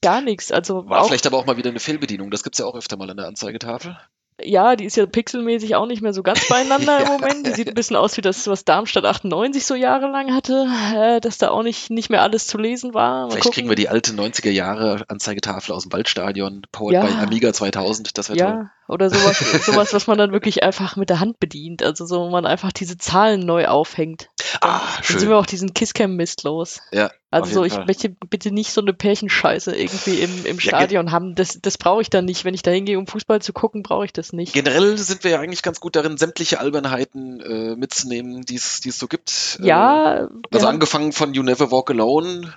Gar 0.00 0.20
nichts. 0.20 0.52
Also 0.52 0.88
War 0.88 1.04
vielleicht 1.06 1.26
aber 1.26 1.38
auch 1.38 1.46
mal 1.46 1.56
wieder 1.56 1.70
eine 1.70 1.80
Fehlbedienung. 1.80 2.30
Das 2.30 2.44
gibt's 2.44 2.58
ja 2.58 2.66
auch 2.66 2.76
öfter 2.76 2.96
mal 2.96 3.10
an 3.10 3.16
der 3.16 3.26
Anzeigetafel. 3.26 3.96
Ja, 4.44 4.76
die 4.76 4.84
ist 4.84 4.96
ja 4.96 5.06
pixelmäßig 5.06 5.76
auch 5.76 5.86
nicht 5.86 6.02
mehr 6.02 6.12
so 6.12 6.22
ganz 6.22 6.46
beieinander 6.48 7.00
im. 7.02 7.06
Moment. 7.08 7.46
Die 7.46 7.50
sieht 7.52 7.68
ein 7.68 7.74
bisschen 7.74 7.96
aus 7.96 8.16
wie 8.16 8.20
das, 8.20 8.46
was 8.46 8.64
Darmstadt 8.64 9.04
98 9.04 9.64
so 9.64 9.74
jahrelang 9.74 10.34
hatte, 10.34 10.66
äh, 10.94 11.20
dass 11.20 11.38
da 11.38 11.50
auch 11.50 11.62
nicht, 11.62 11.90
nicht 11.90 12.10
mehr 12.10 12.22
alles 12.22 12.46
zu 12.46 12.58
lesen 12.58 12.94
war. 12.94 13.22
Mal 13.24 13.30
Vielleicht 13.30 13.42
gucken. 13.44 13.54
kriegen 13.54 13.68
wir 13.68 13.76
die 13.76 13.88
alte 13.88 14.12
90er 14.12 14.50
Jahre 14.50 15.04
Anzeigetafel 15.08 15.74
aus 15.74 15.82
dem 15.84 15.92
Waldstadion, 15.92 16.62
powered 16.72 16.94
Ja. 16.94 17.02
by 17.06 17.12
Amiga 17.22 17.52
2000. 17.52 18.16
Das 18.18 18.28
wäre 18.28 18.38
toll. 18.38 18.48
Ja, 18.48 18.70
oder 18.88 19.10
sowas, 19.10 19.38
sowas, 19.66 19.94
was 19.94 20.06
man 20.06 20.18
dann 20.18 20.32
wirklich 20.32 20.62
einfach 20.62 20.96
mit 20.96 21.08
der 21.10 21.20
Hand 21.20 21.38
bedient. 21.40 21.82
Also 21.82 22.04
so, 22.06 22.20
wo 22.20 22.30
man 22.30 22.46
einfach 22.46 22.72
diese 22.72 22.98
Zahlen 22.98 23.40
neu 23.46 23.66
aufhängt. 23.68 24.28
Ah, 24.60 24.80
Dann 24.96 25.04
sind 25.04 25.20
schön. 25.20 25.28
wir 25.30 25.38
auch 25.38 25.46
diesen 25.46 25.72
Kisscam-Mist 25.74 26.42
los. 26.44 26.80
Ja, 26.92 27.10
Also 27.30 27.52
so, 27.54 27.64
ich 27.64 27.72
Fall. 27.74 27.86
möchte 27.86 28.08
bitte 28.10 28.50
nicht 28.50 28.72
so 28.72 28.80
eine 28.80 28.92
Pärchenscheiße 28.92 29.74
irgendwie 29.74 30.20
im, 30.20 30.44
im 30.46 30.60
Stadion 30.60 31.10
haben. 31.12 31.34
Das, 31.34 31.58
das 31.62 31.78
brauche 31.78 32.02
ich 32.02 32.10
dann 32.10 32.24
nicht. 32.24 32.44
Wenn 32.44 32.54
ich 32.54 32.62
da 32.62 32.70
hingehe, 32.70 32.98
um 32.98 33.06
Fußball 33.06 33.40
zu 33.40 33.52
gucken, 33.52 33.82
brauche 33.82 34.04
ich 34.04 34.12
das 34.12 34.32
nicht. 34.32 34.52
Generell 34.52 34.98
sind 34.98 35.24
wir 35.24 35.30
ja 35.32 35.40
eigentlich 35.40 35.62
ganz 35.62 35.80
gut 35.80 35.96
darin, 35.96 36.16
sämtliche 36.18 36.60
Albernheiten 36.60 37.40
äh, 37.40 37.76
mitzunehmen, 37.76 38.42
die 38.44 38.56
es 38.56 38.80
so 38.82 39.08
gibt. 39.08 39.58
Äh, 39.62 39.66
Ja, 39.66 40.28
wir 40.28 40.30
Also 40.52 40.66
angefangen 40.66 41.12
von 41.12 41.34
You 41.34 41.42
Never 41.42 41.70
Walk 41.70 41.90
Alone. 41.90 42.52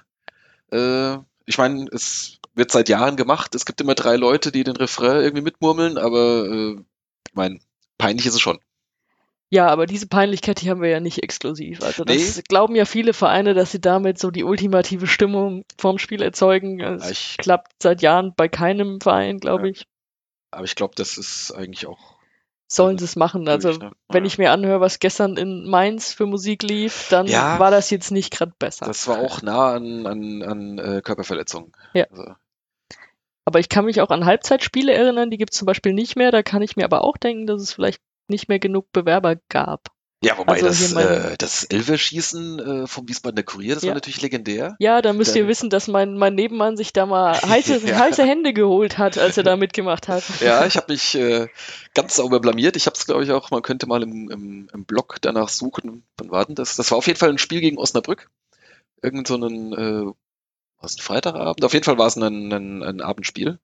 Äh, 0.72 1.18
ich 1.46 1.58
meine, 1.58 1.88
es 1.92 2.40
wird 2.56 2.72
seit 2.72 2.90
Jahren 2.90 3.16
gemacht. 3.18 3.54
Es 3.56 3.66
gibt 3.66 3.82
immer 3.82 3.96
drei 3.96 4.16
Leute, 4.16 4.52
die 4.52 4.64
den 4.64 4.76
Refrain 4.76 5.22
irgendwie 5.22 5.44
mitmurmeln, 5.44 5.98
aber 5.98 6.46
äh, 6.46 6.72
ich 7.28 7.34
meine, 7.36 7.60
peinlich 7.98 8.26
ist 8.26 8.34
es 8.36 8.42
schon. 8.42 8.60
Ja, 9.52 9.68
aber 9.68 9.86
diese 9.86 10.08
Peinlichkeit, 10.08 10.62
die 10.62 10.70
haben 10.70 10.82
wir 10.82 10.90
ja 10.90 11.00
nicht 11.00 11.22
exklusiv. 11.24 11.82
Also 11.84 12.04
das 12.04 12.38
Nee. 12.38 12.44
glauben 12.50 12.76
ja 12.76 12.86
viele 12.86 13.14
Vereine, 13.14 13.54
dass 13.54 13.72
sie 13.72 13.80
damit 13.80 14.18
so 14.20 14.32
die 14.32 14.44
ultimative 14.44 15.08
Stimmung 15.08 15.64
vorm 15.78 15.98
Spiel 16.00 16.22
erzeugen. 16.22 16.82
Es 16.82 17.04
Ja, 17.06 17.12
ich- 17.12 17.38
klappt 17.38 17.72
seit 17.82 18.02
Jahren 18.02 18.34
bei 18.36 18.48
keinem 18.50 19.00
Verein, 19.00 19.40
glaube 19.40 19.68
Ja. 19.68 19.72
ich. 19.72 19.88
Aber 20.52 20.64
ich 20.66 20.76
glaube, 20.76 20.96
das 20.96 21.18
ist 21.18 21.52
eigentlich 21.52 21.86
auch. 21.86 22.16
Sollen 22.68 22.98
sie 22.98 23.06
es 23.06 23.16
machen. 23.16 23.48
Also 23.48 23.70
ne? 23.74 23.92
wenn 24.10 24.24
Ja. 24.24 24.28
ich 24.28 24.40
mir 24.40 24.52
anhöre, 24.52 24.82
was 24.82 24.98
gestern 25.00 25.38
in 25.38 25.70
Mainz 25.70 26.12
für 26.12 26.26
Musik 26.26 26.64
lief, 26.64 27.08
dann 27.12 27.28
Ja. 27.28 27.60
war 27.60 27.70
das 27.70 27.92
jetzt 27.92 28.10
nicht 28.10 28.34
gerade 28.34 28.54
besser. 28.58 28.88
Das 28.88 29.08
war 29.08 29.20
auch 29.20 29.44
nah 29.44 29.74
an, 29.76 30.08
an, 30.08 30.42
an 30.42 30.78
äh, 30.80 31.02
Körperverletzungen. 31.04 31.72
Ja. 31.94 32.06
Also, 32.10 32.34
Aber 33.46 33.60
ich 33.60 33.70
kann 33.70 33.86
mich 33.86 34.02
auch 34.02 34.10
an 34.10 34.26
Halbzeitspiele 34.26 34.92
erinnern, 34.92 35.30
die 35.30 35.38
gibt 35.38 35.54
es 35.54 35.60
zum 35.60 35.68
Beispiel 35.68 35.94
nicht 35.94 36.16
mehr. 36.16 36.32
Da 36.32 36.42
kann 36.42 36.64
ich 36.64 36.76
mir 36.76 36.86
aber 36.86 37.04
auch 37.04 37.18
denken, 37.18 37.46
dass 37.46 37.62
es 37.62 37.72
vielleicht 37.74 38.02
nicht 38.30 38.48
mehr 38.50 38.60
genug 38.60 38.92
Bewerber 38.92 39.36
gab. 39.50 39.90
ja, 40.24 40.38
wobei 40.38 40.54
Also 40.64 40.68
das, 40.68 40.94
äh, 40.94 41.36
das 41.38 41.64
Elverschießen 41.66 42.60
äh, 42.84 42.88
vom 42.88 43.08
Wiesbadener 43.08 43.44
Kurier, 43.44 43.76
das 43.76 43.84
Ja. 43.84 43.90
war 43.90 43.94
natürlich 43.96 44.22
legendär. 44.22 44.76
Ja, 44.80 45.02
da 45.04 45.14
müsst 45.14 45.36
ihr 45.36 45.44
Dann- 45.44 45.50
wissen, 45.50 45.70
dass 45.70 45.88
mein, 45.88 46.18
mein 46.18 46.34
Nebenmann 46.34 46.78
sich 46.78 46.94
da 46.94 47.06
mal 47.06 47.34
heiße, 47.42 47.86
Ja. 47.88 48.00
heiße 48.00 48.24
Hände 48.26 48.54
geholt 48.54 48.98
hat, 48.98 49.18
als 49.20 49.38
er 49.38 49.44
da 49.44 49.56
mitgemacht 49.58 50.08
hat. 50.08 50.24
Ja, 50.42 50.66
ich 50.66 50.78
habe 50.78 50.92
mich 50.94 51.14
äh, 51.16 51.48
ganz 51.94 52.16
sauber 52.16 52.40
blamiert. 52.40 52.76
Ich 52.76 52.88
habe 52.88 52.96
es, 52.98 53.06
glaube 53.06 53.24
ich, 53.24 53.32
auch, 53.32 53.52
man 53.52 53.62
könnte 53.62 53.86
mal 53.88 54.02
im, 54.02 54.30
im, 54.32 54.68
im 54.74 54.86
Blog 54.86 55.18
danach 55.22 55.50
suchen. 55.50 56.04
Wann 56.18 56.32
war 56.32 56.46
denn 56.46 56.56
das? 56.56 56.76
Das 56.76 56.90
war 56.92 56.98
auf 56.98 57.06
jeden 57.08 57.20
Fall 57.20 57.30
ein 57.30 57.38
Spiel 57.38 57.62
gegen 57.62 57.78
Osnabrück. 57.78 58.30
Irgend 59.04 59.28
so 59.28 59.36
ein, 59.36 59.74
äh, 59.74 60.06
war 60.06 60.16
es 60.86 60.98
ein 60.98 61.02
Freitagabend? 61.02 61.64
Auf 61.64 61.74
jeden 61.74 61.86
Fall 61.86 62.00
war 62.00 62.08
es 62.08 62.16
ein, 62.16 62.52
ein, 62.52 62.82
ein 62.84 63.02
Abendspiel. 63.02 63.60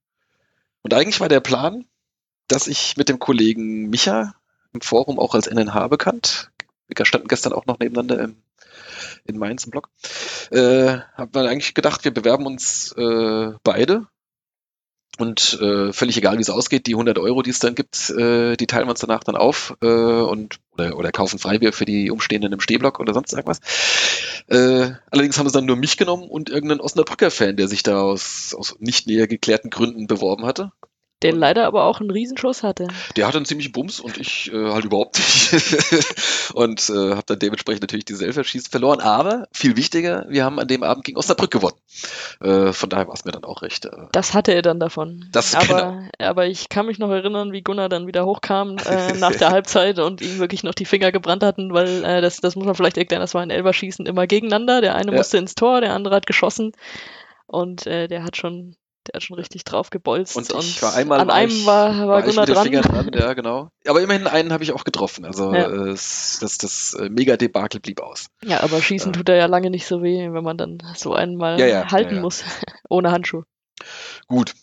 Und 0.84 0.94
eigentlich 0.94 1.20
war 1.22 1.30
der 1.30 1.40
Plan, 1.40 1.86
dass 2.48 2.68
ich 2.68 2.98
mit 2.98 3.10
dem 3.10 3.18
Kollegen 3.18 3.90
Micha 3.90 4.36
im 4.74 4.82
Forum 4.82 5.20
auch 5.20 5.36
als 5.36 5.48
NNH 5.48 5.88
bekannt, 5.88 6.52
wir 6.88 7.06
standen 7.06 7.28
gestern 7.28 7.54
auch 7.54 7.66
noch 7.66 7.80
nebeneinander 7.80 8.24
im, 8.24 8.36
in 9.26 9.38
Mainz 9.38 9.66
im 9.66 9.72
Blog, 9.72 9.90
äh, 10.52 10.98
hat 11.14 11.34
man 11.34 11.48
eigentlich 11.48 11.74
gedacht, 11.74 12.04
wir 12.04 12.14
bewerben 12.14 12.46
uns 12.46 12.92
äh, 12.94 13.54
beide 13.64 14.08
und 15.18 15.60
äh, 15.62 15.92
völlig 15.94 16.18
egal, 16.18 16.38
wie 16.38 16.42
es 16.42 16.50
ausgeht, 16.50 16.88
die 16.88 16.94
100 16.94 17.20
Euro, 17.20 17.42
die 17.42 17.50
es 17.50 17.60
dann 17.60 17.76
gibt, 17.76 18.10
äh, 18.12 18.56
die 18.56 18.68
teilen 18.68 18.88
wir 18.88 18.92
uns 18.92 19.02
danach 19.02 19.24
dann 19.24 19.36
auf 19.36 19.76
äh, 19.82 19.86
und 19.86 20.60
oder, 20.72 20.98
oder 20.98 21.12
kaufen 21.12 21.38
Freibier 21.38 21.74
für 21.74 21.86
die 21.86 22.10
Umstehenden 22.10 22.54
im 22.54 22.62
Stehblock 22.62 23.00
oder 23.00 23.14
sonst 23.14 23.34
irgendwas. 23.34 23.60
Äh, 24.48 24.94
allerdings 25.12 25.38
haben 25.38 25.48
sie 25.48 25.54
dann 25.54 25.66
nur 25.66 25.76
mich 25.76 25.98
genommen 25.98 26.30
und 26.30 26.50
irgendeinen 26.50 26.82
Osnabrücker 26.82 27.30
Fan, 27.30 27.58
der 27.58 27.68
sich 27.68 27.84
da 27.84 28.02
aus, 28.02 28.56
aus 28.58 28.76
nicht 28.80 29.06
näher 29.06 29.28
geklärten 29.28 29.70
Gründen 29.70 30.08
beworben 30.08 30.46
hatte. 30.46 30.72
Der 31.24 31.34
leider 31.34 31.66
aber 31.68 31.84
auch 31.86 32.00
einen 32.00 32.10
Riesenschuss 32.12 32.64
hatte. 32.64 32.88
Der 33.16 33.28
hatte 33.28 33.38
einen 33.38 33.46
ziemlichen 33.46 33.72
Bums 33.72 34.00
und 34.00 34.18
ich 34.18 34.52
äh, 34.54 34.72
halt 34.72 34.86
überhaupt 34.86 35.18
nicht. 35.20 35.54
und 36.54 36.90
äh, 36.90 37.12
habe 37.12 37.24
dann 37.26 37.40
dementsprechend 37.40 37.82
natürlich 37.84 38.06
die 38.06 38.16
Selferschießen 38.16 38.72
verloren. 38.72 39.00
Aber 39.02 39.48
viel 39.52 39.78
wichtiger, 39.78 40.26
wir 40.30 40.44
haben 40.46 40.60
an 40.60 40.68
dem 40.68 40.84
Abend 40.84 41.04
gegen 41.06 41.18
Osnabrück 41.18 41.52
gewonnen. 41.52 41.78
Äh, 42.42 42.74
von 42.74 42.90
daher 42.90 43.08
war 43.08 43.14
es 43.14 43.26
mir 43.26 43.32
dann 43.32 43.44
auch 43.44 43.62
recht. 43.62 43.86
Äh, 43.86 43.92
Das 44.12 44.34
hatte 44.34 44.54
er 44.54 44.62
dann 44.62 44.80
davon. 44.80 45.26
Das- 45.32 45.54
aber, 45.56 46.10
aber 46.20 46.48
ich 46.48 46.70
kann 46.70 46.86
mich 46.86 46.98
noch 47.00 47.10
erinnern, 47.12 47.52
wie 47.52 47.62
Gunnar 47.62 47.90
dann 47.90 48.08
wieder 48.08 48.26
hochkam 48.26 48.78
äh, 48.78 49.14
nach 49.14 49.36
der 49.36 49.50
Halbzeit 49.52 50.00
und 50.00 50.22
ihm 50.22 50.40
wirklich 50.40 50.64
noch 50.64 50.74
die 50.74 50.86
Finger 50.86 51.12
gebrannt 51.12 51.44
hatten, 51.44 51.74
weil 51.74 52.04
äh, 52.04 52.22
das, 52.22 52.38
das 52.38 52.56
muss 52.56 52.66
man 52.66 52.76
vielleicht 52.76 52.98
erklären, 52.98 53.22
das 53.22 53.34
war 53.34 53.42
ein 53.42 53.50
Elberschießen 53.52 54.06
immer 54.06 54.28
gegeneinander. 54.28 54.82
Der 54.82 54.96
eine 54.96 55.12
Ja. 55.12 55.18
musste 55.18 55.38
ins 55.38 55.56
Tor, 55.56 55.82
der 55.82 55.94
andere 55.94 56.16
hat 56.16 56.26
geschossen 56.26 56.72
und 57.48 57.86
äh, 57.86 58.08
der 58.08 58.24
hat 58.24 58.38
schon, 58.38 58.76
der 59.08 59.16
hat 59.18 59.24
schon 59.24 59.38
richtig 59.38 59.64
drauf 59.64 59.90
gebolzt. 59.90 60.36
Und 60.38 60.52
ich 60.64 60.82
war 60.82 60.94
einmal 60.94 61.20
an 61.20 61.30
einem 61.30 61.66
war, 61.66 62.08
war, 62.08 62.22
Gunnar 62.22 62.46
dran. 62.46 62.72
Dran, 62.72 63.12
ja 63.14 63.34
genau. 63.34 63.70
Aber 63.88 64.02
immerhin 64.02 64.28
einen 64.28 64.54
habe 64.54 64.64
ich 64.64 64.72
auch 64.74 64.84
getroffen. 64.84 65.26
Also 65.26 65.54
Ja. 65.54 65.68
äh, 65.68 65.90
es- 65.90 66.38
das, 66.42 66.58
das 66.58 66.94
äh, 66.94 67.10
Mega-Debakel 67.10 67.80
blieb 67.80 68.02
aus. 68.02 68.28
Ja, 68.44 68.62
aber 68.62 68.82
schießen 68.82 69.12
Ja. 69.12 69.18
tut 69.18 69.30
er 69.30 69.36
ja 69.38 69.46
lange 69.48 69.70
nicht 69.70 69.86
so 69.88 70.02
weh, 70.04 70.30
wenn 70.32 70.44
man 70.44 70.58
dann 70.58 70.78
so 70.96 71.14
einen 71.14 71.36
mal 71.36 71.60
Ja, 71.60 71.66
ja, 71.68 71.92
halten 71.92 72.12
ja, 72.12 72.16
ja. 72.18 72.22
muss, 72.22 72.44
ohne 72.90 73.12
Handschuh. 73.12 73.44
Gut. 74.28 74.54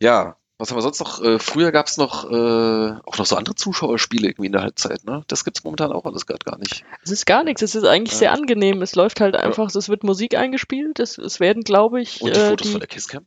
Ja, 0.00 0.36
Was 0.58 0.68
haben 0.70 0.76
wir 0.76 0.82
sonst 0.82 1.00
noch? 1.00 1.22
Äh, 1.24 1.38
früher 1.38 1.72
gab 1.72 1.86
es 1.86 1.96
noch 1.96 2.30
äh, 2.30 2.92
auch 3.06 3.16
noch 3.16 3.24
so 3.24 3.34
andere 3.36 3.54
Zuschauerspiele 3.54 4.28
irgendwie 4.28 4.44
in 4.44 4.52
der 4.52 4.60
Halbzeit, 4.60 5.04
ne? 5.04 5.22
Das 5.26 5.42
gibt's 5.46 5.64
momentan 5.64 5.90
auch 5.90 6.04
alles 6.04 6.26
gerade 6.26 6.44
gar 6.44 6.58
nicht. 6.58 6.84
Es 7.02 7.10
ist 7.10 7.24
gar 7.24 7.44
nichts, 7.44 7.62
es 7.62 7.74
ist 7.74 7.84
eigentlich 7.84 8.12
Ja. 8.12 8.18
sehr 8.18 8.32
angenehm. 8.32 8.82
Es 8.82 8.94
läuft 8.94 9.22
halt 9.22 9.36
einfach, 9.36 9.74
es 9.74 9.88
wird 9.88 10.04
Musik 10.04 10.36
eingespielt, 10.36 11.00
es, 11.00 11.16
es 11.16 11.40
werden, 11.40 11.62
glaube 11.62 12.02
ich, 12.02 12.20
Und 12.20 12.36
die 12.36 12.40
äh, 12.40 12.48
Fotos 12.50 12.66
die, 12.66 12.72
von 12.72 12.80
der 12.80 12.88
Kisscam? 12.88 13.24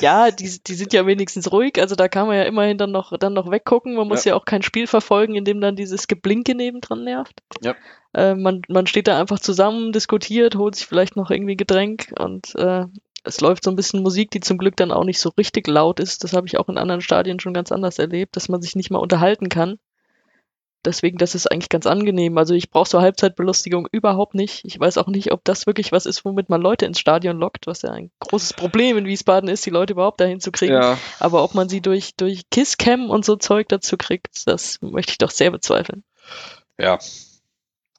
Ja, 0.00 0.30
die, 0.30 0.60
die 0.66 0.74
sind 0.74 0.92
ja 0.92 1.06
wenigstens 1.06 1.52
ruhig, 1.52 1.78
also 1.80 1.94
da 1.94 2.08
kann 2.08 2.26
man 2.26 2.36
ja 2.36 2.44
immerhin 2.44 2.78
dann 2.78 2.90
noch, 2.90 3.16
dann 3.18 3.34
noch 3.34 3.50
weggucken. 3.50 3.94
Man 3.94 4.08
muss 4.08 4.24
ja. 4.24 4.34
auch 4.34 4.44
kein 4.44 4.62
Spiel 4.62 4.86
verfolgen, 4.86 5.34
in 5.34 5.44
dem 5.44 5.60
dann 5.60 5.76
dieses 5.76 6.08
Geblinke 6.08 6.54
nebendran 6.54 7.04
nervt. 7.04 7.42
Ja. 7.60 7.74
Äh, 8.14 8.34
man, 8.34 8.62
man 8.68 8.86
steht 8.86 9.08
da 9.08 9.20
einfach 9.20 9.38
zusammen, 9.38 9.92
diskutiert, 9.92 10.56
holt 10.56 10.74
sich 10.76 10.86
vielleicht 10.86 11.16
noch 11.16 11.30
irgendwie 11.30 11.56
Getränk 11.56 12.12
und 12.18 12.54
äh, 12.56 12.86
es 13.24 13.40
läuft 13.40 13.64
so 13.64 13.70
ein 13.70 13.76
bisschen 13.76 14.02
Musik, 14.02 14.30
die 14.30 14.40
zum 14.40 14.58
Glück 14.58 14.76
dann 14.76 14.90
auch 14.90 15.04
nicht 15.04 15.20
so 15.20 15.30
richtig 15.30 15.68
laut 15.68 16.00
ist. 16.00 16.24
Das 16.24 16.32
habe 16.32 16.46
ich 16.46 16.58
auch 16.58 16.68
in 16.68 16.78
anderen 16.78 17.00
Stadien 17.00 17.38
schon 17.38 17.54
ganz 17.54 17.70
anders 17.70 17.98
erlebt, 17.98 18.36
dass 18.36 18.48
man 18.48 18.60
sich 18.62 18.74
nicht 18.74 18.90
mal 18.90 18.98
unterhalten 18.98 19.48
kann. 19.48 19.78
Deswegen, 20.84 21.18
das 21.18 21.34
ist 21.34 21.46
eigentlich 21.50 21.68
ganz 21.68 21.86
angenehm. 21.86 22.36
Also 22.38 22.54
ich 22.54 22.70
brauche 22.70 22.88
so 22.88 23.00
Halbzeitbelustigung 23.00 23.86
überhaupt 23.92 24.34
nicht. 24.34 24.64
Ich 24.64 24.78
weiß 24.80 24.98
auch 24.98 25.06
nicht, 25.06 25.32
ob 25.32 25.44
das 25.44 25.66
wirklich 25.66 25.92
was 25.92 26.06
ist, 26.06 26.24
womit 26.24 26.48
man 26.48 26.60
Leute 26.60 26.86
ins 26.86 26.98
Stadion 26.98 27.38
lockt, 27.38 27.66
was 27.66 27.82
ja 27.82 27.90
ein 27.92 28.10
großes 28.20 28.54
Problem 28.54 28.98
in 28.98 29.06
Wiesbaden 29.06 29.48
ist, 29.48 29.64
die 29.64 29.70
Leute 29.70 29.92
überhaupt 29.92 30.20
dahin 30.20 30.40
zu 30.40 30.50
kriegen. 30.50 30.74
Ja, 30.74 30.98
Aber 31.20 31.44
ob 31.44 31.54
man 31.54 31.68
sie 31.68 31.80
durch, 31.80 32.16
durch 32.16 32.50
Kisscam 32.50 33.10
und 33.10 33.24
so 33.24 33.36
Zeug 33.36 33.68
dazu 33.68 33.96
kriegt, 33.96 34.46
das 34.46 34.80
möchte 34.82 35.12
ich 35.12 35.18
doch 35.18 35.30
sehr 35.30 35.50
bezweifeln. 35.50 36.02
ja. 36.78 36.98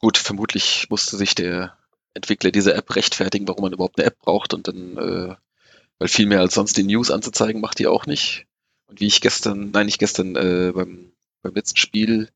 Gut, 0.00 0.18
vermutlich 0.18 0.86
musste 0.90 1.16
sich 1.16 1.34
der 1.34 1.78
Entwickler 2.12 2.50
dieser 2.50 2.74
App 2.74 2.94
rechtfertigen, 2.94 3.48
warum 3.48 3.62
man 3.62 3.72
überhaupt 3.72 3.98
eine 3.98 4.06
App 4.06 4.18
braucht 4.18 4.52
und 4.52 4.68
dann, 4.68 4.98
äh, 4.98 5.34
weil 5.98 6.08
viel 6.08 6.26
mehr 6.26 6.40
als 6.40 6.54
sonst 6.54 6.76
die 6.76 6.82
News 6.82 7.10
anzuzeigen, 7.10 7.60
macht 7.62 7.78
die 7.78 7.86
auch 7.86 8.04
nicht. 8.04 8.46
Und 8.86 9.00
wie 9.00 9.06
ich 9.06 9.22
gestern, 9.22 9.70
nein, 9.70 9.86
nicht 9.86 9.98
gestern, 9.98 10.36
äh, 10.36 10.72
beim, 10.74 11.12
beim 11.42 11.54
letzten 11.54 11.78
Spiel 11.78 12.28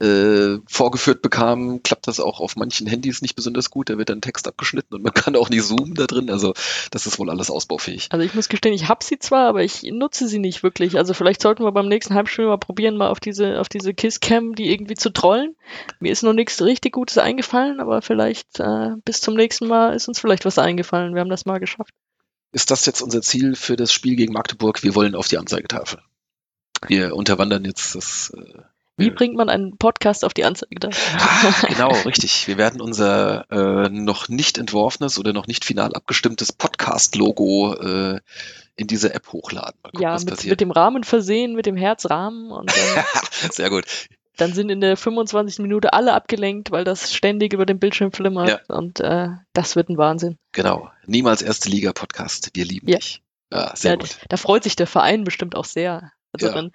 äh, 0.00 0.58
vorgeführt 0.68 1.22
bekam, 1.22 1.82
klappt 1.82 2.06
das 2.06 2.20
auch 2.20 2.40
auf 2.40 2.56
manchen 2.56 2.86
Handys 2.86 3.20
nicht 3.20 3.34
besonders 3.34 3.70
gut. 3.70 3.90
Da 3.90 3.98
wird 3.98 4.10
dann 4.10 4.20
Text 4.20 4.46
abgeschnitten 4.46 4.94
und 4.94 5.02
man 5.02 5.12
kann 5.14 5.36
auch 5.36 5.50
nicht 5.50 5.64
zoomen 5.64 5.94
da 5.94 6.06
drin. 6.06 6.30
Also 6.30 6.54
das 6.90 7.06
ist 7.06 7.18
wohl 7.18 7.30
alles 7.30 7.50
ausbaufähig. 7.50 8.08
Also 8.10 8.24
ich 8.24 8.34
muss 8.34 8.48
gestehen, 8.48 8.74
ich 8.74 8.88
habe 8.88 9.04
sie 9.04 9.18
zwar, 9.18 9.48
aber 9.48 9.62
ich 9.62 9.82
nutze 9.82 10.28
sie 10.28 10.38
nicht 10.38 10.62
wirklich. 10.62 10.96
Also 10.96 11.14
vielleicht 11.14 11.42
sollten 11.42 11.64
wir 11.64 11.72
beim 11.72 11.88
nächsten 11.88 12.14
Heimspiel 12.14 12.46
mal 12.46 12.58
probieren, 12.58 12.96
mal 12.96 13.08
auf 13.08 13.20
diese, 13.20 13.60
auf 13.60 13.68
diese 13.68 13.92
Kisscam, 13.94 14.54
die 14.54 14.70
irgendwie 14.72 14.94
zu 14.94 15.10
trollen. 15.10 15.56
Mir 16.00 16.12
ist 16.12 16.22
noch 16.22 16.32
nichts 16.32 16.62
richtig 16.62 16.92
Gutes 16.92 17.18
eingefallen, 17.18 17.80
aber 17.80 18.02
vielleicht 18.02 18.60
äh, 18.60 18.90
bis 19.04 19.20
zum 19.20 19.34
nächsten 19.34 19.66
Mal 19.66 19.94
ist 19.94 20.08
uns 20.08 20.20
vielleicht 20.20 20.44
was 20.44 20.58
eingefallen. 20.58 21.14
Wir 21.14 21.20
haben 21.20 21.30
das 21.30 21.46
mal 21.46 21.58
geschafft. 21.58 21.92
Ist 22.52 22.70
das 22.70 22.86
jetzt 22.86 23.02
unser 23.02 23.20
Ziel 23.20 23.56
für 23.56 23.76
das 23.76 23.92
Spiel 23.92 24.16
gegen 24.16 24.32
Magdeburg? 24.32 24.82
Wir 24.82 24.94
wollen 24.94 25.14
auf 25.14 25.28
die 25.28 25.38
Anzeigetafel. 25.38 26.00
Wir 26.86 27.14
unterwandern 27.14 27.64
jetzt 27.64 27.94
das. 27.94 28.32
Äh, 28.36 28.62
Wie 28.98 29.06
wir- 29.06 29.14
bringt 29.14 29.34
man 29.36 29.48
einen 29.48 29.78
Podcast 29.78 30.24
auf 30.24 30.34
die 30.34 30.44
Anzeige? 30.44 30.74
da? 30.80 30.90
Ah, 31.18 31.66
genau, 31.68 31.88
richtig. 32.04 32.46
Wir 32.48 32.58
werden 32.58 32.80
unser 32.80 33.50
äh, 33.50 33.88
noch 33.88 34.28
nicht 34.28 34.58
entworfenes 34.58 35.18
oder 35.18 35.32
noch 35.32 35.46
nicht 35.46 35.64
final 35.64 35.94
abgestimmtes 35.94 36.52
Podcast-Logo 36.52 37.74
äh, 37.74 38.20
in 38.76 38.86
diese 38.86 39.14
App 39.14 39.28
hochladen. 39.32 39.78
Mal 39.82 39.90
gucken, 39.90 40.02
ja, 40.02 40.12
was 40.14 40.24
mit, 40.24 40.34
passiert. 40.34 40.50
mit 40.52 40.60
dem 40.60 40.70
Rahmen 40.70 41.04
versehen, 41.04 41.54
mit 41.54 41.66
dem 41.66 41.76
Herzrahmen 41.76 42.50
und 42.50 42.70
dann, 42.70 43.04
Sehr 43.52 43.70
gut. 43.70 43.84
dann 44.36 44.52
sind 44.54 44.70
in 44.70 44.80
der 44.80 44.96
25. 44.96 45.58
Minute 45.60 45.92
alle 45.92 46.12
abgelenkt, 46.12 46.70
weil 46.70 46.84
das 46.84 47.12
ständig 47.14 47.52
über 47.52 47.66
den 47.66 47.78
Bildschirm 47.78 48.12
flimmert 48.12 48.68
und 48.68 49.00
äh, 49.00 49.28
das 49.52 49.74
wird 49.76 49.88
ein 49.88 49.98
Wahnsinn. 49.98 50.36
Genau. 50.52 50.90
Niemals 51.06 51.42
erste 51.42 51.68
Liga-Podcast. 51.70 52.50
Wir 52.54 52.64
lieben 52.64 52.88
Ja. 52.88 52.98
dich. 52.98 53.22
Ja, 53.52 53.74
sehr 53.74 53.92
Ja, 53.92 53.96
gut. 53.96 54.18
Da 54.28 54.36
freut 54.36 54.62
sich 54.62 54.76
der 54.76 54.86
Verein 54.86 55.24
bestimmt 55.24 55.56
auch 55.56 55.64
sehr. 55.64 56.12
Also 56.32 56.46
Ja. 56.48 56.52
dann, 56.52 56.70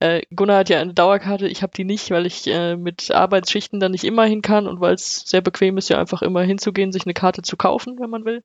äh, 0.00 0.22
Gunnar 0.34 0.58
hat 0.60 0.70
ja 0.70 0.80
eine 0.80 0.94
Dauerkarte, 0.94 1.46
ich 1.46 1.62
habe 1.62 1.74
die 1.76 1.84
nicht, 1.84 2.10
weil 2.10 2.24
ich 2.26 2.46
äh, 2.46 2.74
mit 2.74 3.10
Arbeitsschichten 3.10 3.80
dann 3.80 3.92
nicht 3.92 4.04
immer 4.04 4.24
hin 4.24 4.40
kann 4.40 4.66
und 4.66 4.80
weil 4.80 4.94
es 4.94 5.20
sehr 5.26 5.42
bequem 5.42 5.76
ist, 5.76 5.90
ja 5.90 5.98
einfach 5.98 6.22
immer 6.22 6.42
hinzugehen, 6.42 6.90
sich 6.90 7.04
eine 7.04 7.14
Karte 7.14 7.42
zu 7.42 7.56
kaufen, 7.58 7.98
wenn 8.00 8.08
man 8.08 8.24
will. 8.24 8.42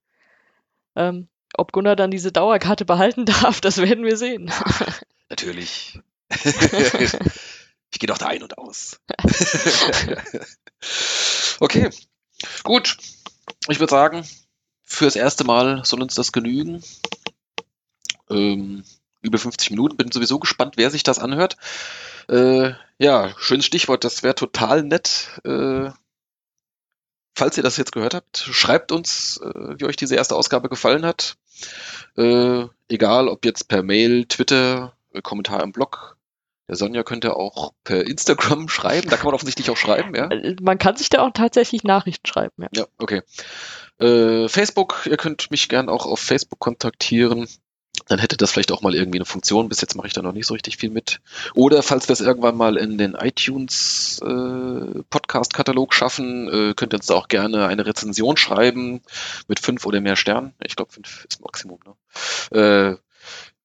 Ähm, 0.96 1.30
ob 1.56 1.72
Gunnar 1.72 1.96
dann 1.96 2.12
diese 2.12 2.34
Dauerkarte 2.34 2.84
behalten 2.84 3.26
darf, 3.26 3.62
das 3.62 3.78
werden 3.78 4.04
wir 4.04 4.18
sehen. 4.18 4.52
Natürlich. 5.30 6.00
ich 6.44 8.00
gehe 8.00 8.08
doch 8.08 8.18
da 8.18 8.28
ein 8.28 8.44
und 8.44 8.58
aus. 8.58 9.00
okay. 11.60 11.90
Gut. 12.64 12.98
Ich 13.70 13.80
würde 13.80 13.92
sagen, 13.92 14.28
fürs 14.84 15.16
erste 15.16 15.46
Mal 15.46 15.86
soll 15.86 16.02
uns 16.02 16.16
das 16.16 16.34
genügen. 16.34 16.84
Ähm, 18.30 18.84
über 19.26 19.38
50 19.38 19.72
Minuten. 19.72 19.98
Bin 19.98 20.12
sowieso 20.12 20.40
gespannt, 20.40 20.76
wer 20.78 20.90
sich 20.90 21.04
das 21.04 21.20
anhört. 21.20 21.58
Äh, 22.30 22.72
ja, 22.98 23.34
schönes 23.38 23.66
Stichwort. 23.66 24.04
Das 24.04 24.24
wäre 24.24 24.36
total 24.36 24.84
nett. 24.84 25.40
Äh, 25.44 25.90
falls 27.36 27.58
ihr 27.58 27.64
das 27.64 27.78
jetzt 27.78 27.92
gehört 27.92 28.14
habt, 28.14 28.38
schreibt 28.38 28.92
uns, 28.92 29.40
äh, 29.44 29.76
wie 29.78 29.86
euch 29.86 29.98
diese 29.98 30.16
erste 30.16 30.36
Ausgabe 30.36 30.70
gefallen 30.70 31.06
hat. 31.06 31.36
Äh, 32.18 32.66
egal, 32.90 33.28
ob 33.28 33.46
jetzt 33.46 33.68
per 33.68 33.84
Mail, 33.84 34.26
Twitter, 34.26 34.94
äh, 35.14 35.22
Kommentar 35.22 35.62
im 35.64 35.72
Blog. 35.72 36.18
Der 36.68 36.76
Sonja 36.76 37.04
könnte 37.04 37.36
auch 37.36 37.74
per 37.84 38.08
Instagram 38.08 38.70
schreiben. 38.70 39.10
Da 39.10 39.18
kann 39.18 39.26
man 39.26 39.36
offensichtlich 39.36 39.70
auch 39.70 39.78
schreiben, 39.78 40.16
ja. 40.16 40.30
Äh, 40.30 40.56
Man 40.62 40.78
kann 40.78 40.96
sich 40.96 41.10
da 41.10 41.22
auch 41.22 41.32
tatsächlich 41.34 41.84
Nachrichten 41.84 42.26
schreiben, 42.26 42.64
ja. 42.64 42.70
Ja, 42.74 42.86
okay. 42.98 43.22
Facebook, 43.98 45.08
ihr 45.10 45.16
könnt 45.16 45.52
mich 45.52 45.70
gern 45.70 45.88
auch 45.88 46.06
auf 46.06 46.20
Facebook 46.20 46.60
kontaktieren. 46.60 47.48
Dann 48.08 48.20
hätte 48.20 48.38
das 48.38 48.52
vielleicht 48.52 48.72
auch 48.72 48.82
mal 48.82 48.94
irgendwie 48.94 49.18
eine 49.18 49.26
Funktion. 49.26 49.70
Bis 49.70 49.82
jetzt 49.82 49.96
mache 49.96 50.08
ich 50.08 50.14
da 50.14 50.22
noch 50.22 50.32
nicht 50.32 50.46
so 50.46 50.54
richtig 50.54 50.78
viel 50.78 50.90
mit. 50.90 51.22
Oder 51.54 51.84
falls 51.84 52.08
wir 52.08 52.14
es 52.14 52.22
irgendwann 52.22 52.56
mal 52.56 52.78
in 52.78 52.98
den 52.98 53.16
iTunes 53.16 54.22
äh, 54.24 55.02
Podcast-Katalog 55.10 55.94
schaffen, 55.94 56.48
äh, 56.48 56.74
könnt 56.76 56.94
ihr 56.94 56.98
uns 56.98 57.08
da 57.08 57.16
auch 57.16 57.28
gerne 57.28 57.68
eine 57.68 57.86
Rezension 57.86 58.38
schreiben 58.38 59.02
mit 59.48 59.60
fünf 59.60 59.86
oder 59.86 60.02
mehr 60.02 60.16
Sternen. 60.16 60.54
Ich 60.64 60.76
glaube, 60.76 60.92
fünf 60.92 61.26
ist 61.30 61.42
Maximum. 61.42 61.80
Ne? 62.52 62.60
Äh, 62.60 63.05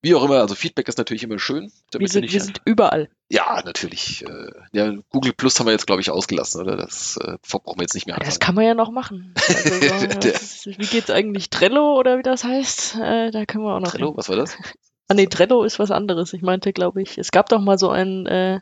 wie 0.03 0.15
auch 0.15 0.25
immer, 0.25 0.41
also 0.41 0.55
Feedback 0.55 0.89
ist 0.89 0.99
natürlich 0.99 1.23
immer 1.23 1.39
schön. 1.39 1.71
Wir 1.93 2.09
sind, 2.09 2.23
nicht 2.23 2.33
wir 2.33 2.41
sind 2.41 2.61
überall. 2.65 3.09
ja, 3.29 3.63
natürlich. 3.65 4.25
Äh, 4.25 4.51
ja, 4.73 4.95
Google 5.11 5.33
Plus 5.33 5.59
haben 5.59 5.67
wir 5.67 5.73
jetzt, 5.73 5.87
glaube 5.87 6.01
ich, 6.01 6.11
ausgelassen, 6.11 6.63
oder? 6.63 6.77
Das 6.77 7.19
äh, 7.19 7.37
brauchen 7.43 7.79
wir 7.79 7.83
jetzt 7.83 7.95
nicht 7.95 8.07
mehr 8.07 8.17
Das 8.17 8.39
kann 8.39 8.55
man 8.55 8.65
ja 8.65 8.75
noch 8.75 8.91
machen. 8.91 9.35
Also 9.37 10.07
das 10.21 10.67
ist, 10.67 10.67
wie 10.67 10.87
geht's 10.87 11.11
eigentlich? 11.11 11.51
Trello 11.51 11.99
oder 11.99 12.19
wie 12.19 12.23
das 12.23 12.45
heißt? 12.45 12.97
Äh, 12.97 13.31
da 13.31 13.45
können 13.45 13.65
wir 13.65 13.75
auch 13.75 13.81
noch. 13.81 13.91
Trello, 13.91 14.17
was 14.17 14.29
war 14.29 14.37
das? 14.37 14.57
Ah 15.09 15.15
nee, 15.15 15.27
Trello 15.27 15.65
ist 15.65 15.79
was 15.79 15.91
anderes. 15.91 16.33
Ich 16.33 16.43
meinte, 16.43 16.73
glaube 16.73 17.03
ich, 17.03 17.19
es 17.19 17.33
gab 17.33 17.49
doch 17.49 17.61
mal 17.61 17.79
so 17.79 17.91
ein, 17.91 18.27
äh, 18.27 18.61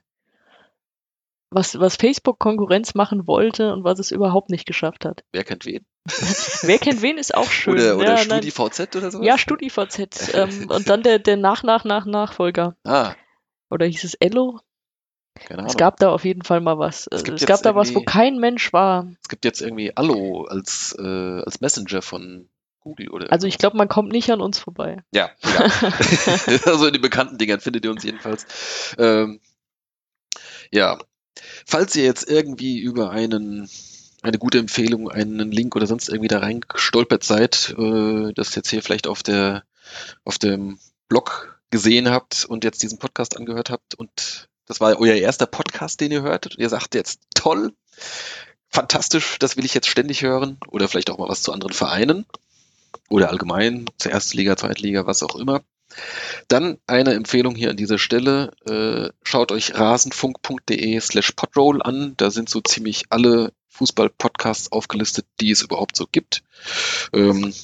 was, 1.51 1.79
was 1.79 1.97
Facebook 1.97 2.39
Konkurrenz 2.39 2.95
machen 2.95 3.27
wollte 3.27 3.73
und 3.73 3.85
was 3.85 3.99
es 3.99 4.11
überhaupt 4.11 4.51
nicht 4.51 4.67
geschafft 4.67 5.05
hat. 5.05 5.25
Wer 5.33 5.45
kennt 5.45 5.65
wen? 5.67 5.87
Wer 6.63 6.79
kennt 6.79 7.03
wen 7.03 7.19
ist 7.19 7.35
auch 7.35 7.51
schön. 7.51 7.75
Oder, 7.75 7.97
oder 7.97 8.17
ja, 8.17 8.25
nein. 8.25 8.43
StudiVZ 8.43 8.97
oder 8.97 9.11
sowas? 9.11 9.27
ja, 9.27 9.39
StudiVZ. 9.39 10.35
ähm, 10.35 10.71
und 10.71 10.89
dann 10.89 11.03
der, 11.03 11.19
der 11.19 11.37
nach, 11.37 11.63
nach, 11.63 11.85
nach 11.85 12.07
Nachfolger. 12.07 12.77
Ah, 12.85 13.15
Oder 13.71 13.87
hieß 13.87 14.05
es 14.05 14.15
Ello? 14.15 14.61
keine 15.39 15.61
Ahnung. 15.61 15.71
Es 15.71 15.77
gab 15.77 15.99
da 15.99 16.11
auf 16.11 16.25
jeden 16.25 16.43
Fall 16.43 16.61
mal 16.61 16.79
was. 16.79 17.09
Es 17.11 17.23
Es, 17.23 17.47
gab 17.47 17.63
da 17.63 17.75
was, 17.75 17.95
wo 17.95 18.03
kein 18.03 18.39
Mensch 18.39 18.73
war. 18.73 19.09
Es 19.23 19.29
gibt 19.29 19.45
jetzt 19.45 19.61
irgendwie 19.61 19.97
Allo 19.97 20.45
als, 20.45 20.97
äh, 20.99 21.03
als 21.43 21.61
Messenger 21.61 22.03
von 22.03 22.49
Google 22.81 23.09
oder 23.11 23.33
Also 23.33 23.47
ich 23.47 23.59
glaube, 23.59 23.77
man 23.77 23.89
kommt 23.89 24.11
nicht 24.13 24.31
an 24.31 24.41
uns 24.41 24.59
vorbei. 24.59 25.03
Ja, 25.13 25.31
egal. 25.43 25.71
also 26.65 26.87
in 26.87 26.93
den 26.93 27.03
bekannten 27.03 27.39
Dingern 27.39 27.61
findet 27.61 27.85
ihr 27.85 27.91
uns 27.91 28.05
jedenfalls. 28.05 28.47
Ähm, 28.99 29.41
ja. 30.71 30.99
Falls 31.67 31.95
ihr 31.97 32.05
jetzt 32.05 32.29
irgendwie 32.29 32.79
über 32.79 33.11
einen 33.11 33.69
eine 34.21 34.39
gute 34.39 34.59
Empfehlung, 34.59 35.11
einen 35.11 35.53
Link 35.53 35.77
oder 35.77 35.87
sonst 35.87 36.09
irgendwie 36.09 36.29
da 36.29 36.41
reingestolpert 36.41 37.23
seid, 37.23 37.75
äh, 37.79 38.33
das 38.35 38.55
jetzt 38.55 38.71
hier 38.71 38.83
vielleicht 38.83 39.07
auf 39.07 39.23
der 39.23 39.65
auf 40.25 40.39
dem 40.39 40.79
Blog 41.09 41.61
gesehen 41.71 42.11
habt 42.11 42.45
und 42.45 42.65
jetzt 42.65 42.83
diesen 42.83 42.99
Podcast 42.99 43.37
angehört 43.37 43.71
habt 43.71 43.95
und 43.95 44.49
das 44.67 44.81
war 44.81 44.99
euer 44.99 45.15
erster 45.15 45.47
Podcast, 45.47 46.01
den 46.01 46.13
ihr 46.13 46.23
hörtet 46.23 46.57
ihr 46.59 46.69
sagt 46.69 46.95
jetzt 46.95 47.21
toll, 47.35 47.73
fantastisch, 48.69 49.39
das 49.39 49.57
will 49.57 49.65
ich 49.65 49.75
jetzt 49.75 49.89
ständig 49.89 50.23
hören 50.23 50.59
oder 50.69 50.89
vielleicht 50.89 51.11
auch 51.11 51.19
mal 51.19 51.29
was 51.29 51.43
zu 51.43 51.53
anderen 51.53 51.73
Vereinen 51.73 52.27
oder 53.09 53.29
allgemein 53.31 53.87
zur 53.99 54.13
Erstliga, 54.13 54.57
Zweitliga, 54.57 55.07
was 55.07 55.23
auch 55.23 55.37
immer. 55.37 55.63
Dann 56.49 56.79
eine 56.87 57.15
Empfehlung 57.15 57.55
hier 57.55 57.71
an 57.71 57.77
dieser 57.77 57.99
Stelle. 57.99 58.53
Äh, 58.67 59.11
schaut 59.23 59.53
euch 59.53 59.75
rasenfunk.de 59.75 61.01
slash 61.01 61.33
podroll 61.33 61.83
an. 61.83 62.15
Da 62.17 62.31
sind 62.31 62.49
so 62.49 62.61
ziemlich 62.61 63.05
alle 63.11 63.53
Fußball-Podcasts 63.69 64.73
aufgelistet, 64.73 65.27
die 65.41 65.51
es 65.51 65.63
überhaupt 65.63 65.97
so 65.97 66.07
gibt. 66.11 66.43
Ähm, 67.13 67.55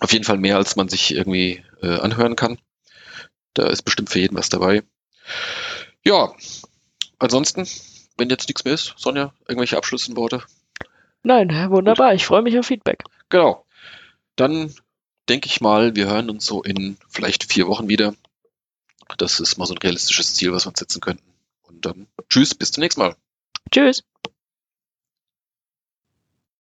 auf 0.00 0.12
jeden 0.12 0.24
Fall 0.24 0.38
mehr, 0.38 0.56
als 0.56 0.76
man 0.76 0.88
sich 0.88 1.14
irgendwie 1.14 1.62
äh, 1.82 1.98
anhören 1.98 2.36
kann. 2.36 2.58
Da 3.54 3.66
ist 3.66 3.82
bestimmt 3.82 4.10
für 4.10 4.20
jeden 4.20 4.36
was 4.36 4.48
dabei. 4.48 4.82
Ja, 6.04 6.32
ansonsten, 7.18 7.66
wenn 8.16 8.30
jetzt 8.30 8.48
nichts 8.48 8.64
mehr 8.64 8.74
ist, 8.74 8.94
Sonja, 8.96 9.32
irgendwelche 9.48 9.76
abschließenden 9.76 10.20
Worte? 10.20 10.42
Nein, 11.22 11.50
wunderbar. 11.70 12.14
Ich 12.14 12.24
freue 12.24 12.42
mich 12.42 12.58
auf 12.58 12.66
Feedback. 12.66 13.04
Genau. 13.28 13.66
Dann 14.36 14.74
denke 15.30 15.46
ich 15.46 15.60
mal, 15.60 15.94
wir 15.94 16.06
hören 16.06 16.28
uns 16.28 16.44
so 16.44 16.62
in 16.62 16.96
vielleicht 17.08 17.50
vier 17.50 17.66
Wochen 17.68 17.88
wieder. 17.88 18.14
Das 19.16 19.40
ist 19.40 19.56
mal 19.56 19.66
so 19.66 19.74
ein 19.74 19.78
realistisches 19.78 20.34
Ziel, 20.34 20.52
was 20.52 20.66
wir 20.66 20.70
uns 20.70 20.80
setzen 20.80 21.00
könnten. 21.00 21.24
Und 21.62 21.86
dann 21.86 22.06
tschüss, 22.28 22.54
bis 22.54 22.72
zum 22.72 22.82
nächsten 22.82 23.00
Mal. 23.00 23.16
Tschüss. 23.70 24.02